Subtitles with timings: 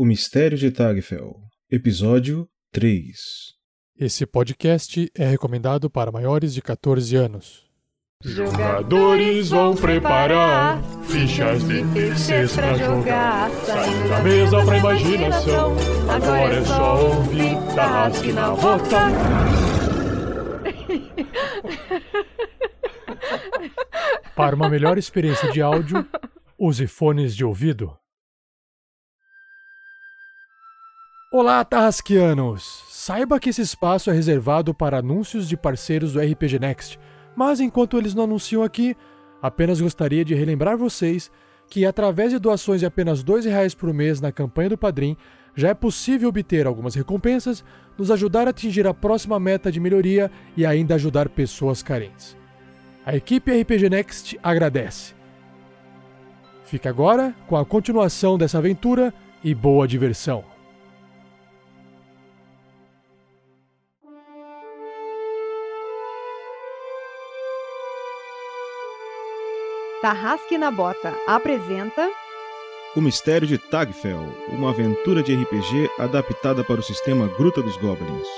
[0.00, 1.34] O Mistério de Tagfel,
[1.68, 3.16] Episódio 3
[3.98, 7.66] Esse podcast é recomendado para maiores de 14 anos.
[8.22, 13.50] Jogadores vão preparar fichas de terceiros pra jogar.
[13.50, 15.76] Saindo da mesa pra imaginação.
[16.08, 19.00] Agora é só ouvir Tarrasque na bota.
[24.36, 26.06] Para uma melhor experiência de áudio,
[26.56, 27.98] use fones de ouvido.
[31.30, 32.84] Olá, Tarrasquianos!
[32.88, 36.98] Saiba que esse espaço é reservado para anúncios de parceiros do RPG Next,
[37.36, 38.96] mas enquanto eles não anunciam aqui,
[39.42, 41.30] apenas gostaria de relembrar vocês
[41.68, 45.18] que, através de doações de apenas R$ reais por mês na campanha do Padrim,
[45.54, 47.62] já é possível obter algumas recompensas,
[47.98, 52.38] nos ajudar a atingir a próxima meta de melhoria e ainda ajudar pessoas carentes.
[53.04, 55.12] A equipe RPG Next agradece.
[56.64, 59.12] Fica agora com a continuação dessa aventura
[59.44, 60.56] e boa diversão.
[70.00, 72.08] Tarrasque na Bota apresenta
[72.94, 78.28] O Mistério de Tagfel, uma aventura de RPG adaptada para o sistema Gruta dos Goblins.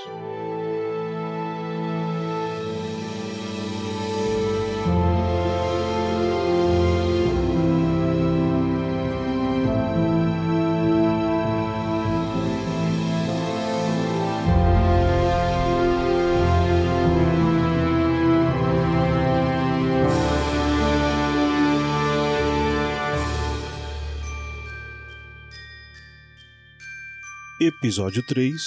[27.63, 28.59] Episódio 3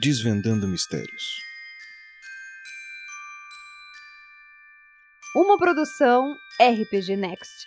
[0.00, 1.42] Desvendando Mistérios.
[5.36, 7.66] uma produção RPG Next.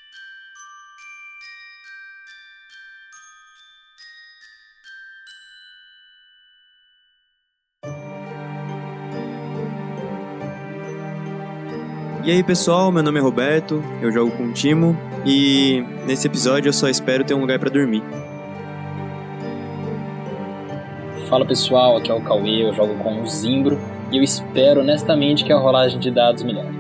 [12.24, 16.70] E aí pessoal, meu nome é Roberto, eu jogo com o Timo e nesse episódio
[16.70, 18.02] eu só espero ter um lugar pra dormir.
[21.26, 23.80] Fala pessoal, aqui é o Cauê, eu jogo com o Zimbro
[24.12, 26.76] e eu espero honestamente que a rolagem de dados melhore.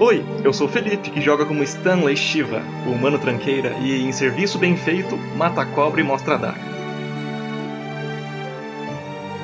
[0.00, 4.10] Oi, eu sou o Felipe, que joga como Stanley Shiva, o humano tranqueira, e em
[4.10, 6.74] serviço bem feito, mata a cobra e mostra a daga.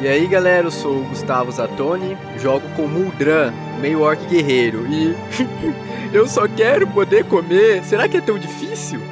[0.00, 5.14] E aí galera, eu sou o Gustavo Zatoni, jogo com Muldran, meio orc guerreiro, e
[6.16, 9.09] eu só quero poder comer, será que é tão difícil?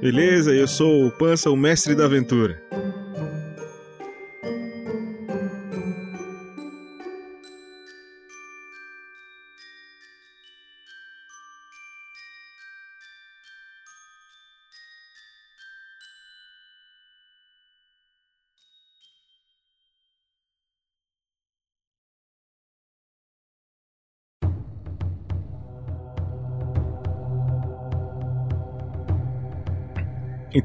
[0.00, 2.62] Beleza, eu sou o Pança, o mestre da aventura.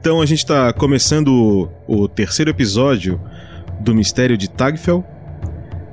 [0.03, 3.21] Então a gente está começando o, terceiro episódio
[3.79, 5.01] do Mistério de Tagfel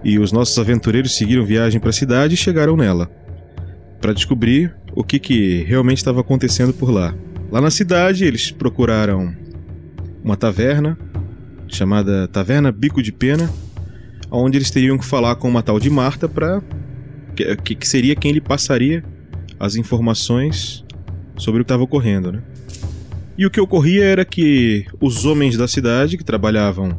[0.02, 3.08] e os nossos aventureiros seguiram viagem para a cidade e chegaram nela
[4.00, 7.14] para descobrir o que, que realmente estava acontecendo por lá.
[7.52, 9.32] Lá na cidade eles procuraram
[10.24, 10.98] uma taverna
[11.68, 13.48] chamada Taverna Bico de Pena,
[14.28, 16.60] onde eles teriam que falar com uma tal de Marta para
[17.62, 19.04] que, que seria quem lhe passaria
[19.56, 20.84] as informações
[21.36, 22.42] sobre o que estava ocorrendo, né?
[23.40, 26.94] E o que ocorria era que os homens da cidade, que trabalhavam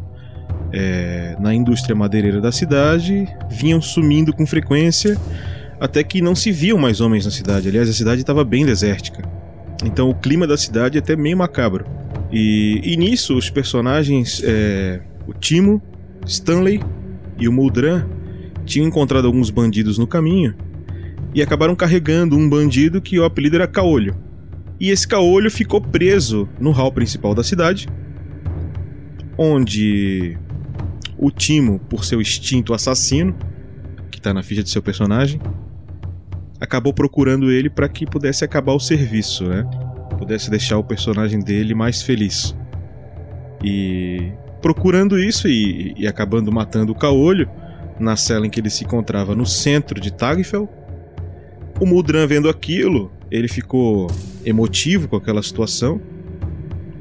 [0.74, 5.22] é, na indústria madeireira da cidade, vinham sumindo com frequência,
[5.80, 7.69] até que não se viam mais homens na cidade.
[7.69, 9.22] Aliás, a cidade estava bem desértica.
[9.85, 11.85] Então o clima da cidade é até meio macabro.
[12.31, 15.80] E, e nisso, os personagens, é, o Timo,
[16.25, 16.81] Stanley
[17.38, 18.07] e o Muldran,
[18.66, 20.56] tinham encontrado alguns bandidos no caminho
[21.35, 24.31] e acabaram carregando um bandido que o apelido era Caolho.
[24.81, 27.88] E esse caolho ficou preso no hall principal da cidade,
[29.38, 30.36] onde
[31.19, 33.36] o Timo, por seu instinto assassino,
[34.10, 35.39] que está na ficha de seu personagem,
[36.60, 39.69] acabou procurando ele para que pudesse acabar o serviço, né?
[40.18, 42.56] Pudesse deixar o personagem dele mais feliz.
[43.63, 44.31] E
[44.63, 47.48] procurando isso e, e acabando matando o caolho
[48.00, 50.68] na cela em que ele se encontrava no centro de Tagfel,
[51.81, 54.06] o Muldran vendo aquilo, ele ficou
[54.45, 56.00] emotivo com aquela situação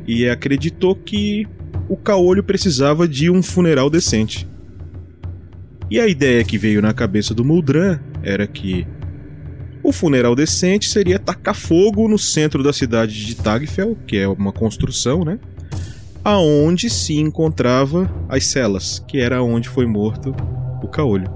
[0.07, 1.47] e acreditou que
[1.87, 4.49] o caolho precisava de um funeral decente.
[5.91, 8.87] E a ideia que veio na cabeça do Muldran era que
[9.83, 14.51] o funeral decente seria tacar fogo no centro da cidade de Tagfel, que é uma
[14.51, 15.39] construção, né?
[16.25, 20.35] Aonde se encontrava as celas, que era onde foi morto
[20.83, 21.31] o caolho.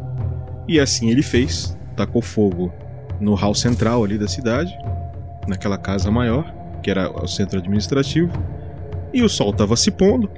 [0.67, 2.73] E assim ele fez, tacou fogo
[3.25, 4.77] no hall central ali da cidade,
[5.49, 8.31] naquela casa maior, que era o centro administrativo,
[9.13, 10.31] e o sol estava se pondo,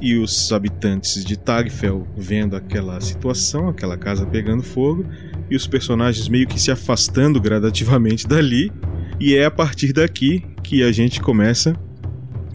[0.00, 5.04] e os habitantes de Tagfel vendo aquela situação, aquela casa pegando fogo,
[5.50, 8.72] e os personagens meio que se afastando gradativamente dali,
[9.20, 11.76] e é a partir daqui que a gente começa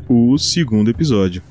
[0.07, 1.41] o segundo episódio.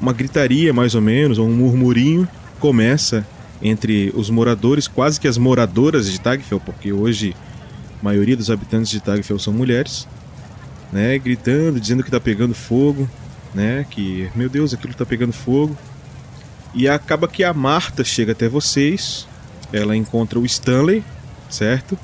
[0.00, 2.26] Uma gritaria, mais ou menos, ou um murmurinho,
[2.58, 3.26] começa
[3.62, 7.34] entre os moradores, quase que as moradoras de Tagfel, porque hoje
[8.00, 10.06] a maioria dos habitantes de Tagfel são mulheres,
[10.92, 13.08] né, gritando, dizendo que tá pegando fogo,
[13.54, 15.76] né, que meu Deus, aquilo tá pegando fogo.
[16.74, 19.26] E acaba que a Marta chega até vocês,
[19.72, 21.02] ela encontra o Stanley,
[21.48, 21.98] certo?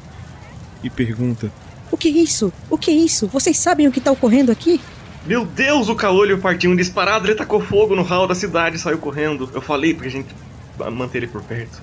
[0.83, 1.53] E pergunta:
[1.91, 2.53] O que é isso?
[2.71, 3.27] O que é isso?
[3.29, 4.81] Vocês sabem o que tá ocorrendo aqui?
[5.27, 8.79] Meu Deus, o caolho partiu um disparado, ele tacou fogo no hall da cidade e
[8.79, 9.49] saiu correndo.
[9.55, 10.29] Eu falei pra gente
[10.91, 11.83] manter ele por perto.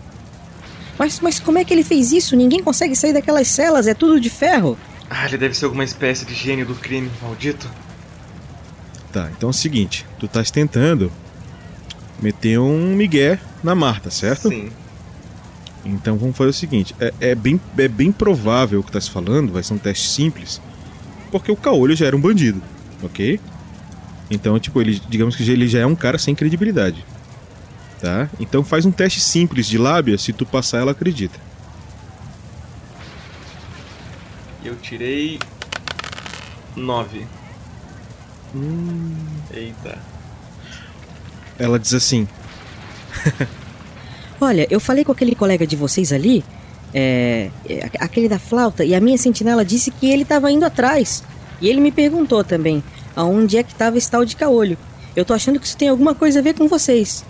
[0.98, 2.36] Mas, mas como é que ele fez isso?
[2.36, 4.78] Ninguém consegue sair daquelas celas, é tudo de ferro.
[5.10, 7.70] Ah, ele deve ser alguma espécie de gênio do crime, maldito.
[9.12, 11.12] Tá, então é o seguinte, tu estás tentando
[12.22, 14.48] meter um migué na Marta, certo?
[14.48, 14.72] Sim.
[15.84, 19.52] Então vamos fazer o seguinte, é, é bem, é bem provável o que estás falando,
[19.52, 20.62] vai ser um teste simples,
[21.32, 22.62] porque o Caolho já era um bandido,
[23.02, 23.40] ok?
[24.30, 27.04] Então, tipo, ele, digamos que ele já é um cara sem credibilidade.
[28.02, 28.28] Tá?
[28.40, 31.40] Então faz um teste simples de lábia, se tu passar ela acredita.
[34.66, 35.38] Eu tirei.
[36.76, 37.28] 9.
[38.56, 39.14] Hum.
[39.54, 40.00] Eita.
[41.60, 42.28] Ela diz assim:
[44.42, 46.44] Olha, eu falei com aquele colega de vocês ali,
[46.94, 51.24] é, é, aquele da flauta, e a minha sentinela disse que ele estava indo atrás.
[51.62, 52.84] E ele me perguntou também
[53.16, 54.78] aonde é que estava esse tal de caolho.
[55.16, 57.24] Eu tô achando que isso tem alguma coisa a ver com vocês.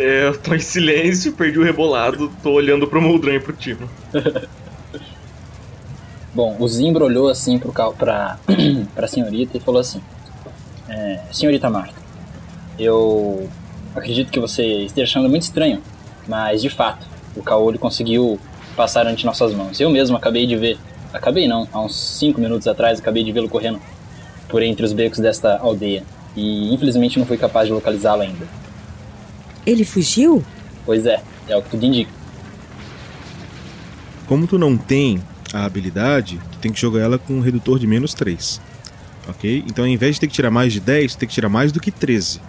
[0.00, 3.86] É, eu tô em silêncio, perdi o rebolado, tô olhando pro Moldran e pro Timo.
[6.32, 8.38] Bom, o Zimbro olhou assim pro carro, pra,
[8.94, 10.00] pra senhorita e falou assim:
[10.88, 11.92] é, Senhorita Marta,
[12.78, 13.46] eu
[13.94, 15.82] acredito que você esteja achando muito estranho,
[16.26, 17.06] mas de fato,
[17.36, 18.40] o caolho conseguiu
[18.74, 19.78] passar ante nossas mãos.
[19.78, 20.78] Eu mesmo acabei de ver,
[21.12, 23.78] acabei não, há uns 5 minutos atrás acabei de vê-lo correndo
[24.48, 26.02] por entre os becos desta aldeia
[26.34, 28.69] e infelizmente não fui capaz de localizá-lo ainda.
[29.66, 30.44] Ele fugiu?
[30.84, 32.10] Pois é, é o que tudo indica.
[34.26, 35.20] Como tu não tem
[35.52, 38.60] a habilidade, tu tem que jogar ela com um redutor de menos 3.
[39.28, 39.64] Ok?
[39.66, 41.72] Então ao invés de ter que tirar mais de 10, tu tem que tirar mais
[41.72, 42.40] do que 13.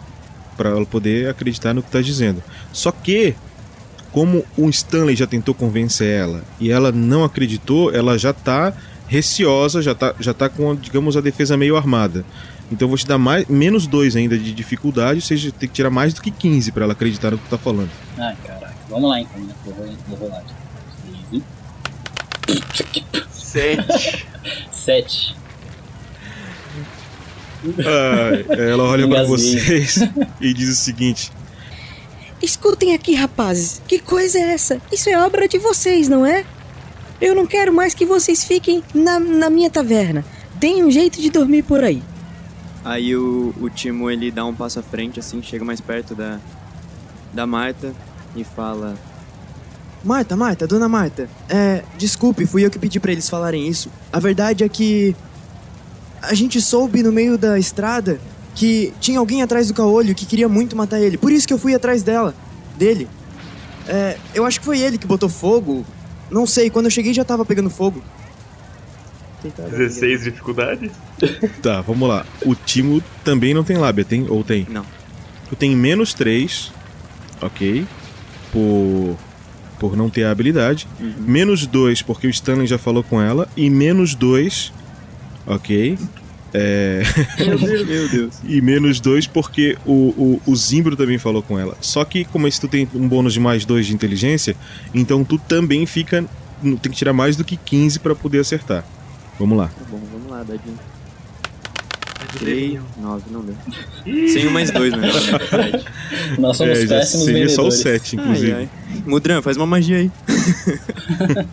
[0.56, 2.44] para ela poder acreditar no que tá dizendo.
[2.72, 3.34] Só que,
[4.12, 8.74] como o Stanley já tentou convencer ela e ela não acreditou, ela já tá
[9.08, 12.24] receosa, já tá, já tá com, digamos, a defesa meio armada.
[12.72, 15.76] Então eu vou te dar mais, menos 2 ainda de dificuldade, ou seja, tem que
[15.76, 17.90] tirar mais do que 15 para ela acreditar no que tu tá falando.
[18.18, 18.74] Ai, caraca.
[18.90, 19.54] Vamos lá então, né?
[19.66, 19.76] Vou,
[20.08, 20.44] vou rolar.
[23.32, 24.26] 7.
[24.72, 25.36] 7.
[27.64, 30.00] Ai, ela olha para vocês
[30.40, 31.32] e diz o seguinte:
[32.42, 33.82] Escutem aqui, rapazes.
[33.88, 34.82] Que coisa é essa?
[34.92, 36.46] Isso é obra de vocês, não é?
[37.20, 40.26] Eu não quero mais que vocês fiquem na, na minha taverna.
[40.56, 42.02] Deem um jeito de dormir por aí.
[42.84, 46.40] Aí o, o Timo ele dá um passo à frente, assim, chega mais perto da,
[47.34, 47.94] da Marta
[48.36, 48.96] e fala:
[50.04, 53.90] Marta, Marta, dona Marta, é, desculpe, fui eu que pedi pra eles falarem isso.
[54.12, 55.16] A verdade é que
[56.22, 58.20] a gente soube no meio da estrada
[58.56, 61.18] que tinha alguém atrás do caolho que queria muito matar ele.
[61.18, 62.36] Por isso que eu fui atrás dela,
[62.78, 63.08] dele.
[63.88, 65.86] É, eu acho que foi ele que botou fogo.
[66.30, 68.02] Não sei, quando eu cheguei já tava pegando fogo.
[69.50, 70.92] 16 de dificuldade?
[71.62, 72.26] Tá, vamos lá.
[72.46, 74.26] O Timo também não tem lábia, tem?
[74.30, 74.68] Ou tem?
[74.70, 74.86] Não.
[75.50, 76.72] Tu tem menos 3,
[77.42, 77.86] ok?
[78.52, 79.18] Por,
[79.80, 80.88] por não ter a habilidade.
[81.00, 83.48] Menos 2, porque o Stanley já falou com ela.
[83.58, 84.72] E menos 2,
[85.46, 85.98] ok?
[86.54, 87.02] É...
[87.40, 87.88] Meu Deus.
[87.88, 88.36] Meu Deus.
[88.48, 91.78] E menos 2 porque o, o, o Zimbro também falou com ela.
[91.82, 94.56] Só que, como esse tu tem um bônus de mais 2 de inteligência,
[94.94, 96.26] então tu também fica.
[96.62, 98.86] Tem que tirar mais do que 15 pra poder acertar.
[99.40, 99.68] Vamos lá.
[99.68, 100.78] Tá bom, vamos lá, dadinho.
[102.38, 103.56] Tirei 9, não deu.
[104.30, 105.10] Sem um mais dois, né?
[106.40, 108.02] Nós somos É, péssimos seria só o vendedores.
[108.02, 108.54] 7, inclusive.
[108.54, 109.02] Ai, ai.
[109.06, 110.12] Mudran, faz uma magia aí.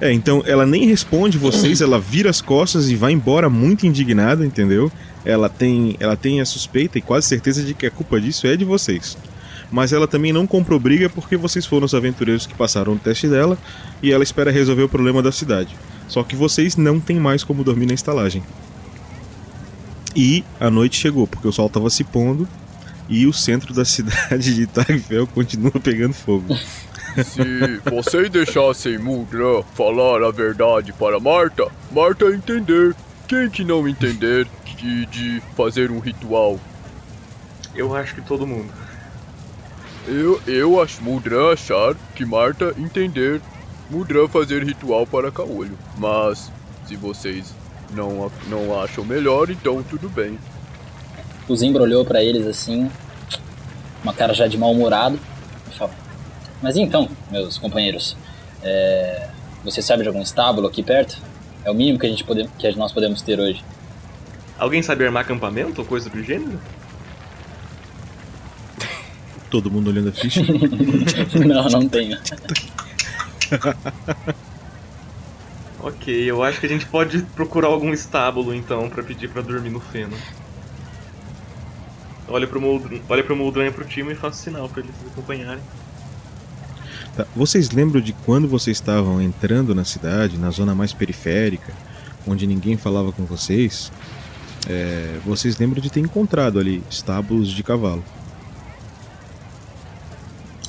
[0.00, 4.46] É, então ela nem responde vocês, ela vira as costas e vai embora muito indignada,
[4.46, 4.92] entendeu?
[5.24, 8.56] Ela tem, ela tem a suspeita e quase certeza de que a culpa disso é
[8.56, 9.18] de vocês.
[9.72, 13.26] mas ela também não comprou briga porque vocês foram os aventureiros que passaram o teste
[13.26, 13.58] dela
[14.00, 15.76] e ela espera resolver o problema da cidade.
[16.08, 18.42] Só que vocês não têm mais como dormir na estalagem.
[20.16, 22.48] E a noite chegou, porque o sol estava se pondo
[23.08, 26.56] e o centro da cidade de Tagfel continua pegando fogo.
[27.24, 32.94] Se vocês deixassem Muldran falar a verdade para Marta, Marta entender.
[33.26, 36.58] Quem que não entender de, de fazer um ritual?
[37.74, 38.72] Eu acho que todo mundo.
[40.06, 43.42] Eu, eu acho Muldran achar que Marta entender
[43.90, 45.78] Muldran fazer ritual para Caolho.
[45.96, 46.50] Mas
[46.86, 47.54] se vocês
[47.94, 50.38] não, não acham melhor, então tudo bem.
[51.48, 52.90] O Zimbra olhou pra eles assim,
[54.02, 55.18] uma cara já de mal-humorado,
[55.70, 55.94] e falou:
[56.62, 58.16] Mas então, meus companheiros,
[58.62, 59.28] é...
[59.64, 61.16] você sabe de algum estábulo aqui perto?
[61.64, 62.46] É o mínimo que, a gente pode...
[62.58, 63.64] que nós podemos ter hoje.
[64.58, 66.60] Alguém sabe armar acampamento ou coisa do gênero?
[69.50, 70.42] Todo mundo olhando a ficha?
[71.46, 72.18] não, não tenho.
[75.80, 79.70] ok, eu acho que a gente pode procurar algum estábulo então para pedir para dormir
[79.70, 80.16] no feno.
[82.28, 85.62] Olha pro Moldran, olha pro pro time e faço sinal para eles acompanharem.
[87.16, 87.26] Tá.
[87.34, 91.72] Vocês lembram de quando vocês estavam entrando na cidade, na zona mais periférica,
[92.26, 93.90] onde ninguém falava com vocês?
[94.68, 98.04] É, vocês lembram de ter encontrado ali estábulos de cavalo.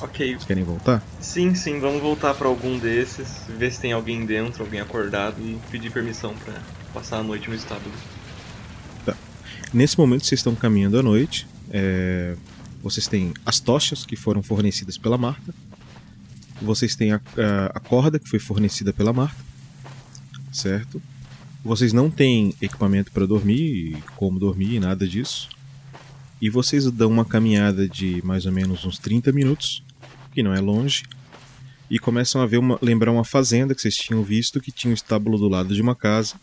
[0.00, 0.32] Ok.
[0.32, 1.02] Vocês querem voltar?
[1.20, 5.58] Sim, sim, vamos voltar para algum desses, ver se tem alguém dentro, alguém acordado e
[5.70, 6.54] pedir permissão para
[6.94, 7.94] passar a noite no estábulo.
[9.04, 9.14] Tá.
[9.72, 11.46] Nesse momento vocês estão caminhando à noite.
[11.70, 12.34] É...
[12.82, 15.54] Vocês têm as tochas que foram fornecidas pela Marta.
[16.62, 19.38] Vocês têm a, a, a corda que foi fornecida pela Marta.
[20.50, 21.00] Certo?
[21.62, 25.50] Vocês não têm equipamento para dormir, como dormir, nada disso.
[26.40, 29.82] E vocês dão uma caminhada de mais ou menos uns 30 minutos
[30.32, 31.04] que não é longe,
[31.90, 34.94] e começam a ver uma, lembrar uma fazenda que vocês tinham visto que tinha um
[34.94, 36.36] estábulo do lado de uma casa,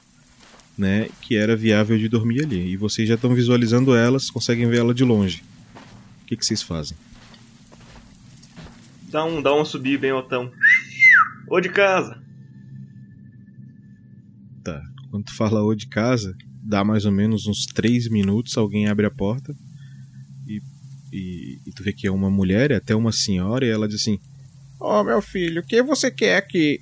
[0.77, 2.73] né, que era viável de dormir ali.
[2.73, 5.43] E vocês já estão visualizando ela, vocês conseguem ver ela de longe.
[6.21, 6.97] O que, que vocês fazem?
[9.09, 10.51] Dá um, dá um subir bem otão.
[11.49, 12.21] Ô de casa.
[14.63, 14.83] Tá.
[15.09, 19.05] Quando tu fala ô de casa, dá mais ou menos uns 3 minutos, alguém abre
[19.05, 19.55] a porta
[21.11, 24.01] e e, tu vê que é uma mulher, é até uma senhora, e ela diz
[24.01, 24.19] assim:
[24.79, 26.79] Ó, oh, meu filho, o que você quer aqui?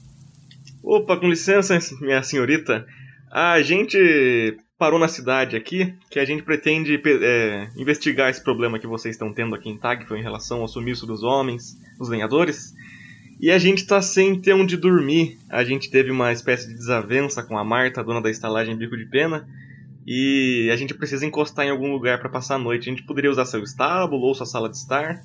[0.84, 2.86] Opa, com licença, minha senhorita.
[3.32, 8.88] A gente parou na cidade aqui, que a gente pretende é, investigar esse problema que
[8.88, 12.74] vocês estão tendo aqui em Tagfel em relação ao sumiço dos homens, dos lenhadores.
[13.40, 15.38] E a gente tá sem ter onde dormir.
[15.50, 19.06] A gente teve uma espécie de desavença com a Marta, dona da estalagem Bico de
[19.06, 19.48] Pena,
[20.06, 22.88] e a gente precisa encostar em algum lugar para passar a noite.
[22.88, 25.22] A gente poderia usar seu estábulo ou sua sala de estar.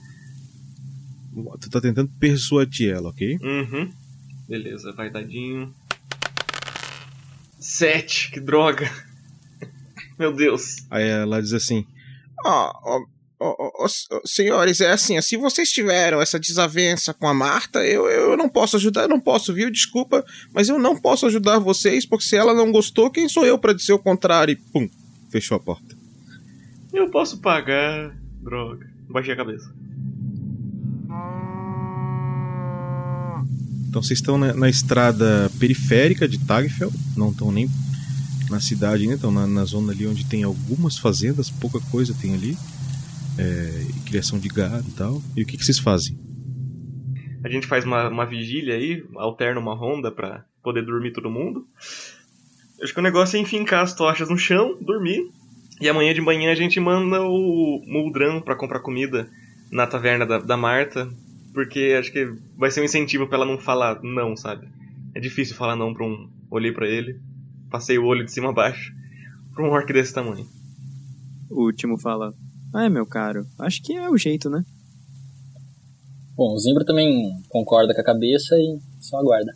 [1.60, 3.38] Tu tá tentando persuadir ela, ok?
[3.42, 3.92] Uhum.
[4.48, 5.72] Beleza, vai dadinho.
[7.58, 8.90] Sete, que droga.
[10.18, 10.86] Meu Deus.
[10.90, 11.86] Aí ela diz assim:
[12.44, 13.04] Ó,
[13.40, 13.88] oh, Oh,
[14.26, 18.76] senhores, é assim, se vocês tiveram essa desavença com a Marta, eu, eu não posso
[18.76, 19.70] ajudar, eu não posso, viu?
[19.70, 23.58] Desculpa, mas eu não posso ajudar vocês, porque se ela não gostou, quem sou eu
[23.58, 24.52] para dizer o contrário?
[24.52, 24.86] E pum,
[25.30, 25.96] fechou a porta.
[26.92, 28.86] Eu posso pagar, droga.
[29.08, 29.72] Baixei a cabeça.
[33.88, 37.66] Então vocês estão na, na estrada periférica de Tagfel, não estão nem
[38.50, 42.34] na cidade ainda, estão na, na zona ali onde tem algumas fazendas, pouca coisa tem
[42.34, 42.58] ali
[43.40, 45.22] é, criação de gado e tal.
[45.36, 46.18] E o que, que vocês fazem?
[47.42, 51.66] A gente faz uma, uma vigília aí, alterna uma ronda para poder dormir todo mundo.
[52.82, 55.30] Acho que o negócio é enfincar as tochas no chão, dormir.
[55.80, 59.28] E amanhã de manhã a gente manda o Muldran para comprar comida
[59.72, 61.08] na taverna da, da Marta.
[61.54, 64.68] Porque acho que vai ser um incentivo para ela não falar não, sabe?
[65.14, 66.28] É difícil falar não pra um.
[66.50, 67.18] Olhei para ele,
[67.70, 68.92] passei o olho de cima a baixo.
[69.54, 70.46] Pra um orc desse tamanho.
[71.50, 72.34] O último fala:
[72.74, 74.64] é, meu caro, acho que é o jeito, né?
[76.36, 79.52] Bom, o Zimbra também concorda com a cabeça e só aguarda.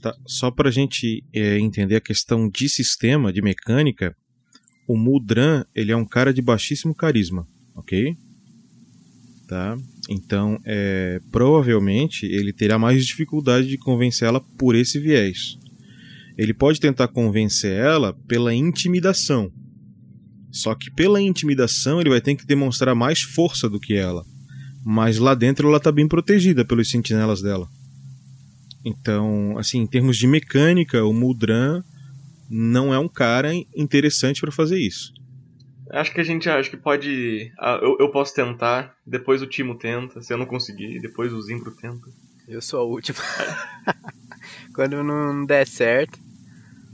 [0.00, 4.16] Tá, só pra gente é, entender a questão de sistema, de mecânica,
[4.88, 8.16] o Muldran, ele é um cara de baixíssimo carisma, ok?
[9.46, 9.76] Tá?
[10.08, 15.58] Então, é, provavelmente, ele terá mais dificuldade de convencê-la por esse viés.
[16.36, 19.52] Ele pode tentar convencer ela pela intimidação,
[20.52, 24.22] só que pela intimidação ele vai ter que demonstrar mais força do que ela.
[24.84, 27.66] Mas lá dentro ela está bem protegida pelos sentinelas dela.
[28.84, 31.82] Então, assim, em termos de mecânica, o Muldran
[32.50, 35.12] não é um cara interessante para fazer isso.
[35.90, 37.52] Acho que a gente acho que pode.
[37.58, 41.40] ah, Eu, eu posso tentar, depois o Timo tenta, se eu não conseguir, depois o
[41.42, 42.06] Zimbro tenta.
[42.48, 43.18] Eu sou a última.
[44.74, 46.18] Quando não der certo.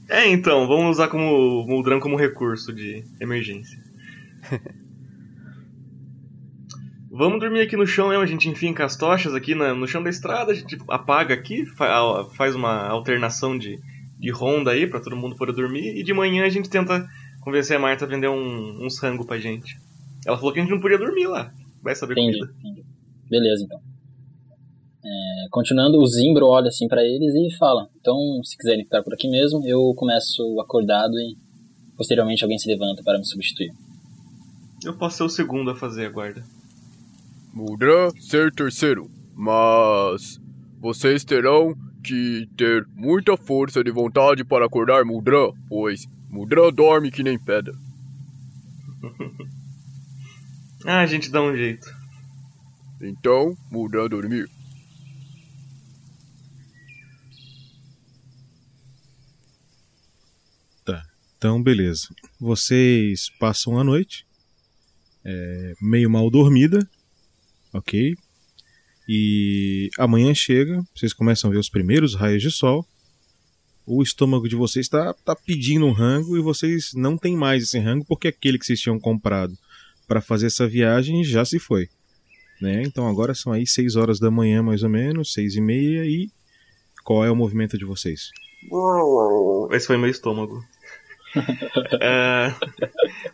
[0.09, 3.79] É, então, vamos usar como o Muldran como recurso de emergência.
[7.11, 10.03] vamos dormir aqui no chão mesmo, a gente enfia as tochas aqui na- no chão
[10.03, 13.79] da estrada, a gente apaga aqui, fa- faz uma alternação de,
[14.19, 17.07] de ronda aí pra todo mundo poder dormir, e de manhã a gente tenta
[17.41, 19.79] convencer a Marta a vender um, uns rango pra gente.
[20.27, 21.53] Ela falou que a gente não podia dormir lá.
[21.83, 22.55] Vai saber Entendi, comida.
[22.61, 22.85] entendi.
[23.31, 23.81] Beleza, então.
[25.09, 29.15] É, continuando, o Zimbro olha assim pra eles e fala: Então, se quiserem ficar por
[29.15, 31.35] aqui mesmo, eu começo acordado e
[31.97, 33.73] posteriormente alguém se levanta para me substituir.
[34.85, 36.45] Eu posso ser o segundo a fazer a guarda.
[37.55, 40.38] Mudra ser terceiro, mas
[40.79, 41.75] vocês terão
[42.05, 47.75] que ter muita força de vontade para acordar Mudra, pois Mudra dorme que nem pedra.
[50.87, 51.93] Ah, a gente dá um jeito.
[53.03, 54.49] Então, Mudra dormir.
[61.38, 62.09] Então, beleza.
[62.40, 64.26] Vocês passam a noite,
[65.25, 66.85] é, meio mal dormida,
[67.73, 68.16] ok?
[69.09, 72.85] E amanhã chega, vocês começam a ver os primeiros raios de sol.
[73.87, 77.78] O estômago de vocês está tá pedindo um rango e vocês não têm mais esse
[77.78, 79.57] rango porque aquele que vocês tinham comprado
[80.09, 81.88] para fazer essa viagem já se foi.
[82.61, 82.83] Né?
[82.83, 86.28] Então agora são aí 6 horas da manhã mais ou menos, 6 e meia e
[87.04, 88.30] qual é o movimento de vocês?
[89.73, 90.62] Esse foi meu estômago.
[92.00, 92.54] É,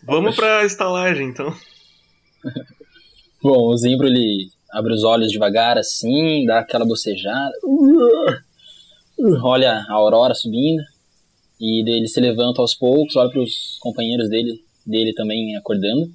[0.02, 1.54] Vamos pra estalagem, então.
[3.42, 7.52] Bom, o Zimbro ele abre os olhos devagar assim, dá aquela bocejada,
[9.42, 10.82] olha a aurora subindo
[11.60, 16.10] e ele se levanta aos poucos, olha para os companheiros dele, dele também acordando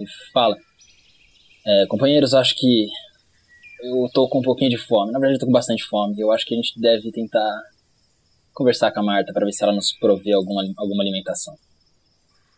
[0.00, 0.56] e fala:
[1.66, 2.88] é, Companheiros, acho que
[3.82, 5.12] eu tô com um pouquinho de fome.
[5.12, 6.18] Na verdade, eu tô com bastante fome.
[6.18, 7.62] Eu acho que a gente deve tentar
[8.54, 11.54] conversar com a Marta para ver se ela nos provê alguma, alguma alimentação.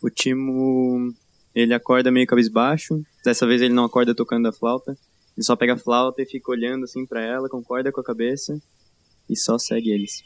[0.02, 1.12] O Timo,
[1.54, 3.02] ele acorda meio cabisbaixo.
[3.24, 4.96] Dessa vez ele não acorda tocando a flauta.
[5.36, 8.60] Ele só pega a flauta e fica olhando assim pra ela, concorda com a cabeça
[9.28, 10.22] e só segue eles.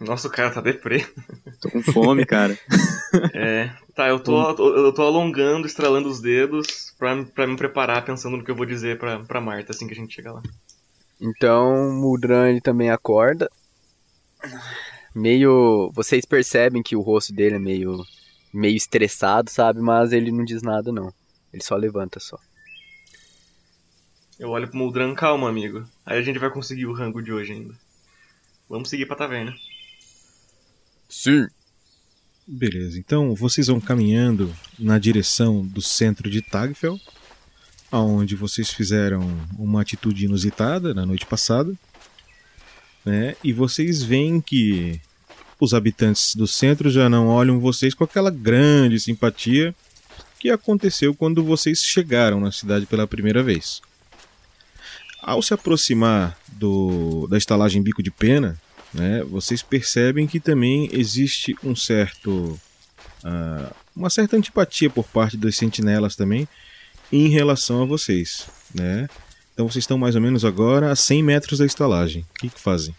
[0.00, 1.06] Nossa, o cara tá deprê.
[1.62, 2.58] Tô com fome, cara.
[3.34, 3.70] É.
[3.94, 8.42] Tá, eu tô, eu tô alongando, estralando os dedos pra, pra me preparar, pensando no
[8.42, 10.42] que eu vou dizer pra, pra Marta assim que a gente chegar lá.
[11.20, 13.50] Então, Mudran ele também acorda.
[15.14, 15.90] Meio.
[15.94, 18.04] Vocês percebem que o rosto dele é meio.
[18.52, 19.80] meio estressado, sabe?
[19.80, 21.12] Mas ele não diz nada, não.
[21.52, 22.38] Ele só levanta só.
[24.38, 25.84] Eu olho pro Muldran, calma, amigo.
[26.04, 27.74] Aí a gente vai conseguir o rango de hoje ainda.
[28.68, 29.54] Vamos seguir pra taverna.
[31.08, 31.46] Sim.
[32.46, 36.98] Beleza, então vocês vão caminhando na direção do centro de Tagfel,
[37.90, 39.20] aonde vocês fizeram
[39.56, 41.72] uma atitude inusitada na noite passada,
[43.04, 43.36] né?
[43.42, 45.00] E vocês veem que
[45.60, 49.74] os habitantes do centro já não olham vocês com aquela grande simpatia
[50.38, 53.80] que aconteceu quando vocês chegaram na cidade pela primeira vez.
[55.20, 58.60] Ao se aproximar do, da estalagem Bico de Pena,
[58.92, 62.60] né, vocês percebem que também existe um certo
[63.24, 66.48] ah, uma certa antipatia por parte dos sentinelas também
[67.12, 69.08] em relação a vocês, né?
[69.62, 72.22] Então vocês estão mais ou menos agora a 100 metros da estalagem.
[72.22, 72.92] O que, que fazem?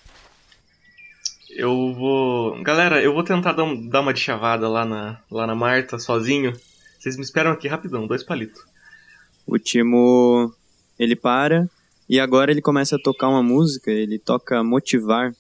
[1.50, 2.64] Eu vou.
[2.64, 6.54] Galera, eu vou tentar dar, um- uma de chavada lá na, lá na Marta, sozinho.
[6.98, 8.62] Vocês me esperam aqui rapidão, dois palitos.
[9.46, 10.54] O Timo,
[10.98, 11.68] ele para
[12.10, 15.34] e agora ele começa a tocar uma música, ele toca Motivar.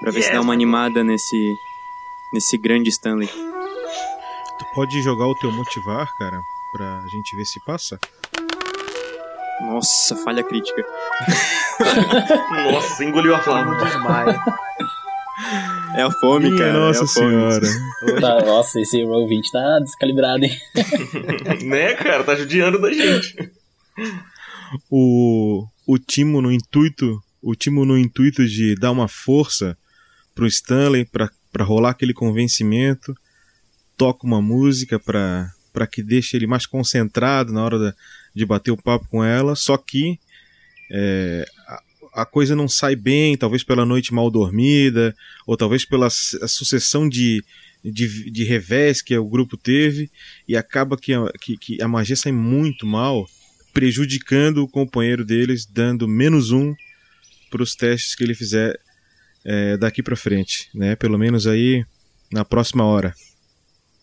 [0.00, 1.54] Pra ver se dá uma animada nesse
[2.34, 3.28] nesse grande Stanley.
[3.28, 6.38] Tu pode jogar o teu motivar, cara,
[6.72, 7.98] pra gente ver se passa?
[9.60, 10.82] Nossa, falha crítica.
[12.72, 13.84] Nossa, engoliu a flauta.
[13.84, 14.40] desmaia.
[15.96, 16.72] É a fome, Minha cara.
[16.72, 17.30] Nossa é a fome.
[17.30, 18.20] Senhora.
[18.20, 20.58] Tá, nossa, esse Roll 20 tá descalibrado, hein?
[21.64, 22.24] né, cara?
[22.24, 23.50] Tá judiando da gente.
[24.90, 29.76] o, o Timo no intuito, o Timo no intuito de dar uma força
[30.34, 33.14] pro Stanley pra para rolar aquele convencimento,
[33.96, 37.94] toca uma música pra para que deixe ele mais concentrado na hora da,
[38.36, 40.18] de bater o papo com ela, só que
[40.92, 41.82] é, a,
[42.22, 47.42] a coisa não sai bem, talvez pela noite mal dormida, ou talvez pela sucessão de,
[47.82, 50.10] de, de revés que o grupo teve,
[50.46, 53.26] e acaba que a, que, que a magia sai muito mal,
[53.72, 56.74] prejudicando o companheiro deles, dando menos um
[57.50, 58.78] para os testes que ele fizer
[59.44, 60.94] é, daqui para frente, né?
[60.94, 61.86] Pelo menos aí
[62.30, 63.14] na próxima hora.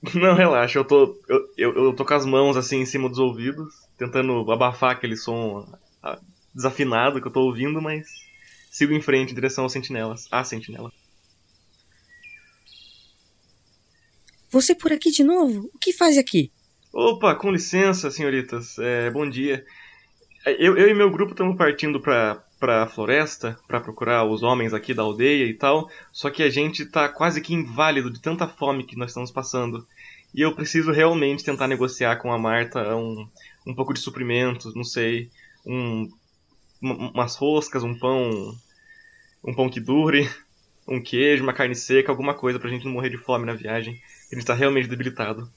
[0.13, 1.15] Não, relaxa, eu tô.
[1.29, 5.15] Eu, eu, eu tô com as mãos assim em cima dos ouvidos, tentando abafar aquele
[5.15, 5.67] som
[6.01, 6.19] ah,
[6.53, 8.07] desafinado que eu tô ouvindo, mas
[8.69, 10.27] sigo em frente em direção aos sentinelas.
[10.31, 10.91] Ah, sentinela.
[14.49, 15.69] Você por aqui de novo?
[15.73, 16.51] O que faz aqui?
[16.91, 18.77] Opa, com licença, senhoritas.
[18.77, 19.65] É, bom dia.
[20.45, 24.93] Eu, eu e meu grupo estamos partindo pra, pra floresta para procurar os homens aqui
[24.93, 25.89] da aldeia e tal.
[26.11, 29.87] Só que a gente tá quase que inválido de tanta fome que nós estamos passando.
[30.35, 33.27] E eu preciso realmente tentar negociar com a Marta um,
[33.65, 35.29] um pouco de suprimentos, não sei,
[35.65, 36.09] um,
[36.81, 38.55] um- umas roscas, um pão,
[39.43, 40.29] um pão que dure,
[40.87, 43.99] um queijo, uma carne seca, alguma coisa pra gente não morrer de fome na viagem.
[44.31, 45.49] A gente tá realmente debilitado.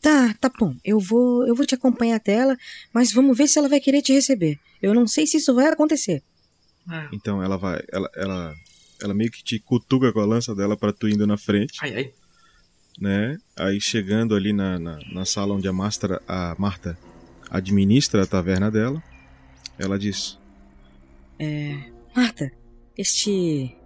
[0.00, 0.74] Tá, tá bom.
[0.84, 2.56] Eu vou, eu vou te acompanhar até ela,
[2.92, 4.58] mas vamos ver se ela vai querer te receber.
[4.80, 6.22] Eu não sei se isso vai acontecer.
[7.12, 7.82] Então ela vai.
[7.92, 8.54] Ela, ela,
[9.02, 11.78] ela meio que te cutuca com a lança dela pra tu indo na frente.
[11.82, 12.14] Ai, ai.
[12.98, 13.38] Né?
[13.56, 16.98] Aí chegando ali na, na, na sala onde a, Mastra, a Marta
[17.50, 19.02] administra a taverna dela,
[19.78, 20.38] ela diz:
[21.38, 21.76] É,
[22.14, 22.52] Marta,
[22.96, 23.76] este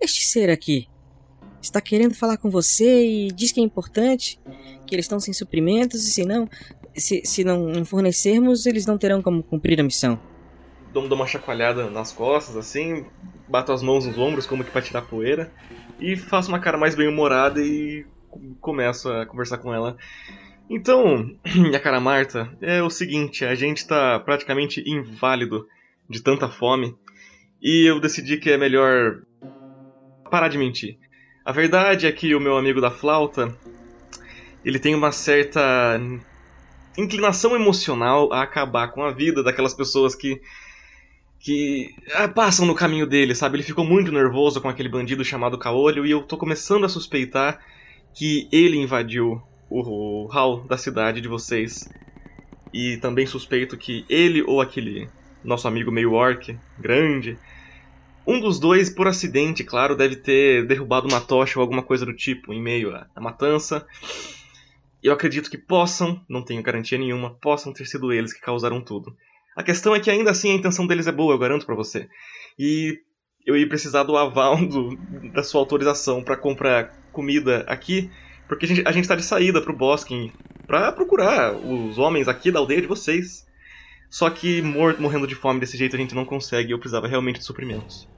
[0.00, 0.88] este ser aqui
[1.60, 4.40] está querendo falar com você e diz que é importante,
[4.86, 6.48] que eles estão sem suprimentos e se não,
[6.96, 10.18] se, se não fornecermos, eles não terão como cumprir a missão.
[10.92, 13.04] Dou, dou uma chacoalhada nas costas, assim,
[13.46, 15.52] bato as mãos nos ombros como que pra tirar poeira,
[16.00, 19.96] e faço uma cara mais bem-humorada e co- começo a conversar com ela.
[20.68, 25.66] Então, minha cara Marta, é o seguinte, a gente tá praticamente inválido
[26.08, 26.94] de tanta fome,
[27.62, 29.22] e eu decidi que é melhor
[30.30, 30.98] parar de mentir.
[31.44, 33.54] A verdade é que o meu amigo da flauta,
[34.64, 36.00] ele tem uma certa
[36.96, 40.40] inclinação emocional a acabar com a vida daquelas pessoas que
[41.40, 43.56] que ah, passam no caminho dele, sabe?
[43.56, 47.58] Ele ficou muito nervoso com aquele bandido chamado Caolho e eu tô começando a suspeitar
[48.14, 51.88] que ele invadiu o, hall da cidade de vocês.
[52.72, 55.08] E também suspeito que ele ou aquele
[55.42, 57.38] nosso amigo meio orc, grande,
[58.26, 62.14] um dos dois, por acidente, claro, deve ter derrubado uma tocha ou alguma coisa do
[62.14, 63.84] tipo em meio à, à matança.
[65.02, 69.16] Eu acredito que possam, não tenho garantia nenhuma, possam ter sido eles que causaram tudo.
[69.60, 72.08] A questão é que ainda assim a intenção deles é boa, eu garanto pra você.
[72.58, 72.98] E
[73.46, 74.96] eu ia precisar do aval do-
[75.34, 78.10] da sua autorização pra comprar comida aqui,
[78.48, 80.32] porque a gente, a gente tá de saída pro bosque
[80.66, 83.46] pra procurar os homens aqui da aldeia de vocês.
[84.08, 87.40] Só que mor morrendo de fome desse jeito a gente não consegue, eu precisava realmente
[87.40, 88.08] de suprimentos.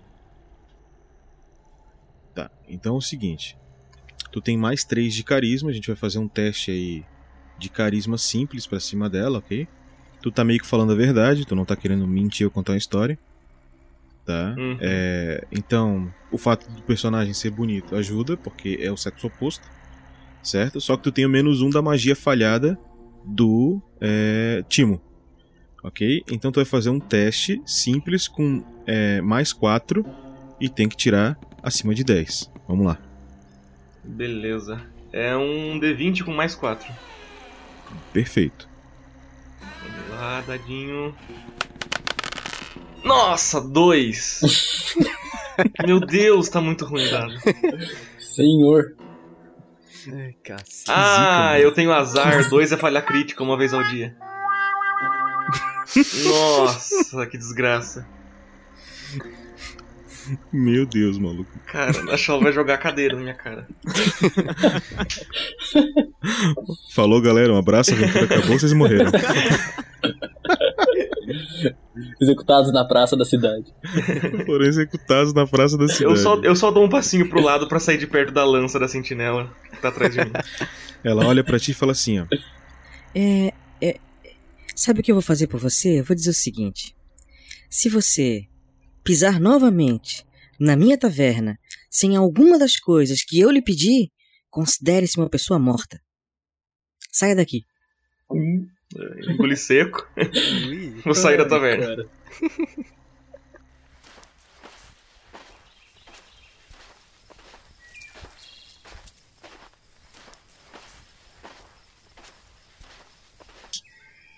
[2.36, 3.58] Tá, então é o seguinte.
[4.30, 7.04] Tu tem mais 3 de carisma, a gente vai fazer um teste aí
[7.58, 9.66] de carisma simples pra cima dela, ok?
[10.22, 12.78] Tu tá meio que falando a verdade, tu não tá querendo mentir ou contar uma
[12.78, 13.18] história.
[14.24, 14.54] Tá?
[14.56, 14.78] Uhum.
[14.80, 19.68] É, então, o fato do personagem ser bonito ajuda, porque é o sexo oposto.
[20.42, 20.80] Certo?
[20.80, 22.78] Só que tu tem o menos um da magia falhada
[23.24, 25.00] do é, Timo.
[25.82, 26.22] Ok?
[26.30, 30.04] Então tu vai fazer um teste simples com é, mais 4
[30.60, 32.50] e tem que tirar acima de 10.
[32.68, 32.98] Vamos lá.
[34.04, 34.80] Beleza.
[35.12, 36.92] É um D20 com mais 4.
[38.12, 38.71] Perfeito.
[39.82, 41.14] Vamos lá, dadinho.
[43.04, 44.40] Nossa, dois!
[45.86, 47.34] Meu Deus, tá muito ruim dado.
[48.18, 48.96] Senhor.
[50.12, 50.84] Ai, cacete.
[50.88, 52.48] Ah, eu tenho azar.
[52.48, 54.16] Dois é falha crítica uma vez ao dia.
[56.24, 58.06] Nossa, que desgraça.
[60.52, 61.50] Meu Deus, maluco.
[61.66, 63.66] Cara, a Shaw vai jogar a cadeira na minha cara.
[66.94, 67.52] Falou, galera.
[67.52, 67.92] Um abraço.
[67.92, 69.10] A aventura acabou, vocês morreram.
[72.20, 73.66] Executados na praça da cidade.
[74.46, 76.04] Foram executados na praça da cidade.
[76.04, 78.78] Eu só, eu só dou um passinho pro lado pra sair de perto da lança
[78.78, 80.32] da sentinela que tá atrás de mim.
[81.04, 82.26] Ela olha pra ti e fala assim, ó.
[83.14, 83.98] É, é,
[84.74, 86.00] sabe o que eu vou fazer por você?
[86.00, 86.94] Eu vou dizer o seguinte:
[87.68, 88.46] se você
[89.02, 90.24] pisar novamente
[90.58, 91.58] na minha taverna
[91.90, 94.10] sem alguma das coisas que eu lhe pedi,
[94.48, 96.00] considere-se uma pessoa morta.
[97.10, 97.64] Saia daqui.
[99.28, 100.06] Engoli seco.
[101.04, 102.08] Vou sair da taverna.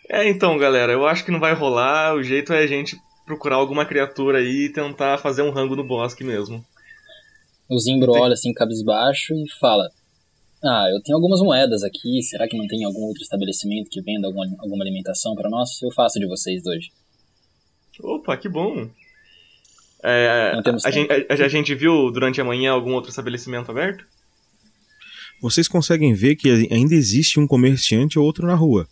[0.09, 2.15] É, então, galera, eu acho que não vai rolar.
[2.15, 2.97] O jeito é a gente
[3.27, 6.65] procurar alguma criatura aí e tentar fazer um rango no bosque mesmo.
[7.69, 9.89] O Zimbro olha assim, cabisbaixo, e fala:
[10.63, 12.23] Ah, eu tenho algumas moedas aqui.
[12.23, 15.81] Será que não tem algum outro estabelecimento que venda alguma, alguma alimentação para nós?
[15.83, 16.91] Eu faço de vocês hoje.
[18.01, 18.91] Opa, que bom.
[20.03, 20.53] É,
[20.85, 24.05] a, gente, a- a gente viu durante a manhã algum outro estabelecimento aberto?
[25.41, 28.87] Vocês conseguem ver que ainda existe um comerciante ou outro na rua.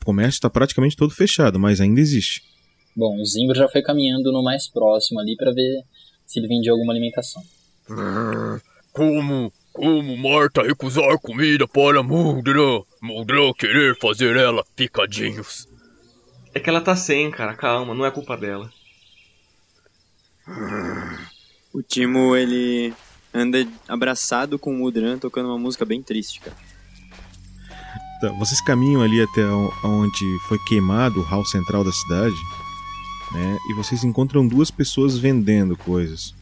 [0.00, 2.42] O comércio está praticamente todo fechado, mas ainda existe.
[2.96, 5.84] Bom, o Zimbro já foi caminhando no mais próximo ali para ver
[6.24, 7.42] se ele vendia alguma alimentação.
[8.90, 9.52] Como?
[9.70, 12.82] Como Marta recusar comida para Muldra?
[13.02, 15.68] Muldra querer fazer ela picadinhos.
[16.54, 18.70] É que ela tá sem, cara, calma, não é culpa dela.
[21.74, 22.94] O Timo, ele
[23.34, 26.56] anda abraçado com o Mudran tocando uma música bem triste, cara.
[28.22, 29.44] Tá, vocês caminham ali até
[29.84, 32.34] onde foi queimado o hall central da cidade,
[33.32, 33.58] né?
[33.70, 36.34] E vocês encontram duas pessoas vendendo coisas.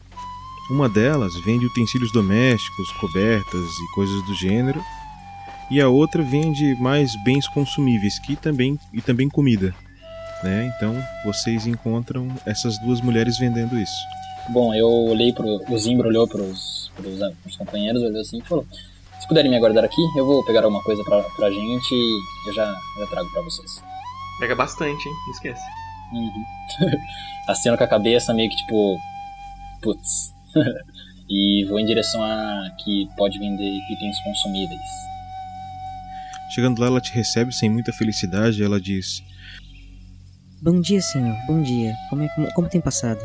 [0.69, 4.81] Uma delas vende utensílios domésticos, cobertas e coisas do gênero,
[5.69, 9.73] e a outra vende mais bens consumíveis que também e também comida,
[10.43, 10.71] né?
[10.75, 13.93] Então vocês encontram essas duas mulheres vendendo isso.
[14.49, 15.59] Bom, eu olhei pro.
[15.67, 18.65] O Zimbro olhou pros, pros, pros companheiros, olhou assim e falou:
[19.19, 22.53] Se puderem me aguardar aqui, eu vou pegar alguma coisa pra, pra gente e eu
[22.53, 22.65] já,
[22.99, 23.81] já trago pra vocês.
[24.39, 25.15] Pega bastante, hein?
[25.25, 25.84] Não esquece.
[26.13, 26.43] Uhum.
[27.47, 28.97] Aceno com a cabeça, meio que tipo.
[29.81, 30.33] Putz.
[31.29, 34.81] e vou em direção a que pode vender itens consumíveis.
[36.53, 38.63] Chegando lá, ela te recebe sem muita felicidade.
[38.63, 39.21] Ela diz:
[40.61, 41.35] Bom dia, senhor.
[41.47, 41.93] Bom dia.
[42.09, 43.19] Como, é, como, como tem passado?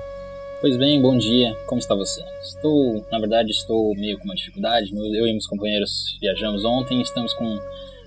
[0.61, 1.55] Pois bem, bom dia.
[1.67, 2.23] Como está você?
[2.43, 4.91] Estou, na verdade, estou meio com uma dificuldade.
[4.95, 7.59] Eu eu e meus companheiros viajamos ontem e estamos com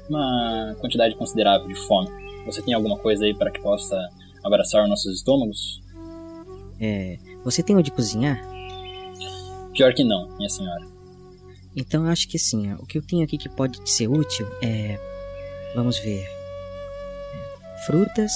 [0.07, 2.09] uma quantidade considerável de fome.
[2.45, 3.97] Você tem alguma coisa aí para que possa
[4.43, 5.81] abraçar nossos estômagos?
[6.79, 7.17] É.
[7.43, 8.41] Você tem onde cozinhar?
[9.73, 10.85] Pior que não, minha senhora.
[11.75, 12.71] Então eu acho que sim.
[12.73, 14.99] O que eu tenho aqui que pode te ser útil é.
[15.75, 16.25] Vamos ver.
[17.85, 18.31] Frutas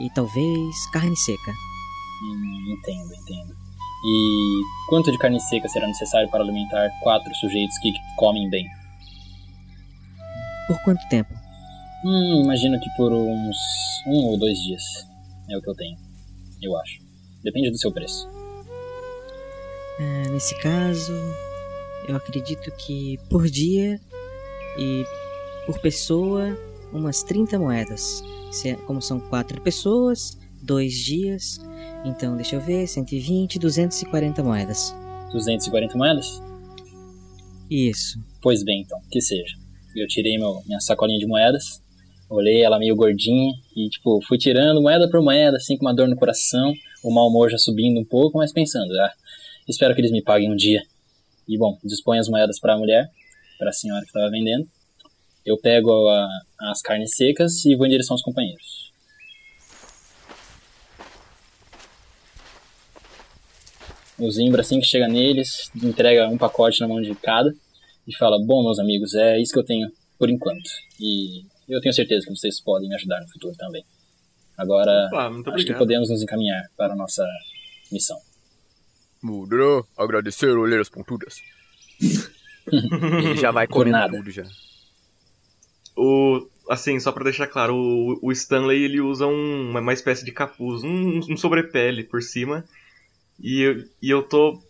[0.00, 1.52] e talvez carne seca.
[2.22, 3.56] Hum, entendo, entendo.
[4.04, 8.64] E quanto de carne seca será necessário para alimentar quatro sujeitos que comem bem?
[10.68, 11.34] Por quanto tempo?
[12.04, 13.56] Hum, imagino que por uns
[14.06, 15.07] um ou dois dias.
[15.50, 15.96] É o que eu tenho.
[16.62, 17.00] Eu acho.
[17.42, 18.28] Depende do seu preço.
[19.98, 21.12] É, nesse caso,
[22.06, 24.00] eu acredito que por dia
[24.78, 25.04] e
[25.66, 26.56] por pessoa,
[26.92, 28.22] umas 30 moedas.
[28.64, 31.60] É- como são quatro pessoas, dois dias,
[32.04, 34.94] então deixa eu ver, 120, 240 moedas.
[35.32, 36.40] 240 moedas?
[37.70, 38.18] Isso.
[38.40, 39.54] Pois bem, então, que seja.
[39.94, 41.82] Eu tirei meu, minha sacolinha de moedas,
[42.28, 46.08] olhei ela meio gordinha e, tipo, fui tirando moeda por moeda, assim, com uma dor
[46.08, 49.12] no coração, o mau humor já subindo um pouco, mas pensando, ah,
[49.66, 50.82] espero que eles me paguem um dia.
[51.48, 53.08] E, bom, disponho as moedas para a mulher,
[53.58, 54.68] para a senhora que estava vendendo.
[55.44, 56.28] Eu pego a-
[56.70, 58.92] as carnes secas e vou em direção aos companheiros.
[64.18, 67.54] O Zimbra, assim que chega neles, entrega um pacote na mão de cada
[68.06, 69.88] e fala: Bom, meus amigos, é isso que eu tenho
[70.18, 70.68] por enquanto.
[71.00, 73.84] E eu tenho certeza que vocês podem me ajudar no futuro também.
[74.56, 75.78] Agora, Opa, acho que obrigado.
[75.78, 77.24] podemos nos encaminhar para a nossa
[77.92, 78.18] missão.
[79.22, 81.36] Muldra, agradecer olheiras pontudas.
[82.70, 84.44] Ele já vai comendo tudo já.
[85.96, 90.24] O, assim, só pra deixar claro, o, o Stanley ele usa um- uma, uma espécie
[90.24, 92.64] de capuz, um, um sobrepele por cima.
[93.40, 94.60] E eu, e eu tô.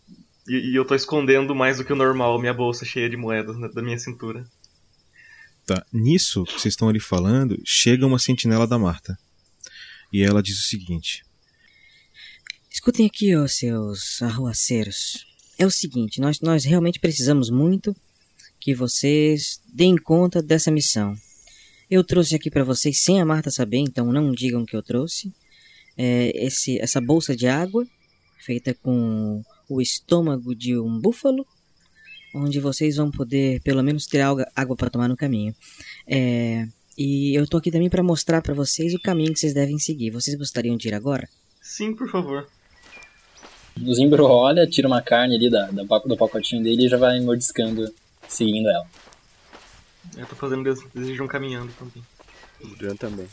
[0.48, 3.58] E, e eu tô escondendo mais do que o normal minha bolsa cheia de moedas
[3.58, 4.46] na- da minha cintura.
[5.68, 5.84] Tá.
[5.92, 9.18] Nisso que vocês estão ali falando, chega uma sentinela da Marta.
[10.10, 11.22] E ela diz o seguinte:
[12.70, 15.26] Escutem aqui, ó, seus arruaceiros.
[15.58, 17.94] É o seguinte, nós, nós realmente precisamos muito
[18.58, 21.14] que vocês deem conta dessa missão.
[21.90, 25.30] Eu trouxe aqui para vocês sem a Marta saber, então não digam que eu trouxe.
[25.98, 27.86] É, esse, essa bolsa de água,
[28.38, 31.46] feita com o estômago de um búfalo,
[32.34, 35.54] onde vocês vão poder pelo menos ter água para tomar no caminho.
[36.06, 39.78] É, e eu tô aqui também para mostrar para vocês o caminho que vocês devem
[39.78, 40.10] seguir.
[40.10, 41.28] Vocês gostariam de ir agora?
[41.62, 42.48] Sim, por favor.
[43.80, 47.20] O Zimbro olha, tira uma carne ali da, da do pacotinho dele e já vai
[47.20, 47.92] mordiscando,
[48.28, 48.86] seguindo ela.
[50.16, 52.02] Eu tô fazendo des- desejo caminhando também.
[52.62, 53.28] Muldra também.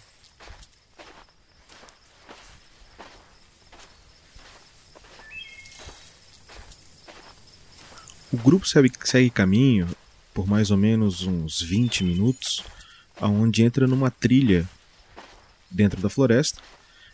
[8.36, 9.88] O grupo segue, segue caminho
[10.34, 12.62] por mais ou menos uns 20 minutos,
[13.22, 14.68] aonde entra numa trilha
[15.72, 16.62] dentro da floresta.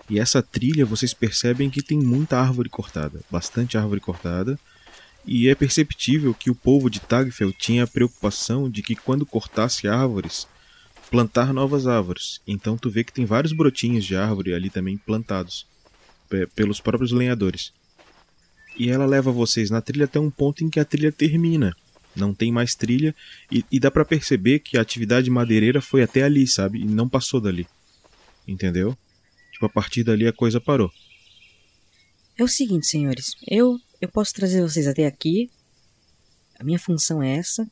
[0.10, 4.60] E essa trilha vocês percebem que tem muita árvore cortada, bastante árvore cortada.
[5.24, 9.88] E é perceptível que o povo de Tagfel tinha a preocupação de que quando cortasse
[9.88, 10.48] árvores,
[11.12, 12.42] plantar novas árvores.
[12.48, 15.68] Então tu vê que tem vários brotinhos de árvore ali também plantados
[16.28, 17.72] pe- pelos próprios lenhadores.
[18.78, 21.76] E ela leva vocês na trilha até um ponto em que a trilha termina.
[22.16, 23.16] Não tem mais trilha
[23.52, 26.80] e, e dá pra perceber que a atividade madeireira foi até ali, sabe?
[26.80, 27.68] E não passou dali.
[28.48, 28.98] Entendeu?
[29.54, 30.92] Tipo, a partir dali a coisa parou.
[32.38, 33.36] É o seguinte, senhores.
[33.48, 35.50] Eu, eu posso trazer vocês até aqui.
[36.60, 37.70] A minha função é essa.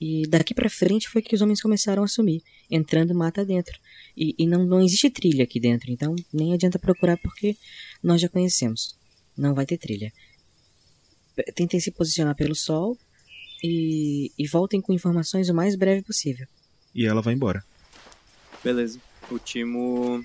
[0.00, 3.78] E daqui pra frente foi que os homens começaram a assumir, entrando mata dentro.
[4.16, 7.56] E, e não, não existe trilha aqui dentro, então nem adianta procurar porque
[8.02, 8.96] nós já conhecemos.
[9.36, 10.12] Não vai ter trilha.
[11.54, 12.96] Tentem se posicionar pelo sol
[13.62, 16.46] e, e voltem com informações o mais breve possível.
[16.94, 17.64] E ela vai embora.
[18.62, 18.98] Beleza.
[19.30, 20.24] O Timo,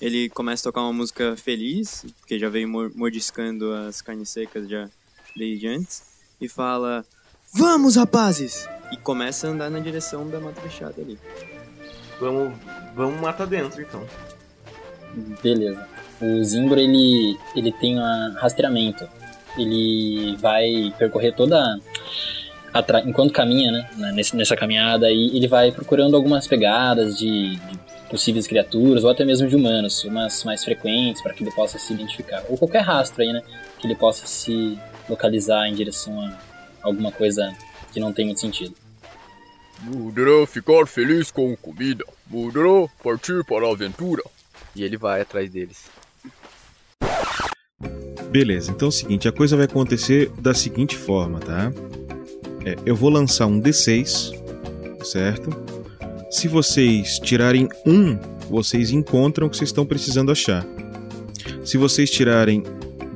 [0.00, 4.68] ele começa a tocar uma música feliz, porque já veio mor- mordiscando as carnes secas
[4.68, 4.88] já
[5.36, 6.02] desde antes,
[6.40, 7.04] e fala...
[7.52, 8.68] Vamos, rapazes!
[8.92, 11.18] E começa a andar na direção da mata fechada ali.
[12.18, 12.58] Vamos,
[12.94, 14.06] vamos matar dentro então.
[15.42, 15.88] Beleza.
[16.20, 19.08] O Zimbro, ele, ele tem um rastreamento.
[19.56, 21.78] Ele vai percorrer toda...
[22.72, 24.12] a tra- Enquanto caminha, né?
[24.14, 29.24] nesse- Nessa caminhada aí, ele vai procurando algumas pegadas de, de possíveis criaturas, ou até
[29.24, 32.42] mesmo de humanos, umas mais frequentes, para que ele possa se identificar.
[32.48, 33.42] Ou qualquer rastro aí, né?
[33.78, 36.36] Que ele possa se localizar em direção a
[36.82, 37.52] alguma coisa
[37.92, 38.74] que não tem muito sentido.
[39.82, 42.04] Mudra ficar feliz com comida.
[42.28, 44.22] Mudra partir para a aventura.
[44.76, 45.90] E ele vai atrás deles.
[48.30, 51.72] Beleza, então é o seguinte, a coisa vai acontecer da seguinte forma, tá?
[52.64, 54.32] É, eu vou lançar um D6,
[55.02, 55.50] certo?
[56.30, 58.16] Se vocês tirarem um,
[58.48, 60.64] vocês encontram o que vocês estão precisando achar.
[61.64, 62.62] Se vocês tirarem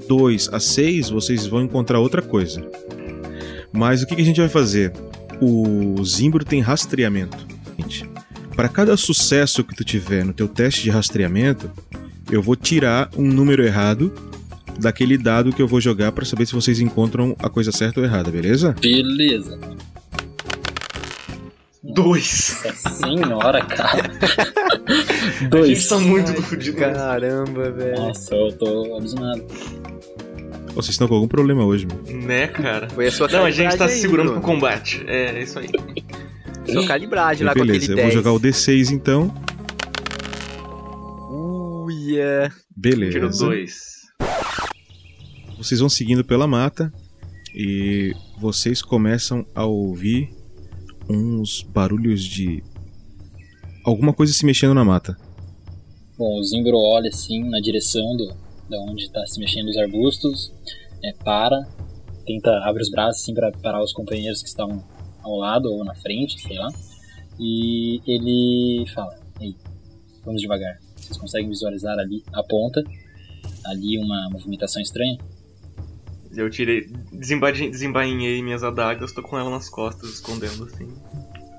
[0.09, 2.68] 2 a 6, vocês vão encontrar outra coisa.
[3.72, 4.92] Mas o que que a gente vai fazer?
[5.40, 7.55] O Zimbro tem rastreamento.
[8.57, 11.70] Para cada sucesso que tu tiver no teu teste de rastreamento,
[12.31, 14.12] eu vou tirar um número errado
[14.78, 18.06] daquele dado que eu vou jogar para saber se vocês encontram a coisa certa ou
[18.06, 18.74] errada, beleza?
[18.80, 19.58] Beleza.
[21.82, 22.62] Dois.
[22.64, 24.10] Nossa senhora, cara.
[25.50, 25.68] Dois.
[25.68, 26.76] gente tá muito fudido.
[26.78, 27.96] Caramba, velho.
[27.98, 28.96] Nossa, eu tô.
[28.96, 29.00] Ô,
[30.74, 32.26] Vocês estão com algum problema hoje, mano.
[32.26, 32.88] Né, cara?
[32.88, 34.40] Foi a sua Não, a gente tá aí, segurando Bruno.
[34.40, 35.04] pro combate.
[35.06, 35.68] É, isso aí.
[36.72, 38.06] Sua calibragem lá com Beleza, aquele eu 10.
[38.08, 39.32] vou jogar o D6 então.
[41.30, 42.50] Uia.
[42.74, 43.12] Beleza.
[43.12, 43.93] Tiro dois.
[45.64, 46.92] Vocês vão seguindo pela mata
[47.55, 50.29] e vocês começam a ouvir
[51.09, 52.62] uns barulhos de
[53.83, 55.16] alguma coisa se mexendo na mata.
[56.18, 58.27] Bom, o Zimbro olha assim na direção do,
[58.68, 60.53] da onde tá se mexendo os arbustos,
[61.03, 61.59] é, para,
[62.27, 64.85] tenta abre os braços assim para parar os companheiros que estão
[65.22, 66.68] ao lado ou na frente, sei lá.
[67.40, 69.57] E ele fala: "Ei,
[70.27, 70.79] vamos devagar.
[70.94, 72.85] Vocês conseguem visualizar ali a ponta,
[73.64, 75.16] ali uma movimentação estranha?"
[76.37, 76.87] Eu tirei.
[77.12, 80.88] Desembainhei, desembainhei minhas adagas, tô com ela nas costas, escondendo assim.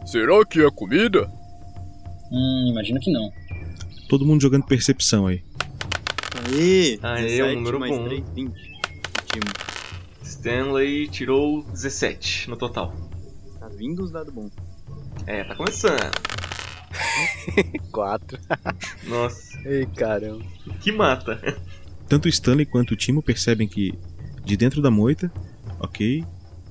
[0.06, 1.30] Será que é comida?
[2.32, 3.32] Hum, imagino que não.
[4.10, 5.44] Todo mundo jogando percepção aí.
[6.52, 7.00] Aê!
[7.02, 8.04] Aê, o 17 número mais bom.
[8.06, 8.54] 3, 20.
[9.32, 9.46] Timo.
[10.24, 12.94] Stanley tirou 17 no total.
[13.60, 14.52] Tá vindo os dados bons.
[15.26, 16.12] É, tá começando.
[17.92, 18.38] 4.
[19.08, 20.44] Nossa, Ei, caramba.
[20.82, 21.40] que mata.
[22.08, 23.94] Tanto o Stanley quanto o Timo percebem que
[24.46, 25.32] de dentro da moita,
[25.80, 26.24] ok,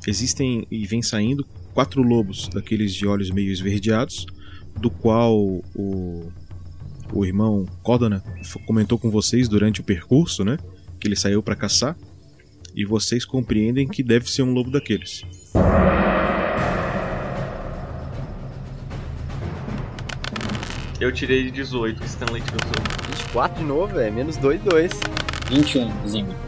[0.06, 4.26] existem e vem saindo quatro lobos daqueles de olhos meio esverdeados,
[4.80, 5.36] do qual
[5.74, 6.32] o,
[7.12, 8.22] o irmão Codona
[8.64, 10.56] comentou com vocês durante o percurso, né?
[11.00, 11.96] Que ele saiu para caçar.
[12.74, 15.22] E vocês compreendem que deve ser um lobo daqueles.
[21.00, 23.06] Eu tirei 18, o Stanley tirou 18.
[23.10, 24.12] 24 de novo, velho.
[24.12, 24.92] Menos 2, 2.
[25.50, 26.43] 21, Zimbro.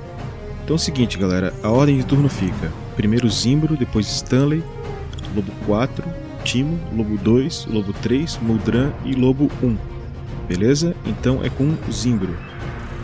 [0.66, 4.64] Então é o seguinte, galera, a ordem de turno fica: primeiro Zimbro, depois Stanley,
[5.32, 6.04] Lobo 4,
[6.42, 9.76] Timo, Lobo 2, Lobo 3, Muldran e Lobo 1.
[10.48, 10.92] Beleza?
[11.06, 12.36] Então é com o Zimbro.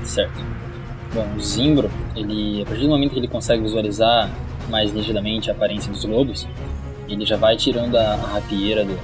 [0.03, 0.45] Certo.
[1.15, 4.29] Bom, o Zimbro, ele, a partir do momento que ele consegue visualizar
[4.69, 6.49] mais nitidamente a aparência dos lobos,
[7.09, 8.99] ele já vai tirando a, a rapieira do,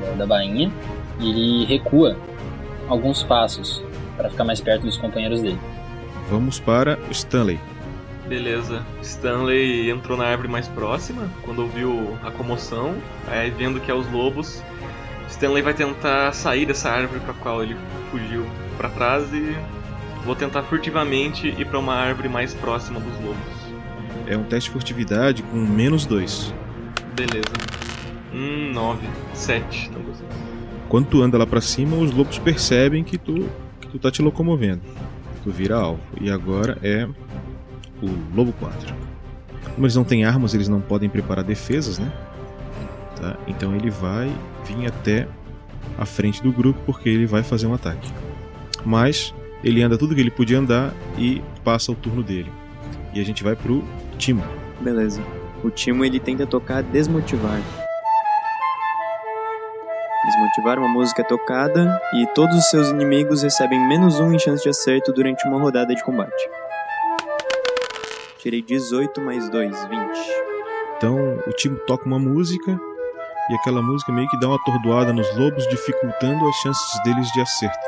[0.00, 0.72] da, da bainha
[1.20, 2.16] e ele recua
[2.88, 3.84] alguns passos
[4.16, 5.58] para ficar mais perto dos companheiros dele.
[6.30, 7.60] Vamos para o Stanley.
[8.30, 8.86] Beleza.
[9.02, 12.94] Stanley entrou na árvore mais próxima quando ouviu a comoção.
[13.26, 14.62] Aí vendo que é os lobos,
[15.28, 17.76] Stanley vai tentar sair dessa árvore para qual ele
[18.08, 19.56] fugiu para trás e
[20.24, 23.74] vou tentar furtivamente ir para uma árvore mais próxima dos lobos.
[24.28, 26.54] É um teste de furtividade com menos 2.
[27.16, 27.52] Beleza.
[28.32, 30.28] Hum, 9, 7, não gostei.
[30.88, 33.48] Quando tu anda lá pra cima, os lobos percebem que tu,
[33.80, 34.82] que tu tá te locomovendo.
[35.42, 36.00] Tu vira alvo.
[36.20, 37.08] E agora é
[38.02, 38.94] o Lobo 4.
[39.74, 42.10] Como eles não têm armas, eles não podem preparar defesas, né?
[43.16, 43.36] Tá?
[43.46, 44.32] Então ele vai
[44.64, 45.28] vir até
[45.98, 48.10] a frente do grupo porque ele vai fazer um ataque.
[48.84, 52.50] Mas ele anda tudo que ele podia andar e passa o turno dele.
[53.12, 53.84] E a gente vai pro
[54.16, 54.42] Timo.
[54.80, 55.20] Beleza.
[55.62, 57.60] O Timo ele tenta tocar Desmotivar.
[60.24, 64.68] Desmotivar uma música tocada e todos os seus inimigos recebem menos um em chance de
[64.68, 66.59] acerto durante uma rodada de combate.
[68.40, 70.00] Tirei 18 mais 2, 20.
[70.96, 72.80] Então o Timo toca uma música
[73.50, 77.40] e aquela música meio que dá uma atordoada nos lobos, dificultando as chances deles de
[77.42, 77.86] acerto.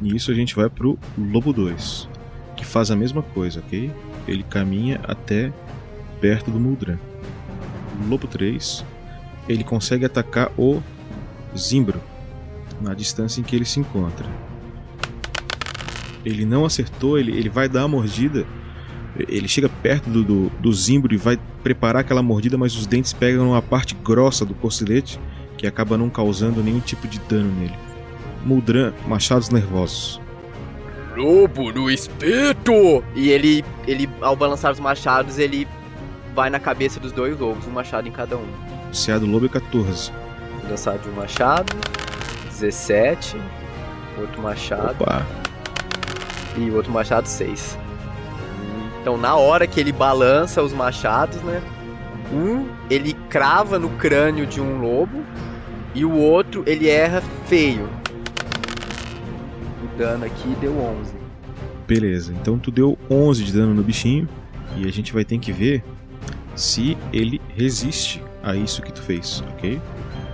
[0.00, 2.08] E isso a gente vai pro Lobo 2,
[2.56, 3.92] que faz a mesma coisa, ok?
[4.26, 5.52] Ele caminha até
[6.18, 6.98] perto do Muldran.
[8.08, 8.86] Lobo 3,
[9.46, 10.82] ele consegue atacar o
[11.54, 12.00] Zimbro
[12.80, 14.26] na distância em que ele se encontra.
[16.24, 18.46] Ele não acertou, ele, ele vai dar a mordida.
[19.16, 23.12] Ele chega perto do, do, do Zimbro e vai preparar aquela mordida, mas os dentes
[23.12, 25.18] pegam numa parte grossa do corcelete
[25.60, 27.74] que acaba não causando nenhum tipo de dano nele.
[28.44, 30.18] Muldran, machados nervosos.
[31.14, 33.04] Lobo no espeto!
[33.14, 35.68] E ele, ele, ao balançar os machados, ele
[36.34, 38.46] vai na cabeça dos dois lobos, um machado em cada um.
[38.90, 40.10] O CA do lobo é 14.
[40.68, 41.76] Lançar de um machado,
[42.48, 43.36] 17,
[44.18, 45.02] outro machado.
[45.02, 45.26] Opa.
[46.56, 47.78] E outro machado, 6.
[49.00, 51.62] Então, na hora que ele balança os machados, né?
[52.32, 55.24] Um, ele crava no crânio de um lobo.
[55.94, 57.88] E o outro, ele erra feio.
[59.82, 61.14] O dano aqui deu 11.
[61.86, 64.28] Beleza, então tu deu 11 de dano no bichinho.
[64.76, 65.82] E a gente vai ter que ver
[66.54, 69.80] se ele resiste a isso que tu fez, ok?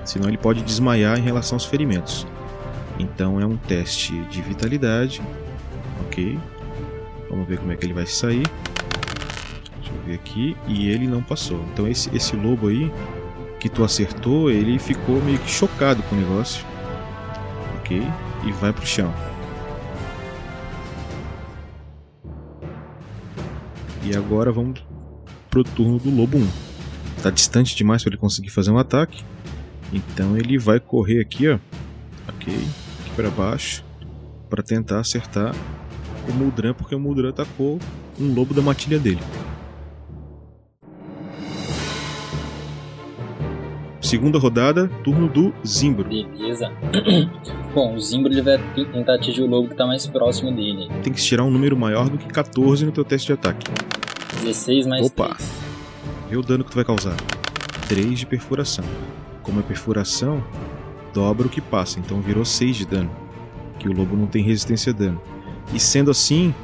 [0.04, 2.26] Senão ele pode desmaiar em relação aos ferimentos.
[2.98, 5.22] Então é um teste de vitalidade,
[7.28, 8.46] Vamos ver como é que ele vai sair.
[9.76, 10.56] Deixa eu ver aqui.
[10.66, 11.62] E ele não passou.
[11.72, 12.90] Então esse, esse lobo aí
[13.60, 16.64] que tu acertou, ele ficou meio que chocado com o negócio.
[17.78, 18.02] Ok?
[18.44, 19.12] E vai pro chão.
[24.02, 24.84] E agora vamos
[25.50, 26.48] pro turno do lobo 1.
[27.22, 29.24] Tá distante demais para ele conseguir fazer um ataque.
[29.92, 31.58] Então ele vai correr aqui, ó.
[32.28, 32.54] Ok.
[32.54, 33.84] Aqui para baixo.
[34.48, 35.52] para tentar acertar
[36.28, 37.78] o Muldran, porque o Muldran atacou
[38.20, 39.20] um lobo da matilha dele.
[44.00, 46.08] Segunda rodada, turno do Zimbro.
[46.08, 46.70] Beleza.
[47.74, 50.88] Bom, o Zimbro ele vai tentar atingir o lobo que tá mais próximo dele.
[51.02, 53.66] Tem que tirar um número maior do que 14 no teu teste de ataque.
[54.42, 55.34] 16 mais Opa!
[55.34, 55.50] 3.
[56.30, 57.16] Vê o dano que tu vai causar.
[57.88, 58.84] 3 de perfuração.
[59.42, 60.42] Como é perfuração,
[61.12, 63.10] dobra o que passa, então virou 6 de dano.
[63.78, 65.20] Que o lobo não tem resistência a dano.
[65.72, 66.54] E sendo assim,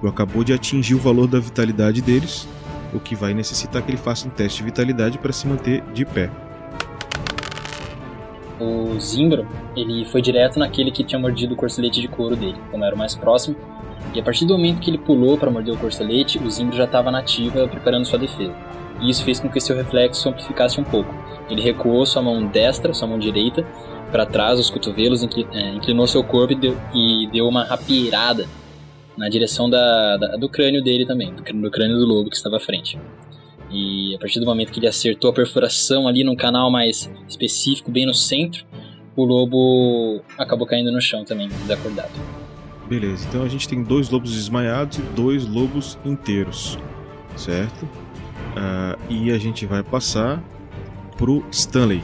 [0.00, 2.48] tu acabou de atingir o valor da vitalidade deles,
[2.92, 6.04] o que vai necessitar que ele faça um teste de vitalidade para se manter de
[6.04, 6.30] pé.
[8.58, 9.46] O Zimbro,
[9.76, 12.98] ele foi direto naquele que tinha mordido o corcelete de couro dele, como era o
[12.98, 13.56] mais próximo.
[14.14, 16.84] E a partir do momento que ele pulou para morder o corcelete, o Zimbro já
[16.84, 18.54] estava na ativa, preparando sua defesa.
[19.00, 21.14] E isso fez com que seu reflexo amplificasse um pouco.
[21.50, 23.66] Ele recuou sua mão destra, sua mão direita,
[24.10, 28.46] para trás, os cotovelos, é, inclinou seu corpo e deu, e deu uma rapieirada
[29.16, 32.56] na direção da, da- do crânio dele também, do, do crânio do lobo que estava
[32.56, 32.98] à frente.
[33.70, 37.90] E a partir do momento que ele acertou a perfuração ali num canal mais específico,
[37.90, 38.64] bem no centro,
[39.16, 42.10] o lobo acabou caindo no chão também, desacordado.
[42.88, 46.78] Beleza, então a gente tem dois lobos desmaiados e dois lobos inteiros,
[47.34, 47.88] certo?
[48.56, 50.40] Ah, e a gente vai passar
[51.16, 52.02] pro Stanley.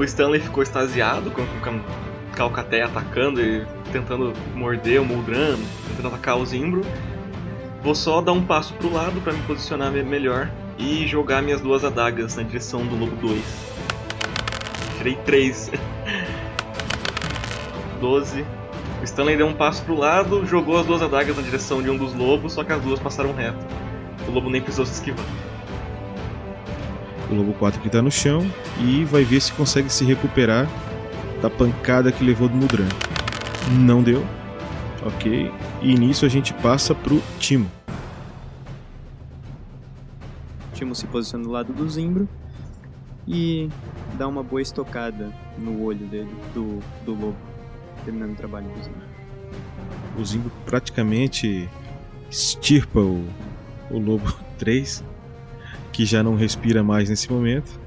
[0.00, 6.38] O Stanley ficou extasiado com, a Calcaté atacando e tentando morder o Muldran, tentando atacar
[6.38, 6.80] o Zimbro.
[7.82, 11.60] Vou só dar um passo pro lado para me posicionar me- melhor e jogar minhas
[11.60, 13.42] duas adagas na direção do Lobo 2.
[14.96, 15.70] Tirei 3.
[18.00, 18.46] 12.
[19.00, 21.96] O Stanley deu um passo pro lado, jogou as duas adagas na direção de um
[21.96, 23.58] dos lobos, só que as duas passaram reto.
[24.28, 25.24] O lobo nem precisou se esquivar.
[27.30, 28.44] O lobo 4 que tá no chão
[28.80, 30.68] e vai ver se consegue se recuperar
[31.40, 32.88] da pancada que levou do Mudran.
[33.80, 34.24] Não deu.
[35.04, 35.50] Ok.
[35.80, 37.70] E nisso a gente passa pro Timo.
[40.74, 42.28] Timo se posiciona do lado do Zimbro
[43.26, 43.68] e
[44.18, 47.36] dá uma boa estocada no olho dele, do, do lobo,
[48.04, 49.02] terminando o trabalho do Zimbro.
[50.18, 51.68] O Zimbo praticamente
[52.30, 53.24] extirpa o,
[53.90, 55.04] o lobo 3,
[56.00, 57.78] que já não respira mais nesse momento,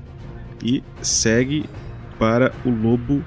[0.63, 1.65] e segue
[2.19, 3.23] para o lobo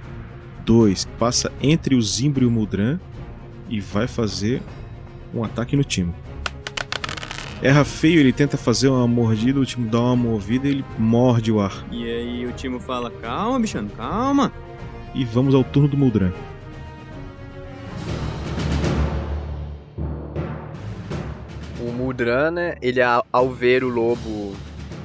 [0.64, 3.01] 2, que passa entre o Zimbro e o Mudran
[3.68, 4.62] e vai fazer
[5.34, 6.14] um ataque no Timo.
[7.61, 11.51] Erra feio, ele tenta fazer uma mordida, o Timo dá uma movida e ele morde
[11.51, 11.84] o ar.
[11.91, 14.53] E aí o Timo fala: Calma, bichano, calma.
[15.12, 16.30] E vamos ao turno do Muldran.
[21.80, 24.55] O Muldran, né, ele ao ver o lobo,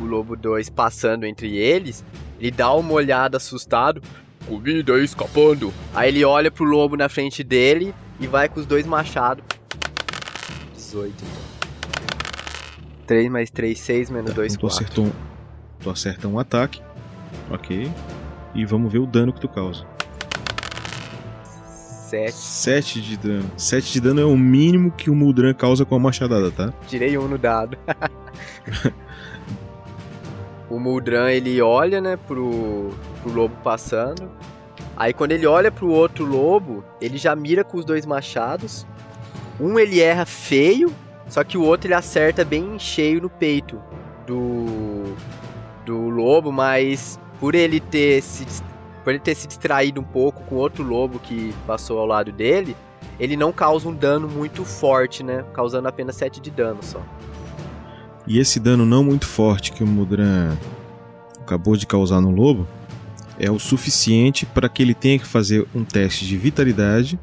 [0.01, 2.03] o lobo 2 passando entre eles,
[2.39, 4.01] ele dá uma olhada assustado.
[4.47, 5.71] Comida escapando.
[5.93, 9.43] Aí ele olha pro lobo na frente dele e vai com os dois machados.
[10.75, 11.13] 18.
[13.05, 14.83] 3 mais 3, 6 menos 2, Então tu 4.
[14.85, 15.11] acertou um,
[15.79, 16.81] tu acerta um ataque.
[17.51, 17.91] Ok.
[18.55, 19.85] E vamos ver o dano que tu causa.
[22.09, 22.33] 7.
[22.33, 23.51] 7 de dano.
[23.55, 26.73] 7 de dano é o mínimo que o Muldran causa com a machadada, tá?
[26.87, 27.77] Tirei um no dado.
[30.71, 32.91] o Muldran, ele olha, né, pro,
[33.21, 34.31] pro lobo passando.
[34.95, 38.85] Aí quando ele olha pro outro lobo, ele já mira com os dois machados.
[39.59, 40.93] Um ele erra feio,
[41.27, 43.81] só que o outro ele acerta bem cheio no peito
[44.25, 45.15] do
[45.85, 48.45] do lobo, mas por ele ter se
[49.03, 52.75] por ele ter se distraído um pouco com outro lobo que passou ao lado dele,
[53.19, 55.43] ele não causa um dano muito forte, né?
[55.53, 57.01] Causando apenas 7 de dano só.
[58.27, 60.55] E esse dano não muito forte que o Muldran
[61.39, 62.67] acabou de causar no lobo
[63.39, 67.19] é o suficiente para que ele tenha que fazer um teste de vitalidade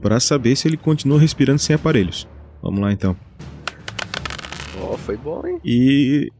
[0.00, 2.28] para saber se ele continua respirando sem aparelhos.
[2.62, 3.16] Vamos lá então.
[4.82, 5.58] Ó, foi bom, hein?
[5.64, 6.30] E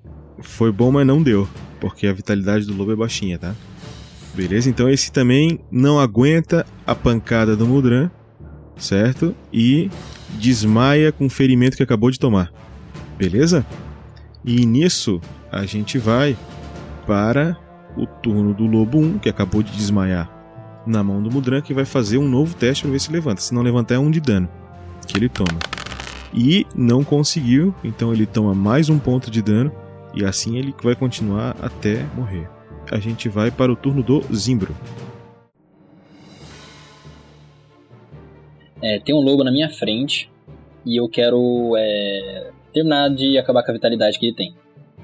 [0.40, 1.49] foi bom, mas não deu,
[1.80, 3.55] porque a vitalidade do lobo é baixinha, tá?
[4.34, 4.68] Beleza?
[4.68, 8.11] Então esse também não aguenta a pancada do Muldran,
[8.76, 9.34] certo?
[9.51, 9.90] E
[10.38, 12.53] desmaia com o ferimento que acabou de tomar.
[13.16, 13.64] Beleza?
[14.47, 15.20] E nisso
[15.51, 16.36] a gente vai
[17.05, 17.59] para
[17.97, 20.30] o turno do Lobo 1, que acabou de desmaiar
[20.86, 23.40] na mão do Mudran, que vai fazer um novo teste para ver se levanta.
[23.40, 24.49] Se não levantar, é um de dano
[25.05, 25.59] que ele toma.
[26.32, 29.72] E não conseguiu, então ele toma mais um ponto de dano.
[30.14, 32.49] E assim ele vai continuar até morrer.
[32.90, 34.74] A gente vai para o turno do Zimbro.
[38.80, 40.30] É, tem um lobo na minha frente
[40.84, 44.55] e eu quero é, terminar de acabar com a vitalidade que ele tem.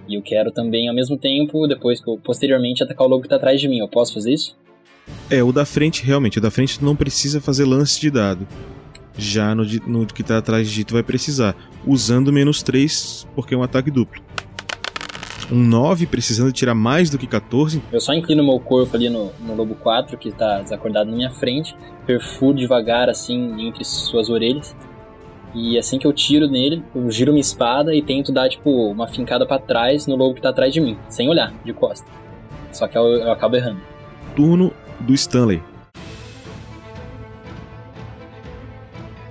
[0.07, 3.29] E eu quero também, ao mesmo tempo, depois que eu posteriormente atacar o lobo que
[3.29, 3.79] tá atrás de mim.
[3.79, 4.57] Eu posso fazer isso?
[5.31, 8.47] É, o da frente, realmente, o da frente tu não precisa fazer lance de dado.
[9.16, 11.57] Já no, no que tá atrás de ti tu vai precisar.
[11.87, 14.23] Usando menos 3, porque é um ataque duplo.
[15.51, 17.83] Um 9 precisando tirar mais do que 14.
[17.93, 21.31] Eu só inclino meu corpo ali no, no lobo 4, que tá desacordado na minha
[21.31, 24.75] frente, perfuro devagar assim entre suas orelhas.
[25.55, 29.07] E assim que eu tiro nele, eu giro minha espada e tento dar tipo uma
[29.07, 32.11] fincada pra trás no lobo que tá atrás de mim, sem olhar, de costa.
[32.72, 33.80] Só que eu, eu acabo errando.
[34.34, 35.62] Turno do Stanley.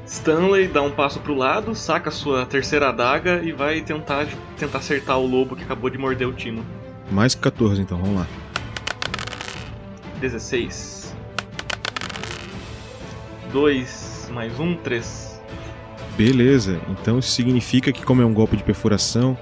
[0.05, 5.17] Stanley dá um passo pro lado, saca sua terceira adaga e vai tentar, tentar acertar
[5.17, 6.63] o lobo que acabou de morder o Timo.
[7.09, 8.28] Mais que 14, então, vamos lá.
[10.19, 11.15] 16.
[13.51, 15.30] 2 mais 1, 3.
[16.18, 19.38] Beleza, então isso significa que, como é um golpe de perfuração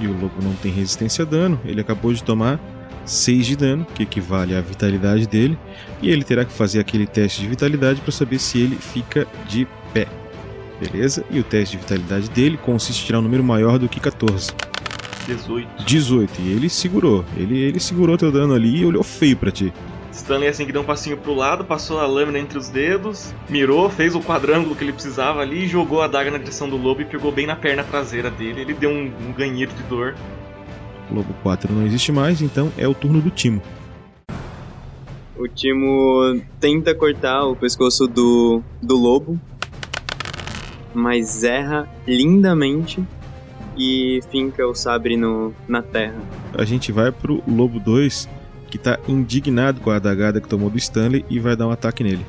[0.00, 2.60] e o lobo não tem resistência a dano, ele acabou de tomar
[3.04, 5.58] 6 de dano, que equivale à vitalidade dele,
[6.02, 9.66] e ele terá que fazer aquele teste de vitalidade para saber se ele fica de
[9.92, 10.06] pé.
[10.80, 11.24] Beleza?
[11.30, 14.52] E o teste de vitalidade dele consiste em tirar um número maior do que 14.
[15.26, 15.84] 18.
[15.84, 16.40] 18.
[16.40, 17.24] E ele segurou.
[17.36, 19.72] Ele, ele segurou teu dano ali e olhou feio pra ti.
[20.18, 23.88] Stanley assim que deu um passinho pro lado, passou a lâmina entre os dedos, mirou,
[23.88, 27.04] fez o quadrângulo que ele precisava ali, jogou a adaga na direção do lobo e
[27.04, 28.60] pegou bem na perna traseira dele.
[28.60, 30.14] Ele deu um, um ganheiro de dor.
[31.10, 33.62] O Lobo 4 não existe mais, então é o turno do Timo.
[35.36, 39.40] O Timo tenta cortar o pescoço do, do lobo,
[40.92, 43.02] mas erra lindamente
[43.76, 46.20] e finca o sabre no, na terra.
[46.52, 48.28] A gente vai pro Lobo 2,
[48.70, 52.04] que tá indignado com a adagada que tomou do Stanley e vai dar um ataque
[52.04, 52.24] nele.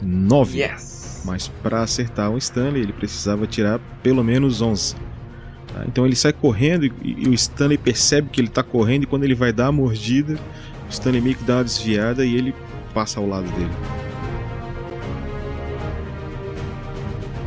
[0.00, 0.58] 9.
[0.58, 1.22] Yes!
[1.24, 4.94] Mas para acertar o Stanley, ele precisava tirar pelo menos 11.
[5.66, 5.84] Tá?
[5.86, 9.24] Então ele sai correndo e, e o Stanley percebe que ele tá correndo e quando
[9.24, 10.38] ele vai dar a mordida,
[10.86, 12.54] o Stanley meio que dá uma desviada e ele
[12.94, 13.72] passa ao lado dele.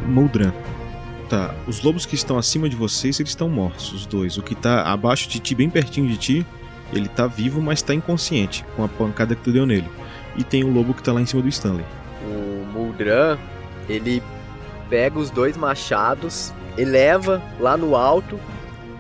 [0.05, 0.51] Moldran.
[1.29, 4.37] Tá, os lobos que estão acima de vocês, eles estão mortos, os dois.
[4.37, 6.45] O que tá abaixo de ti, bem pertinho de ti,
[6.93, 9.87] ele tá vivo, mas tá inconsciente, com a pancada que tu deu nele.
[10.35, 11.85] E tem o lobo que tá lá em cima do Stanley.
[12.23, 13.37] O Muldran,
[13.87, 14.21] ele
[14.89, 18.39] pega os dois machados, eleva lá no alto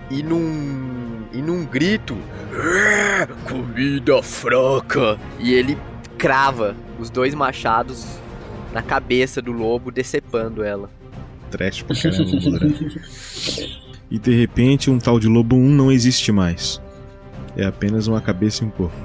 [0.09, 2.17] e num e num grito,
[2.53, 5.77] "É, comida fraca, e ele
[6.17, 8.05] crava os dois machados
[8.73, 10.89] na cabeça do lobo, decepando ela.
[11.51, 12.29] trash pra caramba.
[14.11, 16.81] E de repente, um tal de Lobo 1 não existe mais.
[17.59, 18.95] É apenas uma cabeça e um corpo.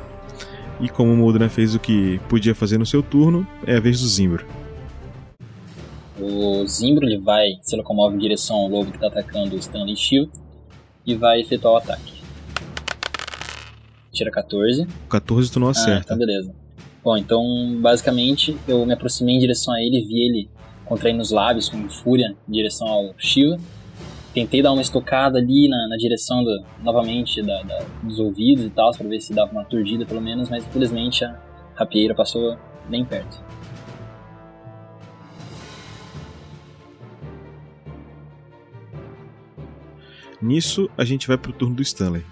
[0.81, 4.01] E como o Muldran fez o que podia fazer no seu turno, é a vez
[4.01, 4.47] do Zimbro.
[6.21, 9.97] O Zimbro ele vai, se locomove em direção ao lobo que está atacando o Stanley
[9.97, 10.31] Shield
[11.05, 12.13] e vai efetuar o ataque.
[14.13, 14.87] Tira 14.
[15.09, 16.09] 14 tu não Ah, acerta.
[16.11, 16.55] tá beleza.
[17.03, 17.43] Bom, então
[17.81, 20.51] basicamente eu me aproximei em direção a ele, vi ele
[20.85, 23.59] contraindo os lábios com fúria em direção ao Shiva.
[24.35, 28.71] Tentei dar uma estocada ali na, na direção do, novamente da- da- dos ouvidos e
[28.71, 31.41] tal, pra ver se dava uma aturdida pelo menos, mas infelizmente a
[31.77, 32.59] rapieira passou
[32.89, 33.41] bem perto.
[40.41, 42.25] Nisso, a gente vai pro turno do Stanley.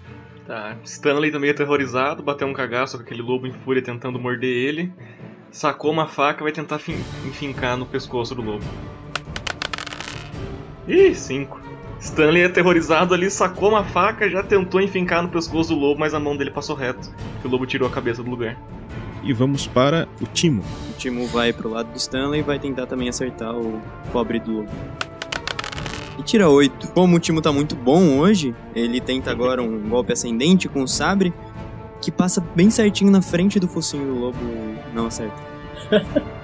[0.45, 4.91] Tá, Stanley também aterrorizado, bateu um cagaço com aquele lobo em fúria tentando morder ele.
[5.51, 8.65] Sacou uma faca e vai tentar fin- enfincar no pescoço do lobo.
[10.87, 11.61] Ih, cinco.
[12.03, 16.19] Stanley aterrorizado ali, sacou uma faca, já tentou enfincar no pescoço do lobo, mas a
[16.19, 17.09] mão dele passou reto.
[17.41, 18.57] E o lobo tirou a cabeça do lugar.
[19.23, 20.61] E vamos para o Timo.
[20.89, 23.81] O Timo vai pro lado do Stanley e vai tentar também acertar o
[24.11, 24.69] pobre do lobo.
[26.19, 26.89] E tira 8.
[26.89, 30.87] Como o Timo tá muito bom hoje, ele tenta agora um golpe ascendente com o
[30.87, 31.33] sabre,
[32.01, 34.37] que passa bem certinho na frente do focinho do lobo.
[34.93, 35.41] Não acerta.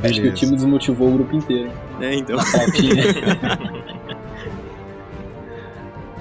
[0.00, 1.72] Acho que o time desmotivou o grupo inteiro.
[2.00, 2.36] É, então.
[2.36, 2.94] Na faltinha.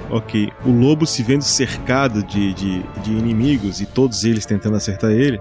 [0.09, 5.11] Ok, o lobo se vendo cercado de, de, de inimigos e todos eles tentando acertar
[5.11, 5.37] ele,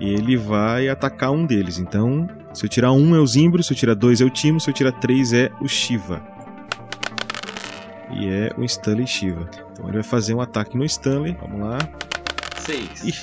[0.00, 1.78] ele vai atacar um deles.
[1.78, 4.58] Então, se eu tirar um é o Zimbro, se eu tirar dois é o Timo,
[4.58, 6.22] se eu tirar três é o Shiva.
[8.10, 9.50] E é o Stanley Shiva.
[9.72, 11.36] Então ele vai fazer um ataque no Stanley.
[11.38, 11.78] Vamos lá.
[12.60, 13.04] Seis.
[13.04, 13.14] Ih,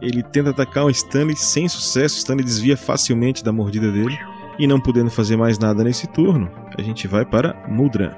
[0.00, 2.14] ele tenta atacar o Stanley sem sucesso.
[2.14, 4.16] O Stanley desvia facilmente da mordida dele.
[4.60, 8.12] E não podendo fazer mais nada nesse turno, a gente vai para Muldran.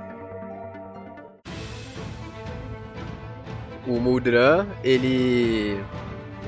[3.86, 5.80] O Muldran, ele.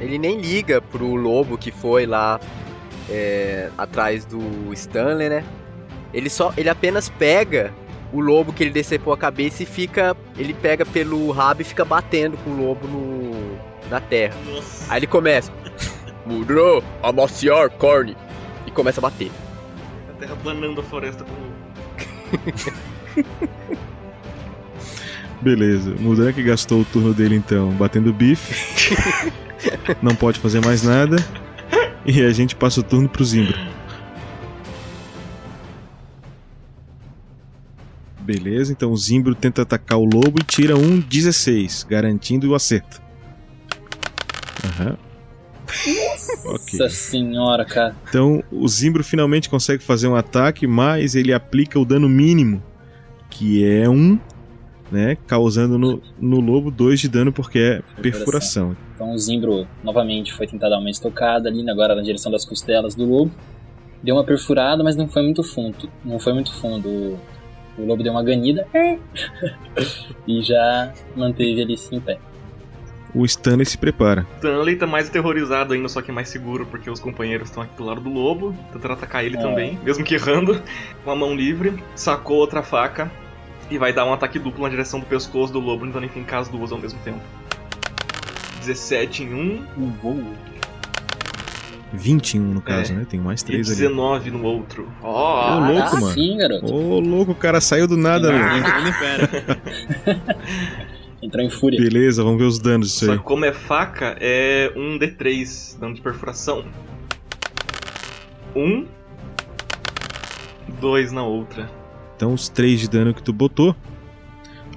[0.00, 2.40] Ele nem liga pro lobo que foi lá
[3.08, 5.44] é, atrás do Stanley, né?
[6.12, 6.52] Ele só.
[6.56, 7.72] Ele apenas pega
[8.12, 10.16] o lobo que ele decepou a cabeça e fica.
[10.36, 13.56] Ele pega pelo rabo e fica batendo com o lobo no,
[13.88, 14.34] na terra.
[14.88, 15.52] Aí ele começa.
[16.26, 18.16] Muldran, amaciar carne.
[18.66, 19.30] E começa a bater.
[20.24, 21.54] A terra planando a floresta com o lobo.
[25.42, 25.94] Beleza,
[26.32, 29.34] que gastou o turno dele então batendo bife.
[30.00, 31.16] não pode fazer mais nada.
[32.06, 33.54] E a gente passa o turno pro Zimbro.
[38.20, 43.02] Beleza, então o Zimbro tenta atacar o lobo e tira um 16, garantindo o acerto.
[44.64, 44.92] Aham.
[44.92, 45.13] Ok.
[46.44, 47.96] Nossa senhora, cara.
[48.08, 52.62] Então o Zimbro finalmente consegue fazer um ataque, mas ele aplica o dano mínimo,
[53.30, 54.18] que é um,
[54.90, 55.16] né?
[55.26, 58.76] Causando no, no lobo dois de dano porque é perfuração.
[58.94, 62.94] Então o Zimbro novamente foi tentar dar uma estocada ali, agora na direção das costelas
[62.94, 63.32] do lobo.
[64.02, 65.90] Deu uma perfurada, mas não foi muito fundo.
[66.04, 67.18] Não foi muito fundo.
[67.76, 68.66] O, lobo deu uma ganida
[70.28, 72.18] e já manteve ali em pé.
[73.14, 74.26] O Stanley se prepara.
[74.36, 77.84] Stanley tá mais aterrorizado ainda, só que mais seguro, porque os companheiros estão aqui do
[77.84, 79.40] lado do lobo, tentando atacar ele É.
[79.40, 80.60] também, mesmo que errando,
[81.04, 83.10] com a mão livre, sacou outra faca
[83.70, 86.48] e vai dar um ataque duplo na direção do pescoço do lobo, tentando enfincar as
[86.48, 87.20] duas ao mesmo tempo.
[88.60, 89.64] 17 em um
[91.92, 92.96] 21 no caso, É.
[92.96, 93.06] né?
[93.08, 93.76] Tem mais e três ali.
[93.76, 94.88] 19 no outro.
[95.00, 96.12] Ô, Ó, louco, mano.
[96.14, 96.74] Sim, garoto.
[96.74, 98.64] Ô, louco, o cara saiu do nada, mano.
[101.24, 101.80] Entrou em fúria.
[101.80, 103.18] Beleza, vamos ver os danos disso Só aí.
[103.18, 106.66] que como é faca, é um D3, dano de perfuração.
[108.54, 108.86] Um,
[110.78, 111.70] dois na outra.
[112.14, 113.74] Então os 3 de dano que tu botou,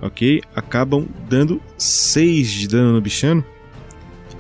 [0.01, 0.41] ok?
[0.55, 3.43] Acabam dando 6 de dano no bichano,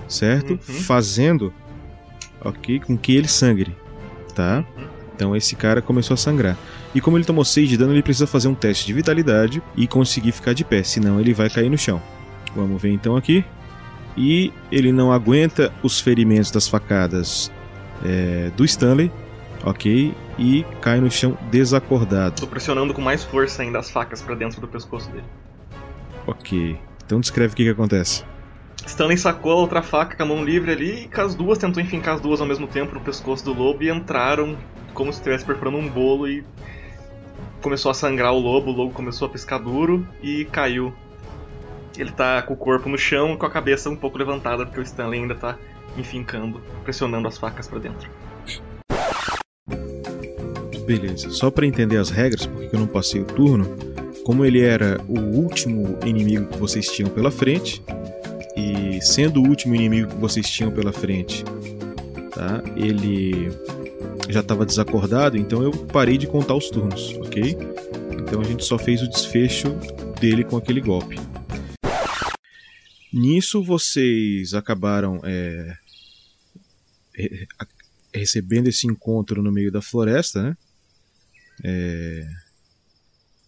[0.07, 0.57] certo?
[0.57, 1.53] Fazendo,
[2.39, 2.79] ok?
[2.79, 3.75] Com que ele sangre,
[4.33, 4.65] tá?
[5.13, 6.57] Então esse cara começou a sangrar.
[6.97, 9.85] E como ele tomou 6 de dano, ele precisa fazer um teste de vitalidade e
[9.85, 12.01] conseguir ficar de pé, senão ele vai cair no chão.
[12.55, 13.45] Vamos ver então aqui.
[14.17, 17.51] E ele não aguenta os ferimentos das facadas
[18.03, 19.11] é, do Stanley,
[19.63, 20.11] ok?
[20.39, 22.41] E cai no chão desacordado.
[22.41, 25.27] Tô pressionando com mais força ainda as facas pra dentro do pescoço dele.
[26.25, 26.79] Ok.
[27.05, 28.23] Então descreve o que, que acontece.
[28.87, 31.83] Stanley sacou a outra faca com a mão livre ali e com as duas tentou
[31.83, 34.57] enfincar as duas ao mesmo tempo no pescoço do lobo e entraram
[34.95, 36.43] como se estivesse perfurando um bolo e
[37.61, 40.93] começou a sangrar o lobo, o lobo começou a piscar duro e caiu.
[41.97, 44.79] Ele tá com o corpo no chão e com a cabeça um pouco levantada porque
[44.79, 45.57] o Stanley ainda tá
[45.97, 48.09] enfincando, pressionando as facas pra dentro.
[50.85, 51.29] Beleza.
[51.31, 53.65] Só pra entender as regras, porque eu não passei o turno,
[54.23, 57.83] como ele era o último inimigo que vocês tinham pela frente,
[58.55, 61.43] e sendo o último inimigo que vocês tinham pela frente,
[62.33, 62.63] tá?
[62.75, 63.51] Ele
[64.29, 67.57] já estava desacordado, então eu parei de contar os turnos, ok?
[68.19, 69.69] Então a gente só fez o desfecho
[70.19, 71.15] dele com aquele golpe.
[73.11, 75.77] Nisso vocês acabaram é,
[78.13, 80.57] recebendo esse encontro no meio da floresta, né?
[81.63, 82.27] É,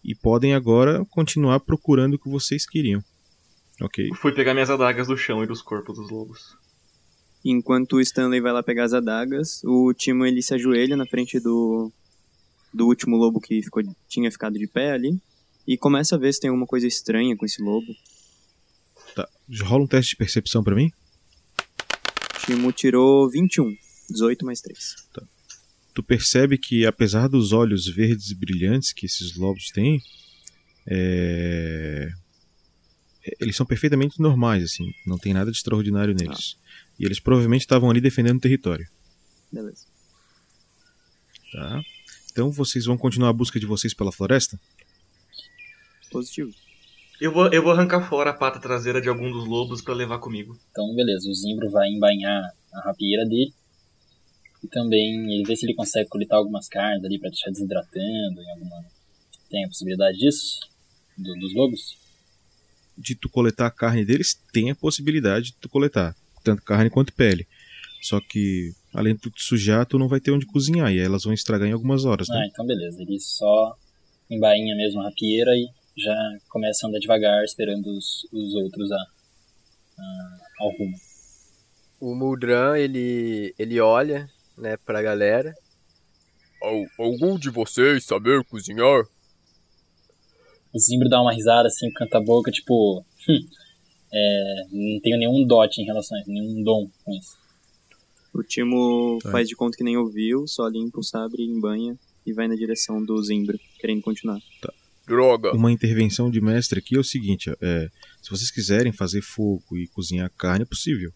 [0.02, 3.04] e podem agora continuar procurando o que vocês queriam,
[3.80, 4.08] ok?
[4.16, 6.56] Fui pegar minhas adagas do chão e dos corpos dos lobos.
[7.44, 11.40] Enquanto o Stanley vai lá pegar as adagas, o Timo ele se ajoelha na frente
[11.40, 11.90] do,
[12.72, 15.20] do último lobo que ficou, tinha ficado de pé ali
[15.66, 17.86] e começa a ver se tem alguma coisa estranha com esse lobo.
[19.14, 19.28] Tá.
[19.62, 20.90] Rola um teste de percepção pra mim.
[22.34, 23.74] O Timo tirou 21,
[24.10, 24.96] 18 mais 3.
[25.94, 30.00] tu percebe que apesar dos olhos verdes e brilhantes que esses lobos têm,
[30.86, 32.08] é,
[33.40, 36.56] eles são perfeitamente normais, assim, não tem nada de extraordinário neles.
[37.00, 38.86] E eles provavelmente estavam ali defendendo o território,
[39.50, 39.86] Beleza.
[41.50, 41.80] tá?
[42.30, 44.60] Então vocês vão continuar a busca de vocês pela floresta?
[46.10, 46.52] Positivo.
[47.20, 50.18] Eu vou, eu vou arrancar fora a pata traseira de algum dos lobos pra levar
[50.18, 50.58] comigo.
[50.70, 52.42] Então, beleza, o Zimbro vai embainhar
[52.72, 53.52] a rapieira dele.
[54.62, 58.50] E também ele vê se ele consegue coletar algumas carnes ali pra deixar desidratando em
[58.52, 58.84] alguma.
[59.50, 60.60] Tem a possibilidade disso?
[61.16, 61.98] Do- dos lobos?
[62.96, 67.12] De tu coletar a carne deles, tem a possibilidade de tu coletar, tanto carne quanto
[67.14, 67.46] pele.
[68.02, 71.04] Só que, além de tu te sujar, tu não vai ter onde cozinhar, e aí
[71.04, 72.48] elas vão estragar em algumas horas, Ah, né?
[72.50, 73.00] então beleza.
[73.02, 73.74] Ele só
[74.30, 75.66] embainha mesmo a rapieira e
[75.96, 76.14] já
[76.48, 78.96] começa a andar devagar, esperando os, os outros a,
[79.98, 80.96] a- ao rumo.
[82.00, 84.26] O Muldran, ele, ele olha,
[84.56, 85.52] né, pra galera.
[86.62, 89.02] Al- algum de vocês saber cozinhar?
[90.72, 93.04] O Zimbro dá uma risada assim, canta a boca, tipo.
[93.28, 93.38] "Hum,
[94.12, 97.38] é, não tenho nenhum dote em relação a isso, nenhum dom com isso.
[98.32, 99.30] O Timo Tá.
[99.32, 103.04] faz de conta que nem ouviu, só limpa o sabre, embanha e vai na direção
[103.04, 104.38] do Zimbro, querendo continuar.
[105.06, 105.52] Droga.
[105.52, 107.88] Uma intervenção de mestre aqui é o seguinte: é,
[108.22, 111.10] se vocês quiserem fazer fogo e cozinhar carne, é possível.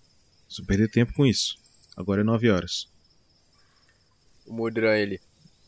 [0.59, 1.57] Não perder tempo com isso.
[1.97, 2.89] Agora é 9 horas.
[4.47, 5.21] O Muldran, ele.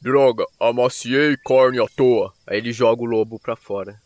[0.03, 2.33] Droga, amaciei carne à toa.
[2.47, 4.01] Aí ele joga o lobo pra fora.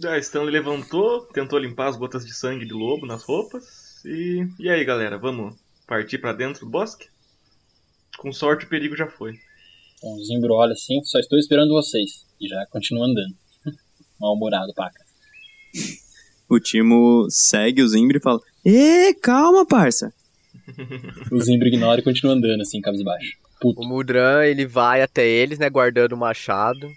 [0.00, 4.04] Já Stanley levantou, tentou limpar as gotas de sangue de lobo nas roupas.
[4.04, 4.46] E.
[4.58, 5.54] E aí, galera, vamos
[5.86, 7.08] partir pra dentro do bosque?
[8.18, 9.38] Com sorte o perigo já foi.
[9.98, 12.26] Então o Zimbro olha assim, só estou esperando vocês.
[12.40, 13.34] E já continua andando.
[14.20, 15.04] Mal-humorado, paca.
[16.48, 20.12] O Timo segue o Zimbro e fala: Ê, calma, parça.
[21.32, 23.36] O Zimbro ignora e continua andando assim, cabisbaixo.
[23.60, 23.80] Puto.
[23.80, 26.88] O Muldran, ele vai até eles, né, guardando o machado.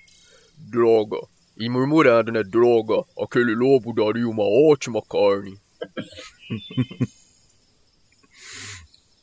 [0.56, 1.18] Droga.
[1.60, 5.60] E murmurando, né, Droga, aquele lobo daria uma ótima carne.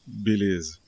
[0.07, 0.79] Beleza.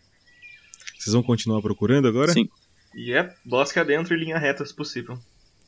[0.99, 2.33] Vocês vão continuar procurando agora?
[2.35, 2.51] Sim.
[2.95, 5.19] E é bosque adentro e linha reta se possível.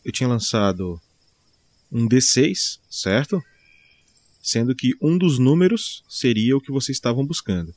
[0.05, 1.01] Eu tinha lançado
[1.91, 3.43] um D6, certo?
[4.43, 7.75] Sendo que um dos números seria o que vocês estavam buscando.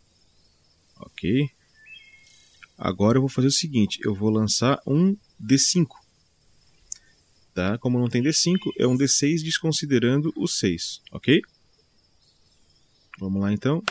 [1.00, 1.50] Ok?
[2.78, 6.03] Agora eu vou fazer o seguinte: eu vou lançar um D5.
[7.54, 7.78] Tá?
[7.78, 11.40] Como não tem D5, é um D6 desconsiderando o 6, ok?
[13.20, 13.84] Vamos lá então.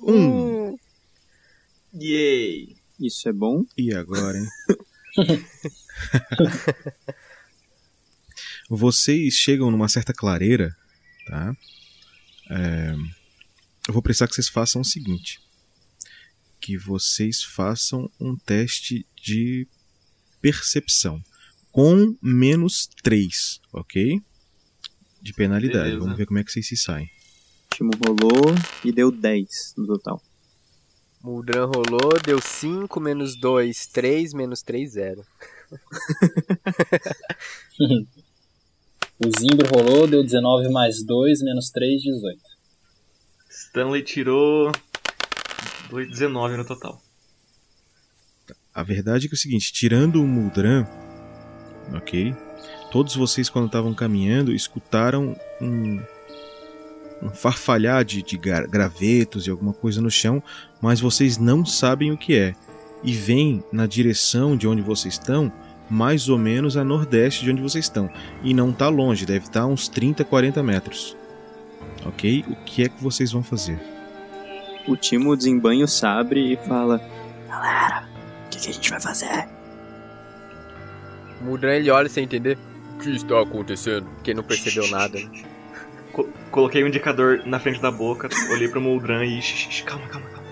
[0.00, 0.74] Um.
[1.94, 2.74] Yay!
[2.98, 3.64] Isso é bom.
[3.76, 4.48] E agora, hein?
[8.70, 10.74] Vocês chegam numa certa clareira,
[11.26, 11.54] tá?
[12.50, 12.94] É,
[13.86, 15.38] Eu vou precisar que vocês façam o seguinte:
[16.58, 19.68] que vocês façam um teste de
[20.40, 21.22] percepção
[21.72, 24.20] com menos 3, ok?
[25.20, 25.84] De penalidade.
[25.84, 26.00] Beleza.
[26.00, 27.06] Vamos ver como é que vocês se saem.
[27.06, 28.54] O Timo rolou
[28.84, 30.22] e deu 10 no total.
[31.22, 35.24] Muldran rolou, deu 5, menos 2, 3, menos 3, 0.
[39.24, 42.40] O Zimbro rolou, deu 19 mais 2, menos 3, 18.
[43.48, 44.72] Stanley tirou.
[45.88, 47.00] dois- 19 no total.
[48.74, 50.84] A verdade é que é o seguinte, tirando o Muldran,
[51.94, 52.34] ok?
[52.90, 56.00] Todos vocês, quando estavam caminhando, escutaram um,
[57.22, 60.42] um farfalhar de, de gra- gravetos e alguma coisa no chão,
[60.80, 62.54] mas vocês não sabem o que é.
[63.02, 65.50] E vem na direção de onde vocês estão,
[65.90, 68.08] mais ou menos a nordeste de onde vocês estão.
[68.42, 71.16] E não está longe, deve estar a uns 30, 40 metros.
[72.04, 72.44] Ok?
[72.48, 73.80] O que é que vocês vão fazer?
[74.86, 77.00] O Timo desembanha o sabre e fala:
[77.48, 78.08] Galera,
[78.50, 79.48] que, que a gente vai fazer?
[81.42, 82.56] O Mudran ele olha sem entender.
[82.94, 84.06] O que está acontecendo?
[84.16, 85.18] Porque não percebeu nada.
[85.18, 85.42] Né?
[86.12, 89.40] Co- coloquei um indicador na frente da boca, olhei pro Moldran e.
[89.42, 90.42] "Shh, shh, calma, calma, calma.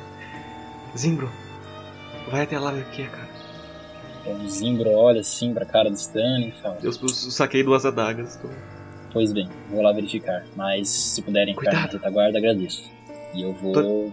[0.96, 1.30] Zimbro,
[2.30, 3.28] vai até lá ver o que é, cara.
[4.22, 7.84] Então, o Zimbro olha assim pra cara do Stanley e fala: Eu, eu saquei duas
[7.86, 8.36] adagas.
[8.36, 8.48] Tô...
[9.12, 10.44] Pois bem, vou lá verificar.
[10.56, 12.90] Mas se puderem ficar na retaguarda, agradeço.
[13.34, 14.10] E eu vou Tô-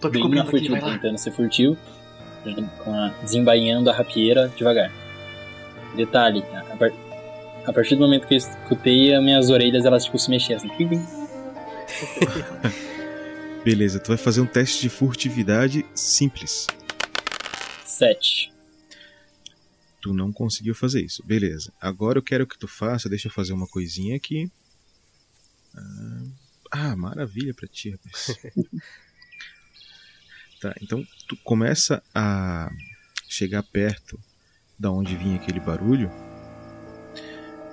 [0.00, 1.76] tô bem na aqui, furtiva, tentando ser furtivo,
[2.84, 4.90] com a, desembainhando a rapieira devagar.
[5.94, 6.92] Detalhe, a, par-
[7.66, 10.68] a partir do momento que eu escutei, as minhas orelhas elas tipo se mexiam assim.
[13.64, 16.66] Beleza, tu vai fazer um teste de furtividade simples.
[17.84, 18.52] Sete.
[20.00, 21.22] Tu não conseguiu fazer isso.
[21.26, 21.72] Beleza.
[21.80, 23.08] Agora eu quero que tu faça.
[23.08, 24.50] Deixa eu fazer uma coisinha aqui.
[25.74, 26.22] Ah,
[26.70, 28.36] Ah, maravilha pra ti, rapaz.
[30.60, 32.70] tá, então tu começa a
[33.28, 34.18] chegar perto
[34.78, 36.10] da onde vinha aquele barulho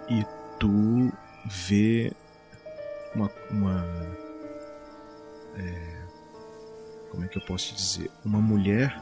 [0.09, 0.25] e
[0.59, 1.11] tu
[1.45, 2.11] vê
[3.15, 3.29] uma.
[3.51, 3.85] uma
[5.57, 5.93] é,
[7.09, 8.11] como é que eu posso te dizer?
[8.25, 8.99] Uma mulher,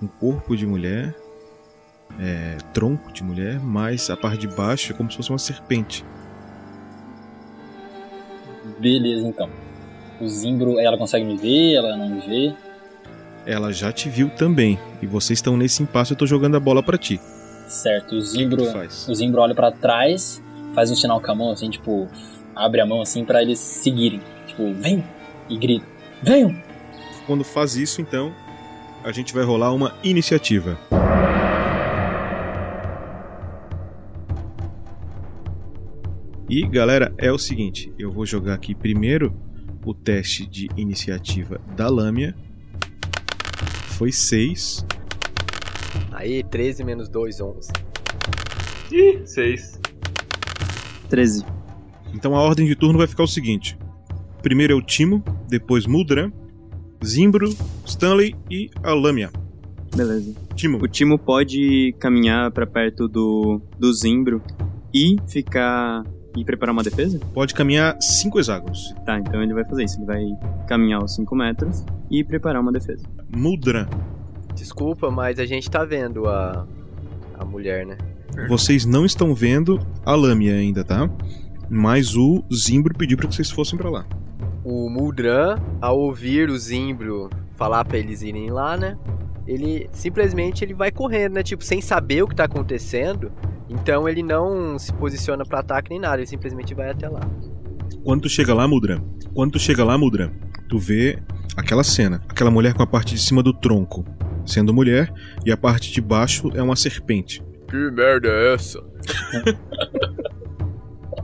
[0.00, 1.14] um corpo de mulher
[2.18, 6.04] é, tronco de mulher, mas a parte de baixo é como se fosse uma serpente.
[8.78, 9.50] Beleza, então.
[10.20, 12.54] O Zimbro, ela consegue me ver, ela não me vê.
[13.46, 16.82] Ela já te viu também, e vocês estão nesse impasse, eu tô jogando a bola
[16.82, 17.20] pra ti.
[17.68, 18.64] Certo, o Zimbro,
[19.08, 20.42] o Zimbro olha pra trás,
[20.74, 22.08] faz um sinal com a mão, assim, tipo,
[22.56, 24.20] abre a mão assim pra eles seguirem.
[24.48, 25.04] Tipo, vem!
[25.48, 25.86] E grita,
[26.20, 26.60] venham!
[27.24, 28.34] Quando faz isso, então,
[29.04, 30.76] a gente vai rolar uma iniciativa.
[36.48, 39.32] E galera, é o seguinte, eu vou jogar aqui primeiro
[39.84, 42.34] o teste de iniciativa da Lâmia.
[43.96, 44.84] Foi 6.
[46.12, 47.72] Aí, 13 menos 2, 11.
[48.92, 49.80] Ih, seis.
[51.08, 51.44] 13.
[52.14, 53.78] Então a ordem de turno vai ficar o seguinte:
[54.42, 56.30] primeiro é o Timo, depois Muldran,
[57.04, 57.48] Zimbro,
[57.86, 59.30] Stanley e a Lâmia.
[59.94, 60.34] Beleza.
[60.54, 60.78] Timo.
[60.82, 64.42] O Timo pode caminhar pra perto do, do Zimbro
[64.92, 66.04] e ficar.
[66.36, 67.18] E preparar uma defesa?
[67.32, 68.94] Pode caminhar 5 hexágonos.
[69.04, 69.98] Tá, então ele vai fazer isso.
[69.98, 70.24] Ele vai
[70.68, 73.04] caminhar os 5 metros e preparar uma defesa.
[73.34, 73.86] Muldran.
[74.54, 76.66] Desculpa, mas a gente tá vendo a,
[77.38, 77.96] a mulher, né?
[78.48, 81.08] Vocês não estão vendo a Lâmia ainda, tá?
[81.68, 84.06] Mas o Zimbro pediu pra que vocês fossem pra lá.
[84.62, 88.96] O Muldran, ao ouvir o Zimbro falar pra eles irem lá, né?
[89.46, 91.42] Ele simplesmente ele vai correndo, né?
[91.42, 93.30] Tipo, sem saber o que tá acontecendo.
[93.68, 97.20] Então ele não se posiciona pra ataque nem nada, ele simplesmente vai até lá.
[98.04, 99.02] Quando tu chega lá, Mudran,
[99.34, 100.30] quando tu chega lá, Mudran,
[100.68, 101.18] tu vê
[101.56, 104.04] aquela cena, aquela mulher com a parte de cima do tronco
[104.46, 105.12] sendo mulher
[105.44, 107.42] e a parte de baixo é uma serpente.
[107.68, 108.82] Que merda é essa?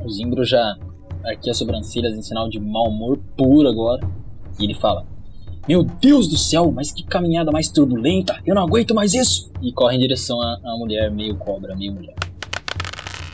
[0.04, 0.76] O Zimbro já
[1.24, 4.04] arqueia as sobrancelhas em sinal de mau humor puro agora.
[4.58, 5.06] E ele fala:
[5.68, 8.40] Meu Deus do céu, mas que caminhada mais turbulenta!
[8.44, 9.52] Eu não aguento mais isso!
[9.62, 12.16] E corre em direção à, à mulher, meio cobra, meio mulher.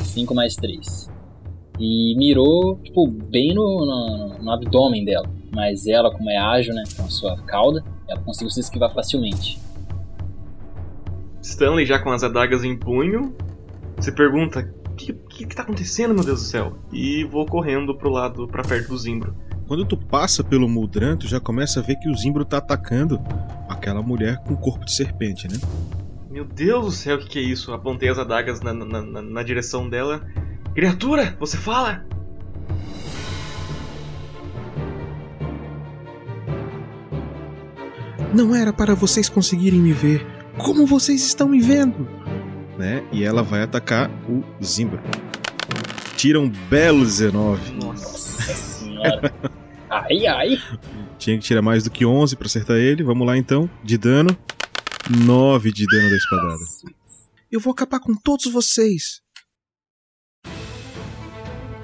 [0.02, 1.10] 5 mais 3.
[1.80, 5.26] E mirou, tipo, bem no, no, no abdômen dela.
[5.54, 9.58] Mas ela, como é ágil, né, com a sua cauda, ela conseguiu se esquivar facilmente.
[11.40, 13.34] Stanley já com as adagas em punho,
[14.00, 16.76] se pergunta: o que, que, que tá acontecendo, meu Deus do céu?
[16.92, 19.34] E vou correndo pro lado, pra perto do Zimbro.
[19.68, 23.20] Quando tu passa pelo Muldran, tu já começa a ver que o Zimbro tá atacando
[23.68, 25.58] aquela mulher com corpo de serpente, né?
[26.30, 27.70] Meu Deus do céu, o que, que é isso?
[27.70, 30.26] Apontei as adagas na, na, na, na direção dela.
[30.74, 32.02] Criatura, você fala?
[38.32, 40.26] Não era para vocês conseguirem me ver.
[40.56, 42.08] Como vocês estão me vendo?
[42.78, 43.04] Né?
[43.12, 44.98] E ela vai atacar o Zimbro.
[46.16, 47.74] Tira um belo 19.
[47.74, 49.30] Nossa senhora.
[49.90, 50.62] ai, ai.
[51.18, 53.02] Tinha que tirar mais do que 11 para acertar ele.
[53.02, 53.68] Vamos lá então.
[53.82, 54.36] De dano.
[55.10, 56.64] 9 de dano da espadada.
[57.50, 59.22] Eu vou acabar com todos vocês.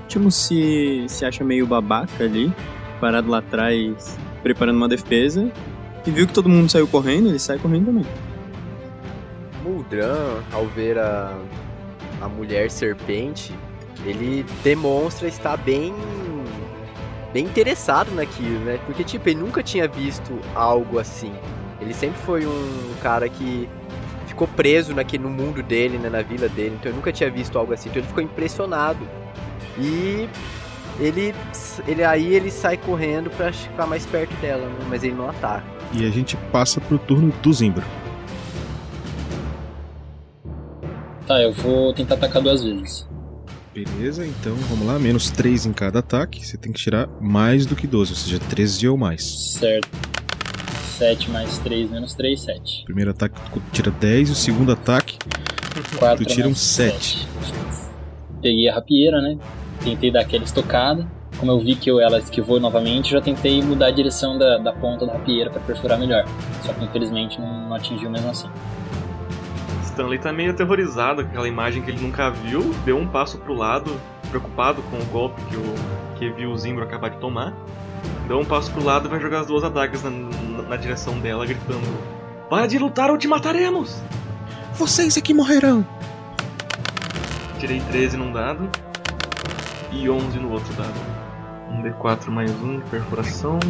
[0.08, 2.52] Timo se, se acha meio babaca ali,
[3.00, 5.50] parado lá atrás, preparando uma defesa.
[6.06, 8.04] E viu que todo mundo saiu correndo, ele sai correndo também.
[9.62, 11.34] Muldran, ao ver a,
[12.20, 13.54] a mulher serpente,
[14.04, 15.94] ele demonstra estar bem
[17.34, 18.78] bem interessado naquilo, né?
[18.86, 21.32] Porque tipo, ele nunca tinha visto algo assim.
[21.80, 23.68] Ele sempre foi um cara que
[24.28, 26.76] ficou preso naquele no mundo dele, né, na vila dele.
[26.78, 27.88] Então ele nunca tinha visto algo assim.
[27.88, 29.00] Então ele ficou impressionado.
[29.76, 30.28] E
[31.00, 31.34] ele
[31.88, 34.86] ele aí ele sai correndo pra ficar mais perto dela, né?
[34.88, 35.64] mas ele não ataca.
[35.92, 37.84] E a gente passa pro turno do Zimbro.
[41.26, 43.08] Tá, eu vou tentar atacar duas vezes.
[43.74, 45.00] Beleza, então vamos lá.
[45.00, 46.46] Menos 3 em cada ataque.
[46.46, 49.24] Você tem que tirar mais do que 12, ou seja, 13 ou mais.
[49.24, 49.88] Certo.
[50.96, 52.84] 7 mais 3 menos 3, 7.
[52.84, 55.18] Primeiro ataque tu tira 10, o segundo ataque
[55.98, 57.26] 4 tu tira um menos 7.
[58.40, 59.36] Peguei a rapieira, né?
[59.82, 61.04] Tentei dar aquela estocada.
[61.36, 64.72] Como eu vi que eu, ela esquivou novamente, já tentei mudar a direção da, da
[64.72, 66.24] ponta da rapieira para perfurar melhor.
[66.62, 68.48] Só que infelizmente não, não atingiu mesmo assim.
[69.94, 73.54] Stanley tá meio aterrorizado com aquela imagem que ele nunca viu, deu um passo pro
[73.54, 73.96] lado,
[74.28, 75.74] preocupado com o golpe que o
[76.16, 77.54] que viu o Zimbro acabar de tomar.
[78.26, 81.18] Deu um passo pro lado e vai jogar as duas adagas na, na, na direção
[81.20, 81.86] dela, gritando:
[82.50, 84.02] Para de lutar ou te mataremos!
[84.74, 85.86] Vocês é que morrerão!
[87.60, 88.68] Tirei 13 num dado
[89.92, 91.00] e 11 no outro dado.
[91.70, 93.60] Um D4 mais um de perfuração.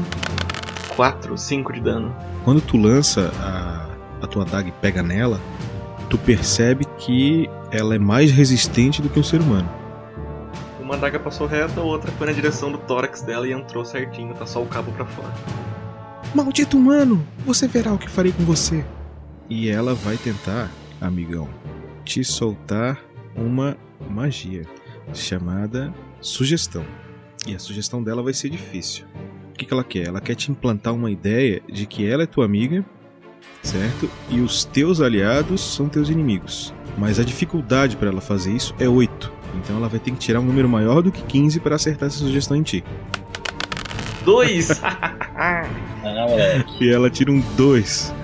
[0.97, 2.16] 4, 5 de dano.
[2.45, 5.39] Quando tu lança a, a tua adaga e pega nela,
[6.09, 9.68] tu percebe que ela é mais resistente do que um ser humano.
[10.80, 14.34] Uma adaga passou reta, a outra foi na direção do tórax dela e entrou certinho,
[14.34, 15.32] tá só o cabo pra fora.
[16.34, 17.26] Maldito humano!
[17.46, 18.84] Você verá o que farei com você.
[19.48, 21.48] E ela vai tentar, amigão,
[22.05, 23.00] te soltar
[23.36, 23.76] uma
[24.11, 24.66] magia
[25.12, 26.84] chamada sugestão.
[27.46, 29.05] E a sugestão dela vai ser difícil.
[29.50, 30.09] O que, que ela quer?
[30.09, 32.84] Ela quer te implantar uma ideia de que ela é tua amiga,
[33.64, 34.08] certo?
[34.28, 36.72] E os teus aliados são teus inimigos.
[36.96, 39.32] Mas a dificuldade para ela fazer isso é 8.
[39.56, 42.18] Então ela vai ter que tirar um número maior do que 15 para acertar essa
[42.18, 42.84] sugestão em ti.
[44.24, 44.80] 2!
[44.82, 45.66] Ah,
[46.02, 46.84] moleque.
[46.84, 48.14] E ela tira um 2.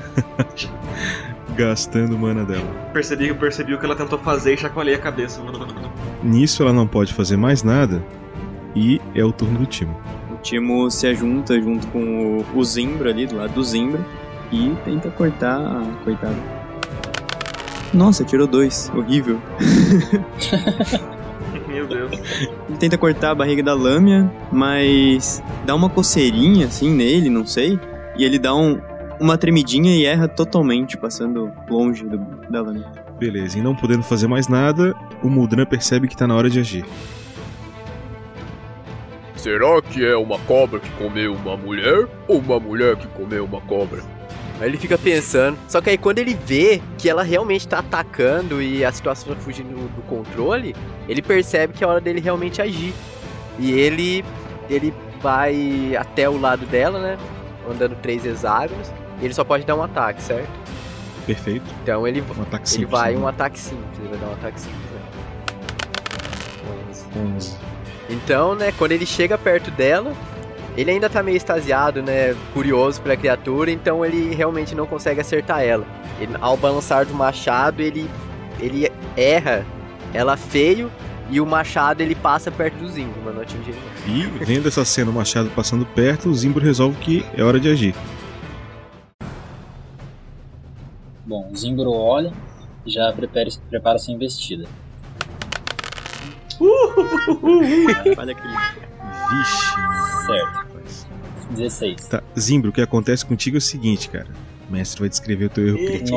[1.56, 2.64] Gastando mana dela.
[2.92, 5.42] percebi percebi o que ela tentou fazer e chacoalhei a cabeça.
[6.22, 8.02] Nisso ela não pode fazer mais nada.
[8.74, 9.98] E é o turno do Timo.
[10.32, 14.04] O Timo se ajunta junto com o, o Zimbro ali, do lado do Zimbro,
[14.52, 16.60] e tenta cortar a coitada.
[17.92, 18.90] Nossa, tirou dois.
[18.94, 19.40] Horrível.
[21.66, 22.12] Meu Deus.
[22.68, 27.78] Ele tenta cortar a barriga da lâmina, mas dá uma coceirinha assim nele, não sei.
[28.16, 28.80] E ele dá um,
[29.20, 32.18] uma tremidinha e erra totalmente, passando longe do,
[32.50, 32.92] da lâmina.
[33.18, 36.58] Beleza, e não podendo fazer mais nada, o Muldran percebe que tá na hora de
[36.58, 36.84] agir.
[39.36, 43.60] Será que é uma cobra que comeu uma mulher ou uma mulher que comeu uma
[43.60, 44.02] cobra?
[44.60, 45.58] Aí ele fica pensando.
[45.66, 49.40] Só que aí quando ele vê que ela realmente tá atacando e a situação tá
[49.40, 50.76] fugindo do controle,
[51.08, 52.92] ele percebe que é hora dele realmente agir.
[53.58, 54.24] E ele
[54.68, 57.18] ele vai até o lado dela, né?
[57.68, 58.92] Andando três hexágonos.
[59.20, 60.48] E ele só pode dar um ataque, certo?
[61.26, 61.64] Perfeito.
[61.82, 62.90] Então ele, Um ataque ele simples.
[62.90, 63.18] vai né?
[63.18, 63.98] um ataque simples.
[63.98, 65.00] Ele vai dar um ataque simples, né?
[67.36, 67.56] 11.
[68.08, 70.12] Então, né, quando ele chega perto dela,
[70.76, 75.62] ele ainda tá meio extasiado, né, curioso pela criatura, então ele realmente não consegue acertar
[75.62, 75.84] ela.
[76.20, 78.08] Ele- ao balançar do machado, ele
[78.58, 79.64] ele erra
[80.12, 80.90] ela feio
[81.30, 83.80] e o machado ele passa perto do Zimbro, mas não atinge ele.
[84.06, 87.70] E vendo essa cena, o machado passando perto, o Zimbro resolve que é hora de
[87.70, 87.94] agir.
[91.24, 92.32] Bom, o Zimbro olha
[92.84, 94.66] e já prepara, prepara sua investida.
[98.18, 98.54] Olha aquele.
[99.30, 99.74] Vixe,
[100.26, 100.70] Certo.
[101.50, 102.06] 16.
[102.08, 104.28] Tá, Zimbro, o que acontece contigo é o seguinte, cara.
[104.68, 106.16] O mestre vai descrever o teu erro crítico.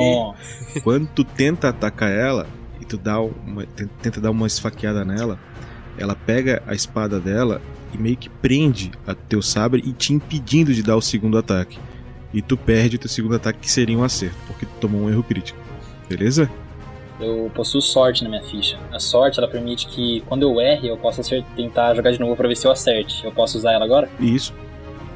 [0.83, 2.47] Quando tu tenta atacar ela
[2.79, 5.39] e tu dá uma, ten- tenta dar uma esfaqueada nela,
[5.97, 7.61] ela pega a espada dela
[7.93, 11.79] e meio que prende a teu sabre e te impedindo de dar o segundo ataque.
[12.31, 15.09] E tu perde o teu segundo ataque, que seria um acerto, porque tu tomou um
[15.09, 15.57] erro crítico.
[16.09, 16.49] Beleza?
[17.23, 18.77] Eu possuo sorte na minha ficha.
[18.91, 21.21] A sorte ela permite que quando eu erre eu possa
[21.55, 23.23] tentar jogar de novo pra ver se eu acerte.
[23.23, 24.09] Eu posso usar ela agora?
[24.19, 24.53] Isso.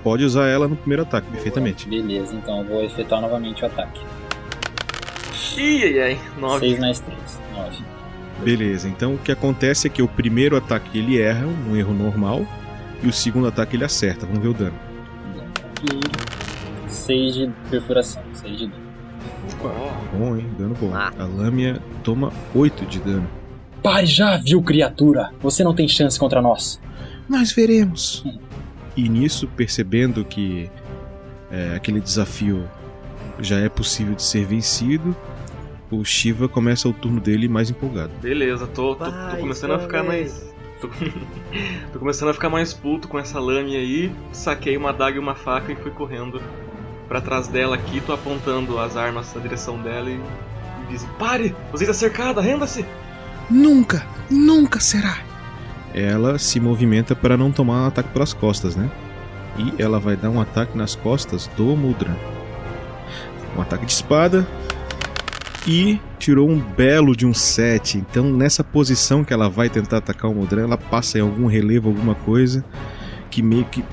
[0.03, 1.87] Pode usar ela no primeiro ataque, perfeitamente.
[1.87, 3.99] Beleza, então eu vou efetuar novamente o ataque.
[5.57, 6.19] Ih, ai, ai.
[6.39, 6.59] 9.
[6.59, 7.19] 6 mais 3.
[7.55, 7.83] 9.
[8.43, 12.45] Beleza, então o que acontece é que o primeiro ataque ele erra, um erro normal,
[13.03, 14.25] e o segundo ataque ele acerta.
[14.25, 14.79] Vamos ver o dano.
[16.87, 18.23] 6 de perfuração.
[18.33, 18.86] 6 de dano.
[20.17, 20.49] Bom, hein?
[20.57, 20.93] Dano bom.
[20.93, 23.27] A lâmina toma 8 de dano.
[23.81, 25.31] Pare já, viu, criatura!
[25.41, 26.79] Você não tem chance contra nós.
[27.29, 28.23] Nós veremos.
[28.95, 30.69] E nisso, percebendo que
[31.51, 32.67] é, aquele desafio
[33.39, 35.15] já é possível de ser vencido,
[35.91, 38.11] o Shiva começa o turno dele mais empolgado.
[38.21, 40.53] Beleza, tô, tô, tô Vai, começando a ficar mais.
[40.81, 40.89] Tô,
[41.93, 44.11] tô começando a ficar mais puto com essa lâmina aí.
[44.31, 46.41] Saquei uma adaga e uma faca e fui correndo
[47.07, 48.01] pra trás dela aqui.
[48.01, 51.55] Tô apontando as armas na direção dela e, e diz: Pare!
[51.71, 52.85] Você está cercada, renda-se!
[53.49, 55.17] Nunca, nunca será.
[55.93, 58.91] Ela se movimenta para não tomar um ataque pelas costas, né?
[59.57, 62.15] E ela vai dar um ataque nas costas do Muldran.
[63.57, 64.47] Um ataque de espada.
[65.65, 67.97] E tirou um belo de um 7.
[67.97, 71.89] Então, nessa posição que ela vai tentar atacar o Mudran, ela passa em algum relevo,
[71.89, 72.63] alguma coisa
[73.29, 73.83] que meio que,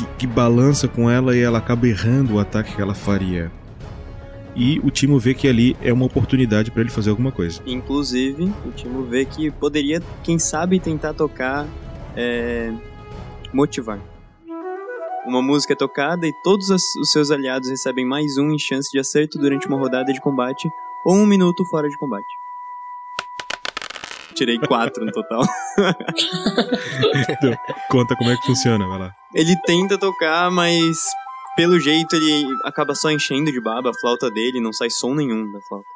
[0.00, 3.50] que, que balança com ela e ela acaba errando o ataque que ela faria.
[4.56, 7.62] E o Timo vê que ali é uma oportunidade para ele fazer alguma coisa.
[7.66, 11.66] Inclusive, o Timo vê que poderia, quem sabe, tentar tocar
[12.16, 12.72] é,
[13.52, 14.00] Motivar.
[15.26, 18.98] Uma música é tocada e todos os seus aliados recebem mais um em chance de
[18.98, 20.68] acerto durante uma rodada de combate
[21.04, 22.39] ou um minuto fora de combate.
[24.40, 25.42] Tirei quatro no total.
[27.28, 27.54] Então,
[27.90, 29.12] conta como é que funciona, vai lá.
[29.34, 30.96] Ele tenta tocar, mas
[31.56, 35.52] pelo jeito ele acaba só enchendo de baba a flauta dele, não sai som nenhum
[35.52, 35.86] da flauta.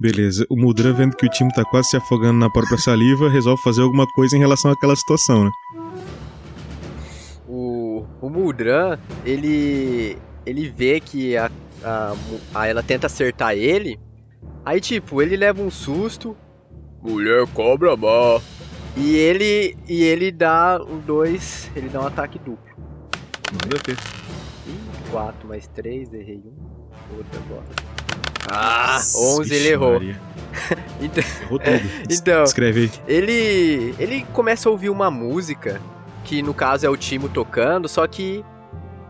[0.00, 3.62] Beleza, o Mudran vendo que o time tá quase se afogando na própria saliva, resolve
[3.62, 5.50] fazer alguma coisa em relação àquela situação, né?
[7.46, 10.16] O, o Muldran, ele.
[10.46, 11.50] ele vê que a,
[11.84, 12.14] a,
[12.54, 14.00] a- ela tenta acertar ele.
[14.64, 16.34] Aí, tipo, ele leva um susto.
[17.04, 18.40] Mulher cobra má.
[18.96, 19.76] E ele.
[19.86, 21.70] E ele dá um dois.
[21.76, 22.74] Ele dá um ataque duplo.
[23.52, 23.96] Manda ver.
[25.10, 27.16] 4 mais 3, errei um.
[27.16, 27.64] Outro agora.
[28.50, 30.00] Ah, 11 ele errou.
[31.00, 31.80] Então, Errou tudo.
[32.08, 32.90] então, Escreve aí.
[33.08, 35.80] ele ele começa a ouvir uma música
[36.22, 38.44] que no caso é o Timo tocando, só que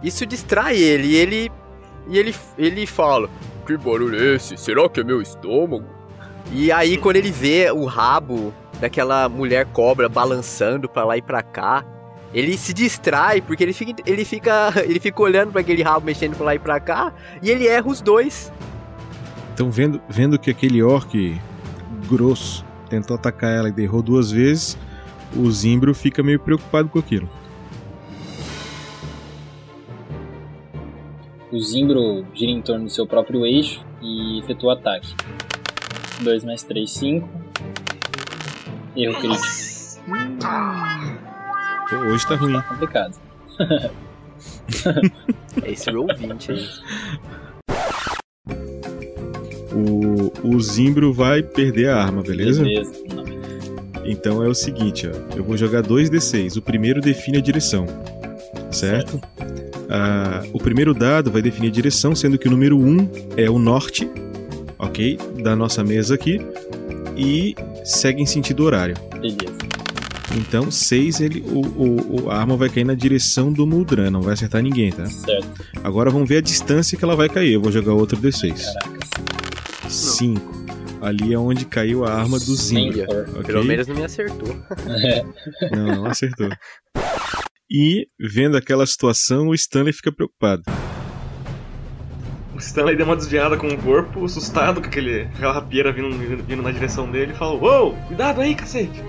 [0.02, 1.52] isso distrai ele e ele
[2.08, 3.28] e ele ele fala:
[3.66, 4.56] Que barulho é esse?
[4.56, 5.84] Será que é meu estômago?
[6.52, 11.42] E aí quando ele vê o rabo daquela mulher cobra balançando pra lá e pra
[11.42, 11.84] cá,
[12.32, 16.36] ele se distrai porque ele fica ele fica ele fica olhando pra aquele rabo mexendo
[16.36, 18.52] pra lá e pra cá e ele erra os dois.
[19.54, 21.40] Então, vendo, vendo que aquele orc
[22.08, 24.76] grosso tentou atacar ela e errou duas vezes,
[25.36, 27.28] o Zimbro fica meio preocupado com aquilo.
[31.52, 35.14] O Zimbro gira em torno do seu próprio eixo e efetua o ataque.
[36.20, 37.28] 2 mais 3, 5.
[38.96, 39.64] Erro crítico.
[41.90, 42.60] Pô, hoje tá ruim.
[42.62, 43.14] Complicado.
[45.62, 46.68] É esse roll 20 aí.
[49.72, 52.62] O, o Zimbro vai perder a arma, beleza?
[52.62, 52.92] Beleza.
[54.04, 55.36] Então é o seguinte, ó.
[55.36, 56.56] Eu vou jogar 2d6.
[56.56, 57.86] O primeiro define a direção.
[58.70, 59.20] Certo?
[59.88, 63.58] Ah, o primeiro dado vai definir a direção, sendo que o número 1 é o
[63.58, 64.08] norte,
[64.78, 65.18] ok?
[65.42, 66.40] Da nossa mesa aqui.
[67.16, 67.54] E
[67.84, 68.96] segue em sentido horário.
[69.20, 69.54] Beleza.
[70.36, 74.32] Então, 6, ele, o, o- a arma vai cair na direção do Muldran, não vai
[74.34, 75.06] acertar ninguém, tá?
[75.06, 75.48] Certo.
[75.84, 77.52] Agora vamos ver a distância que ela vai cair.
[77.52, 78.60] Eu vou jogar outro D6.
[79.88, 80.64] 5.
[81.00, 83.06] Ali é onde caiu a arma do Zimbra.
[83.30, 83.42] ok?
[83.44, 84.48] Pelo menos não me acertou.
[85.70, 86.48] Não, não acertou.
[87.70, 90.62] E, vendo aquela situação, o Stanley fica preocupado.
[92.64, 96.70] Stanley deu uma desviada com o corpo, assustado com aquele, aquela rapieira vindo, vindo, na
[96.70, 99.02] direção dele e falou: Uou, cuidado aí, cacete!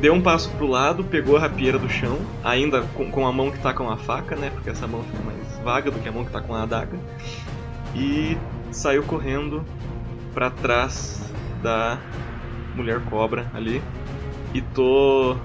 [0.00, 3.50] Deu um passo pro lado, pegou a rapieira do chão, ainda com, com a mão
[3.50, 4.50] que tá com a faca, né?
[4.50, 6.96] Porque essa mão fica mais vaga do que a mão que tá com a adaga.
[7.94, 8.38] E
[8.70, 9.64] saiu correndo
[10.32, 11.20] pra trás
[11.60, 11.98] da
[12.76, 13.82] mulher cobra ali.
[14.54, 15.36] E tô.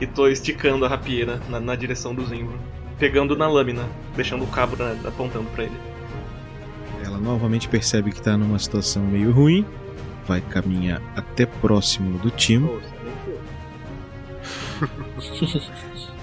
[0.00, 2.58] E tô esticando a rapieira na, na direção do Zimbro.
[2.98, 3.84] Pegando na lâmina,
[4.16, 5.76] deixando o cabo né, apontando pra ele.
[7.04, 9.64] Ela novamente percebe que tá numa situação meio ruim.
[10.26, 12.80] Vai caminhar até próximo do Timo.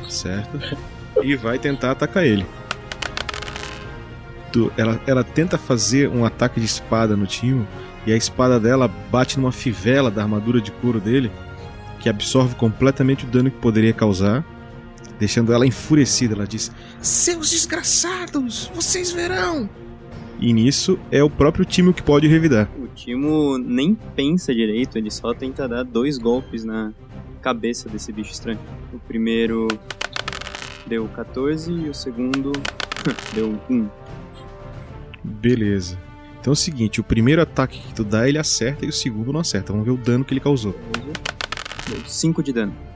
[0.10, 0.60] certo?
[1.24, 2.46] E vai tentar atacar ele.
[4.52, 7.68] Tu- ela, ela tenta fazer um ataque de espada no Timo.
[8.06, 11.32] E a espada dela bate numa fivela da armadura de couro dele.
[12.00, 14.44] Que absorve completamente o dano que poderia causar.
[15.20, 16.34] Deixando ela enfurecida.
[16.34, 16.72] Ela diz:
[17.02, 19.70] Seus desgraçados, vocês verão!
[20.40, 22.68] E nisso é o próprio Timo que pode revidar.
[22.80, 26.92] O Timo nem pensa direito, ele só tenta dar dois golpes na
[27.42, 28.60] cabeça desse bicho estranho.
[28.92, 29.68] O primeiro
[30.88, 32.52] deu 14 e o segundo
[33.36, 33.88] deu 1.
[35.24, 35.98] Beleza.
[36.40, 39.32] Então é o seguinte, o primeiro ataque que tu dá, ele acerta e o segundo
[39.32, 39.72] não acerta.
[39.72, 40.76] Vamos ver o dano que ele causou.
[41.88, 42.91] Deu 5 de dano.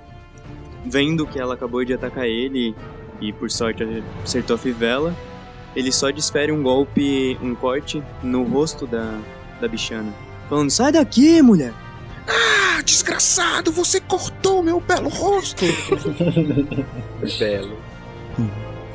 [0.85, 2.75] Vendo que ela acabou de atacar ele
[3.19, 3.83] e por sorte
[4.23, 5.15] acertou a fivela,
[5.75, 9.19] ele só desfere um golpe, um corte no rosto da,
[9.59, 10.13] da bichana.
[10.49, 11.73] Falando, sai daqui, mulher!
[12.27, 15.65] Ah, desgraçado, você cortou meu belo rosto!
[17.39, 17.77] Belo.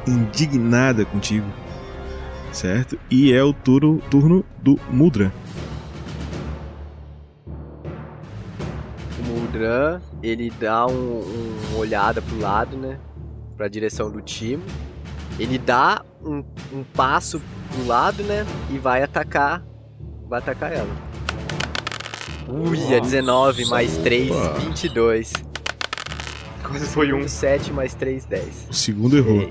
[0.07, 1.47] Indignada contigo.
[2.53, 2.99] Certo?
[3.11, 5.33] E é o turno, turno do Mudra.
[9.61, 12.99] O Muldran, ele dá um, um olhada pro lado, né?
[13.57, 14.63] Pra direção do time.
[15.39, 16.43] Ele dá um,
[16.73, 18.47] um passo pro lado, né?
[18.71, 19.63] E vai atacar
[20.31, 20.89] vai atacar ela.
[22.49, 24.59] Ui, é 19 mais 3, Opa.
[24.61, 25.33] 22.
[26.63, 27.27] Quase foi um.
[27.27, 28.69] 7 mais 3, 10.
[28.71, 29.49] O segundo errou.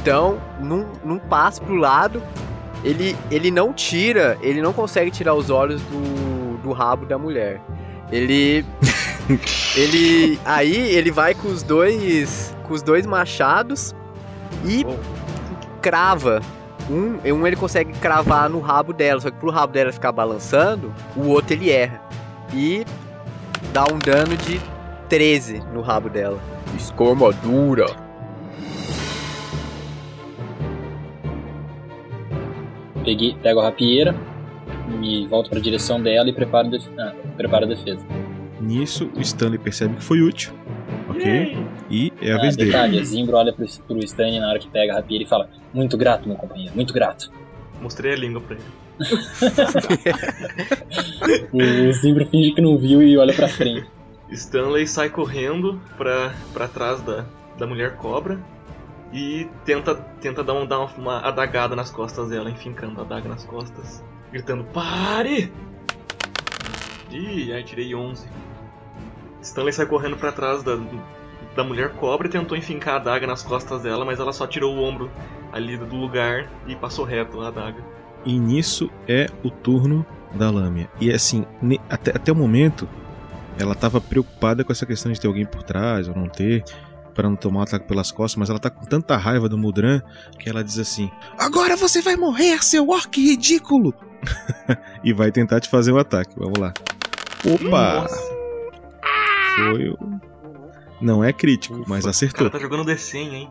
[0.00, 2.22] Então, num, num passo pro lado,
[2.82, 7.60] ele, ele não tira, ele não consegue tirar os olhos do, do rabo da mulher.
[8.10, 8.64] Ele.
[9.76, 10.38] ele.
[10.44, 12.54] Aí ele vai com os dois.
[12.64, 13.94] Com os dois machados
[14.64, 14.84] e
[15.80, 16.40] crava.
[16.88, 20.94] Um, um ele consegue cravar no rabo dela, só que pro rabo dela ficar balançando,
[21.16, 22.00] o outro ele erra.
[22.54, 22.84] E
[23.72, 24.60] dá um dano de
[25.08, 26.38] 13 no rabo dela.
[26.76, 27.86] Escoma dura.
[33.04, 34.16] Peguei, pego a rapieira,
[34.86, 38.04] me volto pra direção dela e preparo, def ah, preparo a defesa.
[38.60, 40.52] Nisso, o Stanley percebe que foi útil.
[41.08, 41.56] Ok?
[41.90, 43.02] E é a Ah, vez detalhe, dele.
[43.02, 45.96] a Zimbro olha pro, pro Stan na hora que pega a rapieira e fala: Muito
[45.96, 47.30] grato, meu companheiro, muito grato.
[47.80, 48.64] Mostrei a língua pra ele.
[51.52, 53.86] O Zimbro finge que não viu e olha pra frente.
[54.30, 57.24] Stanley sai correndo pra, pra trás da,
[57.58, 58.38] da mulher cobra
[59.12, 63.28] e tenta, tenta dar, um, dar uma, uma adagada nas costas dela, enfincando a adaga
[63.28, 64.02] nas costas,
[64.36, 65.52] gritando: Pare!
[67.10, 68.28] Ih, aí tirei 11.
[69.40, 70.76] Stanley sai correndo pra trás da,
[71.54, 74.74] da mulher cobra e tentou enfincar a adaga nas costas dela, mas ela só tirou
[74.74, 75.10] o ombro
[75.52, 77.82] ali do lugar e passou reto a adaga.
[78.24, 80.04] E nisso é o turno
[80.34, 80.90] da Lâmia.
[81.00, 81.46] E assim,
[81.88, 82.88] até, até o momento,
[83.58, 86.64] ela tava preocupada com essa questão de ter alguém por trás ou não ter,
[87.16, 90.02] para não tomar um ataque pelas costas, mas ela tá com tanta raiva do Mudran
[90.38, 93.94] que ela diz assim: Agora você vai morrer, seu orc ridículo!
[95.02, 96.34] e vai tentar te fazer o ataque.
[96.36, 96.74] Vamos lá.
[97.44, 98.02] Opa!
[98.02, 98.22] Nossa,
[99.56, 100.20] Foi o.
[101.00, 102.50] Não é crítico, mas o acertou.
[102.50, 103.50] cara tá jogando D100, hein?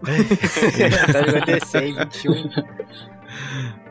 [1.12, 2.50] tá jogando D100, 21.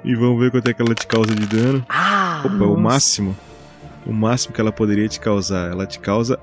[0.04, 1.86] E vamos ver quanto é que ela te causa de dano.
[1.90, 2.44] Ah!
[2.46, 3.36] Opa, o máximo.
[4.06, 5.72] O máximo que ela poderia te causar.
[5.72, 6.40] Ela te causa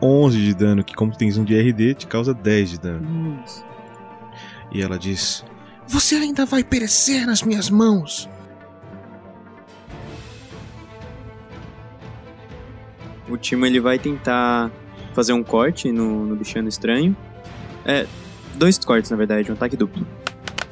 [0.00, 3.42] 11 de dano, que como tens um de RD, te causa 10 de dano.
[4.72, 5.44] E ela diz:
[5.86, 8.28] Você ainda vai perecer nas minhas mãos.
[13.28, 14.70] O Timo ele vai tentar
[15.12, 17.16] fazer um corte no, no bichano estranho.
[17.84, 18.06] É,
[18.54, 20.06] dois cortes na verdade, um ataque duplo.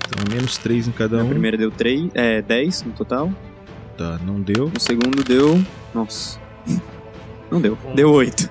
[0.08, 1.28] Então, menos 3 em cada Na um.
[1.28, 3.30] primeira deu 3, é, 10 no total.
[3.98, 4.70] Tá, não deu.
[4.72, 5.62] No segundo deu.
[5.94, 6.38] Nossa.
[7.50, 7.76] Não deu.
[7.94, 8.50] Deu 8.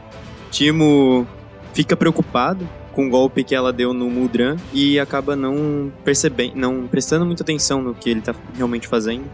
[0.56, 1.28] Timo
[1.74, 6.88] fica preocupado com o golpe que ela deu no Mudran e acaba não percebendo, não
[6.88, 9.26] prestando muita atenção no que ele tá realmente fazendo.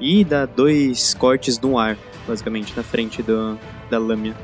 [0.00, 3.56] E dá dois cortes no ar, basicamente, na frente do,
[3.88, 4.34] da lâmina.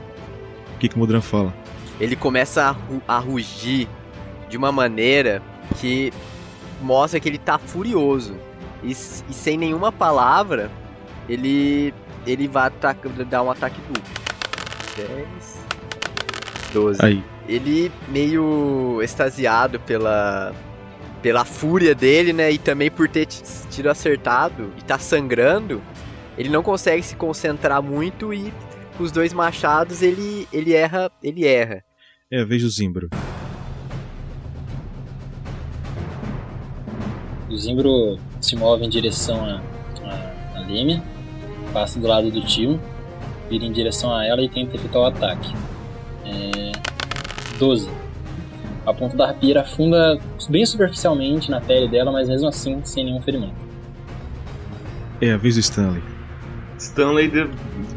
[0.77, 1.53] O que, que o Mudran fala?
[1.99, 3.89] Ele começa a, ru- a rugir
[4.49, 5.43] de uma maneira
[5.81, 6.13] que
[6.81, 8.37] mostra que ele tá furioso.
[8.81, 8.95] E, e
[9.33, 10.71] sem nenhuma palavra,
[11.29, 11.93] ele
[12.25, 14.23] ele vai ataca- dar um ataque duplo.
[14.97, 15.52] 10,
[16.73, 17.05] 12.
[17.05, 17.23] Aí.
[17.49, 20.55] Ele meio extasiado pela
[21.23, 25.81] pela fúria dele, né, e também por ter tido acertado e tá sangrando,
[26.37, 28.53] ele não consegue se concentrar muito e
[28.99, 31.85] com os dois machados ele ele erra, ele erra.
[32.31, 33.09] É, veja o Zimbro.
[37.49, 39.63] O Zimbro se move em direção a,
[40.03, 41.03] a, a Lêmia,
[41.73, 42.81] passa do lado do tio,
[43.49, 45.55] vira em direção a ela e tenta efetuar o ataque.
[46.25, 46.73] É,
[47.59, 47.89] 12.
[48.85, 50.19] A ponta da rapieira afunda
[50.49, 53.55] bem superficialmente na pele dela, mas mesmo assim sem nenhum ferimento.
[55.21, 56.03] É a vez do Stanley.
[56.79, 57.47] Stanley, de-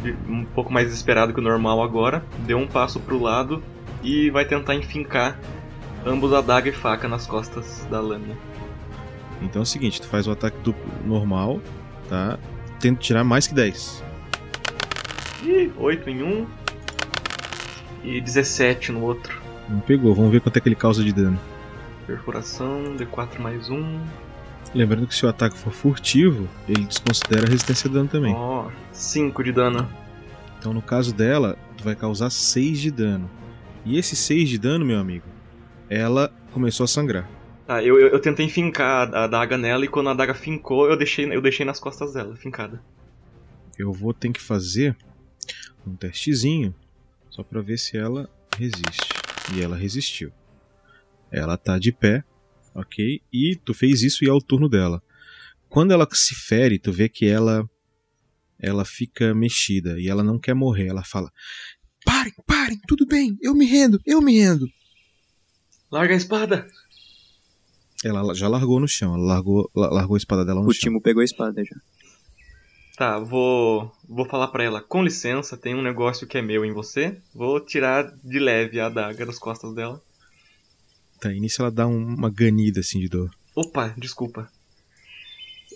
[0.03, 3.63] de- um pouco mais desesperado que o normal agora, deu um passo pro lado
[4.03, 5.39] e vai tentar enfincar
[6.05, 8.35] ambos a daga e faca nas costas da lâmina.
[9.41, 11.59] Então é o seguinte, tu faz o ataque duplo normal,
[12.07, 12.37] tá?
[12.79, 14.03] Tenta tirar mais que 10.
[15.43, 16.45] Ih, 8 em um
[18.05, 19.41] e 17 no outro.
[19.67, 21.39] Não pegou, vamos ver quanto é que ele causa de dano.
[22.05, 23.99] Perfuração, D4 mais um.
[24.73, 28.33] Lembrando que se o ataque for furtivo, ele desconsidera a resistência a dano também.
[28.35, 29.89] Ó, 5 de dano.
[30.59, 33.29] Então no caso dela, tu vai causar 6 de dano.
[33.83, 35.25] E esse 6 de dano, meu amigo,
[35.89, 37.27] ela começou a sangrar.
[37.65, 40.87] Tá, eu, eu, eu tentei fincar a, a daga nela e quando a daga fincou,
[40.87, 42.81] eu deixei, eu deixei nas costas dela, fincada.
[43.77, 44.95] Eu vou ter que fazer
[45.85, 46.73] um testezinho
[47.35, 49.09] só pra ver se ela resiste.
[49.53, 50.31] E ela resistiu.
[51.29, 52.23] Ela tá de pé,
[52.73, 53.21] ok?
[53.31, 55.03] E tu fez isso e é o turno dela.
[55.67, 57.69] Quando ela se fere, tu vê que ela
[58.57, 60.87] ela fica mexida e ela não quer morrer.
[60.87, 61.29] Ela fala:
[62.05, 64.65] Parem, parem, tudo bem, eu me rendo, eu me rendo.
[65.91, 66.65] Larga a espada!
[68.03, 70.79] Ela já largou no chão, ela largou, la- largou a espada dela no O chão.
[70.83, 71.75] Timo pegou a espada já.
[72.97, 76.71] Tá, vou vou falar pra ela, com licença, tem um negócio que é meu em
[76.71, 77.17] você.
[77.33, 80.01] Vou tirar de leve a adaga das costas dela.
[81.19, 83.31] Tá, nisso ela dá um- uma ganida assim de dor.
[83.53, 84.49] Opa, desculpa.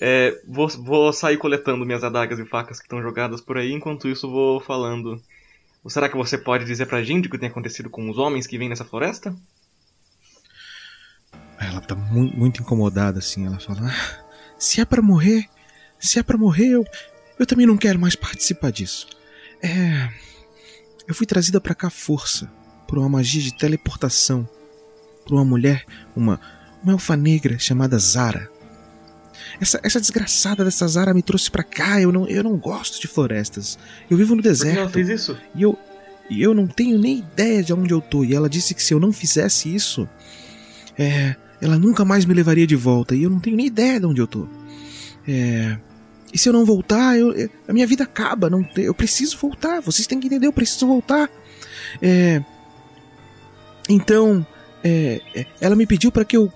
[0.01, 4.07] É, vou, vou sair coletando minhas adagas e facas que estão jogadas por aí, enquanto
[4.07, 5.21] isso vou falando.
[5.87, 8.57] Será que você pode dizer pra gente o que tem acontecido com os homens que
[8.57, 9.35] vêm nessa floresta?
[11.59, 13.45] Ela tá muito, muito incomodada assim.
[13.45, 14.23] Ela fala: "Ah,
[14.57, 15.49] se é pra morrer,
[15.99, 16.85] se é pra morrer, eu,
[17.37, 19.07] eu também não quero mais participar disso.
[19.61, 20.09] É.
[21.07, 22.49] Eu fui trazida pra cá força
[22.87, 24.47] por uma magia de teleportação
[25.25, 25.85] por uma mulher,
[26.15, 26.39] uma,
[26.83, 28.49] uma elfa negra chamada Zara.
[29.61, 32.01] Essa, essa desgraçada dessa Zara me trouxe pra cá.
[32.01, 33.77] Eu não, eu não gosto de florestas.
[34.09, 34.91] Eu vivo no Por que ela deserto.
[34.93, 35.37] fez isso?
[35.55, 35.77] E eu,
[36.29, 38.23] e eu não tenho nem ideia de onde eu tô.
[38.23, 40.09] E ela disse que se eu não fizesse isso,
[40.97, 43.15] é, ela nunca mais me levaria de volta.
[43.15, 44.47] E eu não tenho nem ideia de onde eu tô.
[45.27, 45.77] É,
[46.33, 48.49] e se eu não voltar, eu- a minha vida acaba.
[48.49, 49.81] Não, eu preciso voltar.
[49.81, 51.29] Vocês têm que entender, eu preciso voltar.
[52.01, 52.43] É,
[53.89, 54.45] então,
[54.83, 56.51] é, é, ela me pediu para que eu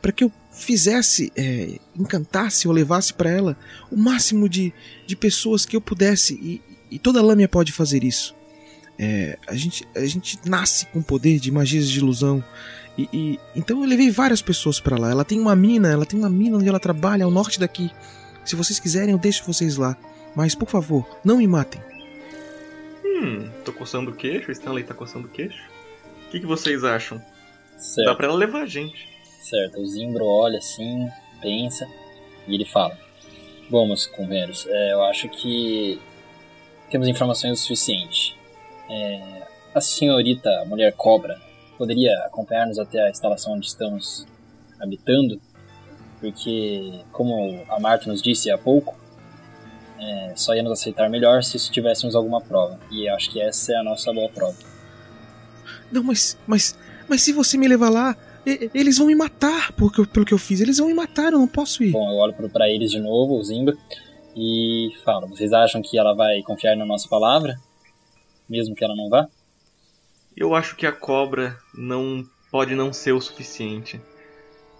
[0.00, 3.56] para que eu fizesse, é, encantasse ou levasse para ela
[3.90, 4.72] o máximo de,
[5.06, 6.34] de pessoas que eu pudesse.
[6.34, 8.34] E, e toda lâmina pode fazer isso.
[8.98, 12.42] É, a, gente, a gente nasce com poder de magias de ilusão.
[12.96, 15.10] E, e- então eu levei várias pessoas para lá.
[15.10, 17.90] Ela tem uma mina, ela tem uma mina onde ela trabalha ao norte daqui.
[18.48, 19.94] Se vocês quiserem, eu deixo vocês lá.
[20.34, 21.82] Mas por favor, não me matem.
[23.04, 25.62] Hum, tô coçando o queixo, Stanley tá coçando o queixo.
[26.26, 27.20] O que, que vocês acham?
[27.76, 28.06] Certo.
[28.06, 29.06] Dá pra ela levar a gente.
[29.42, 31.06] Certo, o Zimbro olha assim,
[31.42, 31.86] pensa,
[32.46, 32.98] e ele fala:
[33.68, 36.00] Bom, meus companheiros, é, eu acho que
[36.90, 38.34] temos informações o suficiente.
[38.88, 39.42] É,
[39.74, 41.38] a senhorita Mulher Cobra
[41.76, 44.26] poderia acompanhar-nos até a instalação onde estamos
[44.80, 45.38] habitando?
[46.20, 48.96] Porque, como a Marta nos disse há pouco,
[50.00, 52.78] é, só ia nos aceitar melhor se tivéssemos alguma prova.
[52.90, 54.56] E acho que essa é a nossa boa prova.
[55.92, 56.36] Não, mas.
[56.46, 56.76] Mas.
[57.08, 60.26] Mas se você me levar lá, e- eles vão me matar por que eu- pelo
[60.26, 60.60] que eu fiz.
[60.60, 61.90] Eles vão me matar, eu não posso ir.
[61.92, 63.74] Bom, eu olho pra eles de novo, o Zimbra,
[64.36, 67.58] e falo: Vocês acham que ela vai confiar na nossa palavra?
[68.48, 69.26] Mesmo que ela não vá?
[70.36, 74.00] Eu acho que a cobra não pode não ser o suficiente.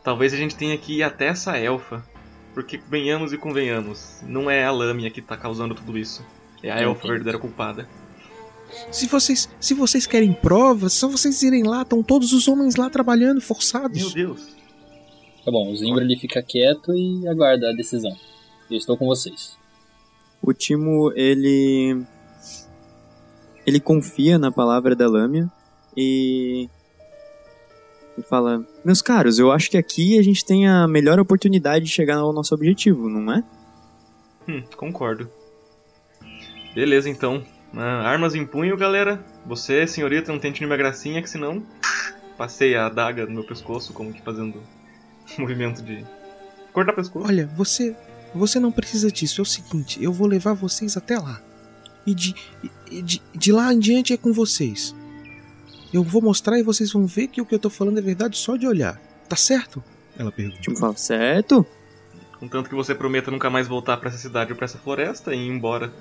[0.02, 2.04] Talvez a gente tenha que ir até essa elfa.
[2.54, 6.24] Porque venhamos e convenhamos, não é a lâmina que tá causando tudo isso.
[6.62, 7.88] É a elfa verdadeira culpada.
[8.90, 12.90] Se vocês, se vocês querem provas, só vocês irem lá, estão todos os homens lá
[12.90, 13.98] trabalhando, forçados.
[13.98, 14.56] Meu Deus.
[15.44, 18.14] Tá bom, o Zimbra ele fica quieto e aguarda a decisão.
[18.70, 19.56] Eu estou com vocês.
[20.42, 22.02] O Timo, ele.
[23.66, 25.50] Ele confia na palavra da Lâmia
[25.96, 26.68] e.
[28.18, 31.90] E fala: Meus caros, eu acho que aqui a gente tem a melhor oportunidade de
[31.90, 33.44] chegar ao nosso objetivo, não é?
[34.48, 35.30] Hum, concordo.
[36.74, 37.44] Beleza, então.
[37.74, 39.24] Ah, armas em punho, galera.
[39.46, 41.62] Você, senhorita, não tente nenhuma gracinha, que senão
[42.36, 44.60] passei a adaga no meu pescoço, como que fazendo
[45.38, 46.04] movimento de
[46.72, 47.26] cortar pescoço.
[47.26, 47.94] Olha, você,
[48.34, 49.40] você não precisa disso.
[49.40, 51.40] É o seguinte, eu vou levar vocês até lá.
[52.06, 52.34] E de,
[52.90, 54.94] e de, de lá em diante é com vocês.
[55.92, 58.36] Eu vou mostrar e vocês vão ver que o que eu tô falando é verdade
[58.36, 59.00] só de olhar.
[59.28, 59.82] Tá certo?
[60.18, 60.74] Ela pergunta.
[60.78, 61.64] Fala: Certo?
[62.38, 65.38] Contanto que você prometa nunca mais voltar pra essa cidade ou pra essa floresta e
[65.38, 65.92] ir embora.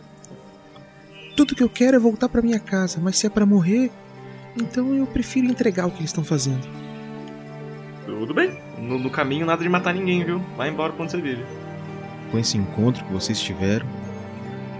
[1.35, 3.91] Tudo que eu quero é voltar pra minha casa, mas se é pra morrer,
[4.59, 6.67] então eu prefiro entregar o que eles estão fazendo.
[8.05, 8.59] Tudo bem.
[8.77, 10.39] No, no caminho, nada de matar ninguém, viu?
[10.55, 11.43] Vai embora onde você vive.
[12.31, 13.85] com esse encontro que vocês tiveram,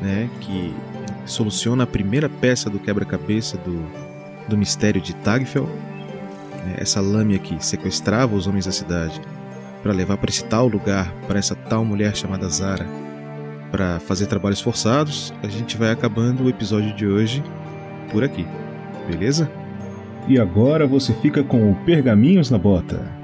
[0.02, 0.76] né, que
[1.26, 3.82] soluciona a primeira peça do quebra-cabeça do,
[4.48, 5.65] do mistério de Tagfel,
[6.65, 9.22] né, essa lâmina que sequestrava os homens da cidade
[9.82, 12.86] para levar para esse tal lugar, para essa tal mulher chamada Zara,
[13.72, 17.44] para fazer trabalhos forçados, a gente vai acabando o episódio de hoje
[18.11, 18.45] por aqui,
[19.07, 19.49] beleza?
[20.28, 23.16] E agora você fica com o Pergaminhos na Bota.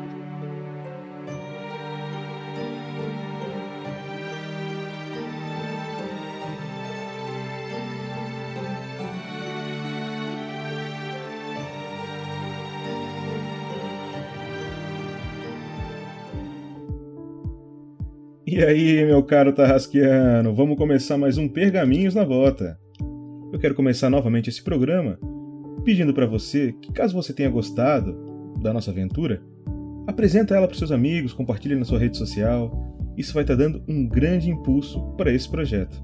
[18.56, 22.80] E aí, meu caro Tarrasquiano, vamos começar mais um Pergaminhos na Bota.
[23.52, 25.18] Eu quero começar novamente esse programa
[25.84, 28.16] pedindo para você que, caso você tenha gostado
[28.62, 29.42] da nossa aventura,
[30.06, 32.96] apresenta ela para seus amigos, compartilhe na sua rede social.
[33.18, 36.00] Isso vai estar dando um grande impulso para esse projeto.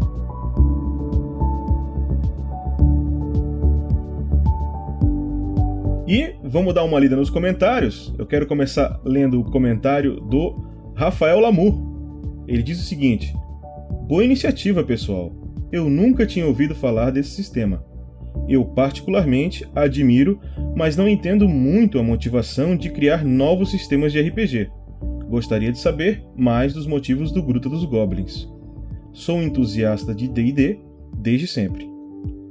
[6.10, 8.12] E vamos dar uma lida nos comentários.
[8.18, 10.56] Eu quero começar lendo o comentário do
[10.96, 11.80] Rafael Lamour.
[12.48, 13.32] Ele diz o seguinte:
[14.08, 15.32] Boa iniciativa, pessoal.
[15.72, 17.86] Eu nunca tinha ouvido falar desse sistema.
[18.48, 20.40] Eu, particularmente, admiro,
[20.76, 24.68] mas não entendo muito a motivação de criar novos sistemas de RPG.
[25.30, 28.50] Gostaria de saber mais dos motivos do Gruta dos Goblins.
[29.14, 30.80] Sou entusiasta de DD
[31.16, 31.99] desde sempre.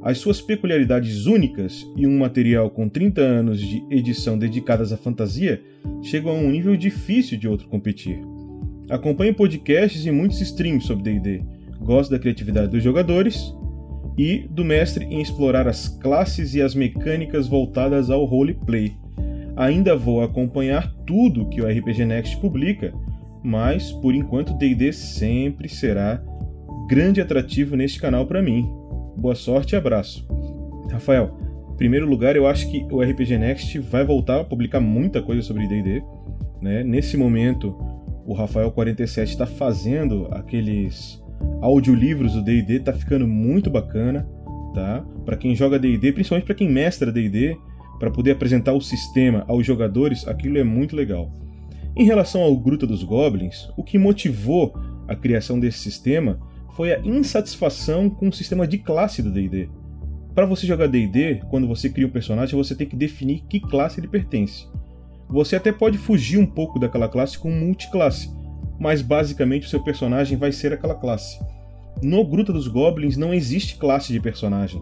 [0.01, 5.61] As suas peculiaridades únicas e um material com 30 anos de edição dedicadas à fantasia
[6.03, 8.21] chegam a um nível difícil de outro competir.
[8.89, 11.43] Acompanho podcasts e muitos streams sobre DD.
[11.81, 13.53] Gosto da criatividade dos jogadores
[14.17, 18.95] e do mestre em explorar as classes e as mecânicas voltadas ao roleplay.
[19.57, 22.95] Ainda vou acompanhar tudo que o RPG Next publica,
[23.43, 26.23] mas por enquanto D&D sempre será
[26.89, 28.78] grande atrativo neste canal para mim.
[29.19, 30.25] Boa sorte e abraço.
[30.93, 31.37] Rafael,
[31.73, 35.43] em primeiro lugar, eu acho que o RPG Next vai voltar a publicar muita coisa
[35.43, 36.05] sobre D&D.
[36.63, 36.85] Né?
[36.85, 37.77] Nesse momento,
[38.25, 41.21] o Rafael 47 está fazendo aqueles
[41.61, 44.25] audiolivros do D&D, tá ficando muito bacana,
[44.73, 45.05] tá?
[45.25, 47.57] Para quem joga D&D, principalmente para quem mestra D&D,
[47.99, 51.33] para poder apresentar o sistema aos jogadores, aquilo é muito legal.
[51.97, 54.73] Em relação ao Gruta dos Goblins, o que motivou
[55.09, 56.39] a criação desse sistema
[56.79, 59.69] foi a insatisfação com o sistema de classe do D&D.
[60.33, 63.99] Para você jogar D&D, quando você cria um personagem, você tem que definir que classe
[63.99, 64.65] ele pertence.
[65.29, 68.31] Você até pode fugir um pouco daquela classe com multiclasse,
[68.79, 71.41] mas basicamente o seu personagem vai ser aquela classe.
[72.01, 74.81] No Gruta dos Goblins não existe classe de personagem.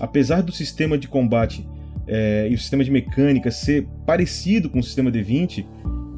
[0.00, 1.64] Apesar do sistema de combate
[2.08, 5.64] é, e o sistema de mecânica ser parecido com o sistema D20,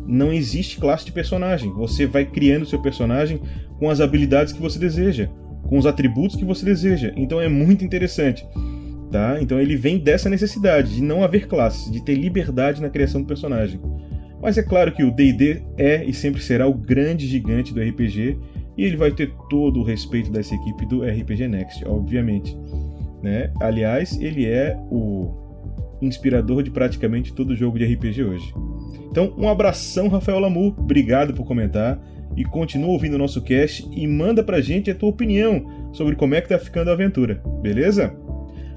[0.06, 1.70] não existe classe de personagem.
[1.74, 3.42] Você vai criando seu personagem
[3.84, 5.28] com as habilidades que você deseja,
[5.64, 7.12] com os atributos que você deseja.
[7.16, 8.42] Então é muito interessante.
[9.12, 9.36] Tá?
[9.42, 13.26] Então ele vem dessa necessidade de não haver classes, de ter liberdade na criação do
[13.26, 13.78] personagem.
[14.40, 18.38] Mas é claro que o D&D é e sempre será o grande gigante do RPG
[18.74, 22.56] e ele vai ter todo o respeito dessa equipe do RPG Next, obviamente.
[23.22, 23.52] Né?
[23.60, 28.54] Aliás, ele é o inspirador de praticamente todo jogo de RPG hoje.
[29.10, 32.00] Então, um abração, Rafael Lamu, obrigado por comentar
[32.36, 36.34] e continua ouvindo o nosso cast e manda pra gente a tua opinião sobre como
[36.34, 38.14] é que tá ficando a aventura, beleza?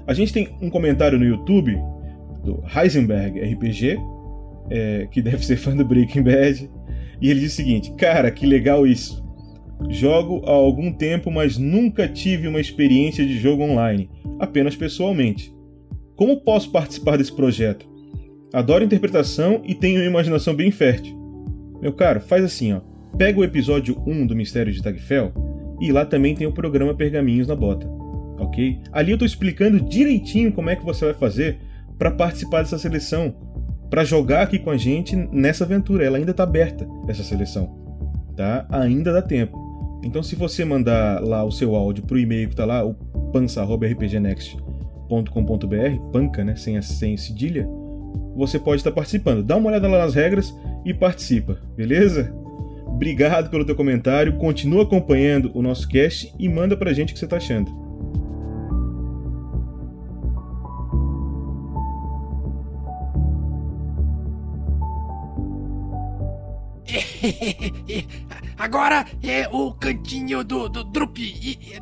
[0.06, 1.78] A gente tem um comentário no YouTube
[2.44, 3.98] do Heisenberg RPG,
[4.70, 6.70] é, que deve ser fã do Breaking Bad,
[7.20, 9.26] e ele diz o seguinte: Cara, que legal isso!
[9.88, 14.10] Jogo há algum tempo, mas nunca tive uma experiência de jogo online,
[14.40, 15.54] apenas pessoalmente.
[16.16, 17.86] Como posso participar desse projeto?
[18.52, 21.16] Adoro interpretação e tenho uma imaginação bem fértil.
[21.80, 22.80] Meu caro, faz assim, ó.
[23.16, 25.32] Pega o episódio 1 do Mistério de Tagfel
[25.80, 27.88] e lá também tem o programa Pergaminhos na Bota.
[28.38, 28.80] Ok?
[28.92, 31.58] Ali eu estou explicando direitinho como é que você vai fazer
[31.98, 33.34] para participar dessa seleção,
[33.90, 36.04] para jogar aqui com a gente nessa aventura.
[36.04, 37.76] Ela ainda está aberta, essa seleção.
[38.36, 38.66] Tá?
[38.70, 39.58] Ainda dá tempo.
[40.04, 42.94] Então, se você mandar lá o seu áudio pro e-mail que está lá, o
[43.32, 44.68] pança.rpgnext.com
[45.08, 47.66] panca.com.br, panca, né, sem, a, sem cedilha,
[48.36, 49.42] você pode estar participando.
[49.42, 50.54] Dá uma olhada lá nas regras
[50.84, 52.32] e participa, beleza?
[52.98, 57.20] Obrigado pelo teu comentário, continua acompanhando o nosso cast e manda pra gente o que
[57.20, 57.70] você tá achando.
[68.58, 71.18] Agora é o cantinho do, do Drup.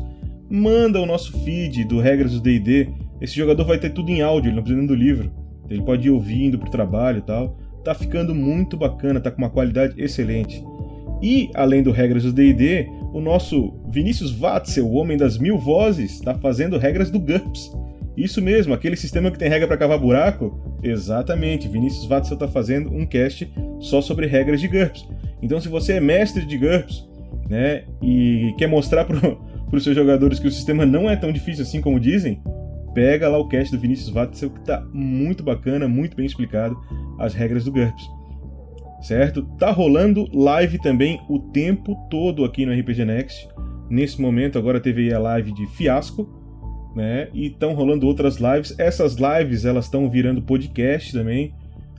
[0.49, 2.89] manda o nosso feed do regras do D&D.
[3.19, 5.31] Esse jogador vai ter tudo em áudio, ele não precisa nem do livro.
[5.69, 7.57] Ele pode ir ouvindo pro trabalho e tal.
[7.83, 10.63] Tá ficando muito bacana, tá com uma qualidade excelente.
[11.21, 16.13] E, além do regras do D&D, o nosso Vinícius Watzel, o homem das mil vozes,
[16.13, 17.71] está fazendo regras do GURPS.
[18.17, 20.59] Isso mesmo, aquele sistema que tem regra para cavar buraco?
[20.83, 25.07] Exatamente, Vinícius Watzel está fazendo um cast só sobre regras de GURPS.
[25.41, 27.07] Então, se você é mestre de GURPS
[27.49, 29.17] né, e quer mostrar para
[29.71, 32.41] os seus jogadores que o sistema não é tão difícil assim como dizem,
[32.93, 36.77] pega lá o cast do Vinícius Watzel que está muito bacana, muito bem explicado
[37.19, 38.20] as regras do GURPS.
[39.01, 39.43] Certo?
[39.57, 43.49] Tá rolando live também o tempo todo aqui no RPG Next.
[43.89, 46.29] Nesse momento, agora teve a live de Fiasco,
[46.95, 47.29] né?
[47.33, 48.77] E estão rolando outras lives.
[48.77, 51.53] Essas lives elas estão virando podcast também,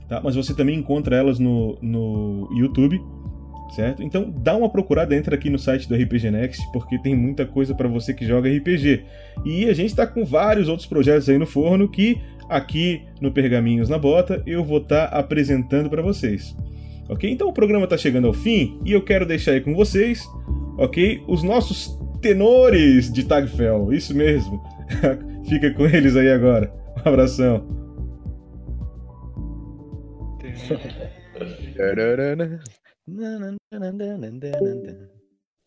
[0.07, 0.21] tá?
[0.23, 3.01] Mas você também encontra elas no, no YouTube,
[3.75, 4.01] certo?
[4.01, 7.75] Então dá uma procurada, entra aqui no site do RPG Next, porque tem muita coisa
[7.75, 9.03] para você que joga RPG.
[9.45, 13.89] E a gente está com vários outros projetos aí no forno que aqui no Pergaminhos
[13.89, 16.55] na Bota eu vou estar tá apresentando para vocês.
[17.09, 17.29] Ok?
[17.29, 20.23] Então o programa está chegando ao fim e eu quero deixar aí com vocês,
[20.77, 21.21] ok?
[21.27, 24.63] Os nossos tenores de Tagfell, isso mesmo.
[25.47, 26.73] Fica com eles aí agora.
[27.05, 27.67] Um abração.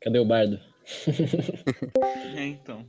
[0.00, 0.58] Cadê o bardo?
[2.36, 2.86] é, então.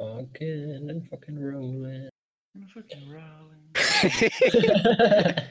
[0.00, 2.08] Fucking and fucking rolling.
[2.54, 3.68] And fucking rolling.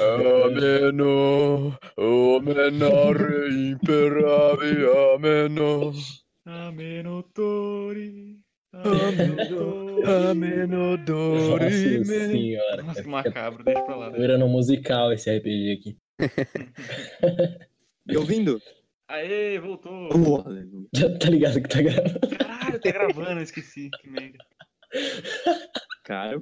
[0.00, 4.74] Ameno, omenare imperavi,
[5.14, 5.92] ameno.
[6.44, 8.40] Ameno tori.
[10.04, 11.98] Ameno dori.
[12.00, 12.82] Nossa senhora.
[12.82, 14.10] Nossa, que macabro, deixa pra lá.
[14.10, 15.96] Virando um musical esse RPG aqui.
[18.04, 18.60] Me ouvindo?
[19.14, 20.08] Aê, voltou.
[20.12, 22.36] Oh, tá ligado que tá gravando.
[22.36, 23.88] Caralho, tá gravando, eu esqueci.
[24.00, 24.38] Que merda.
[26.02, 26.36] Cara,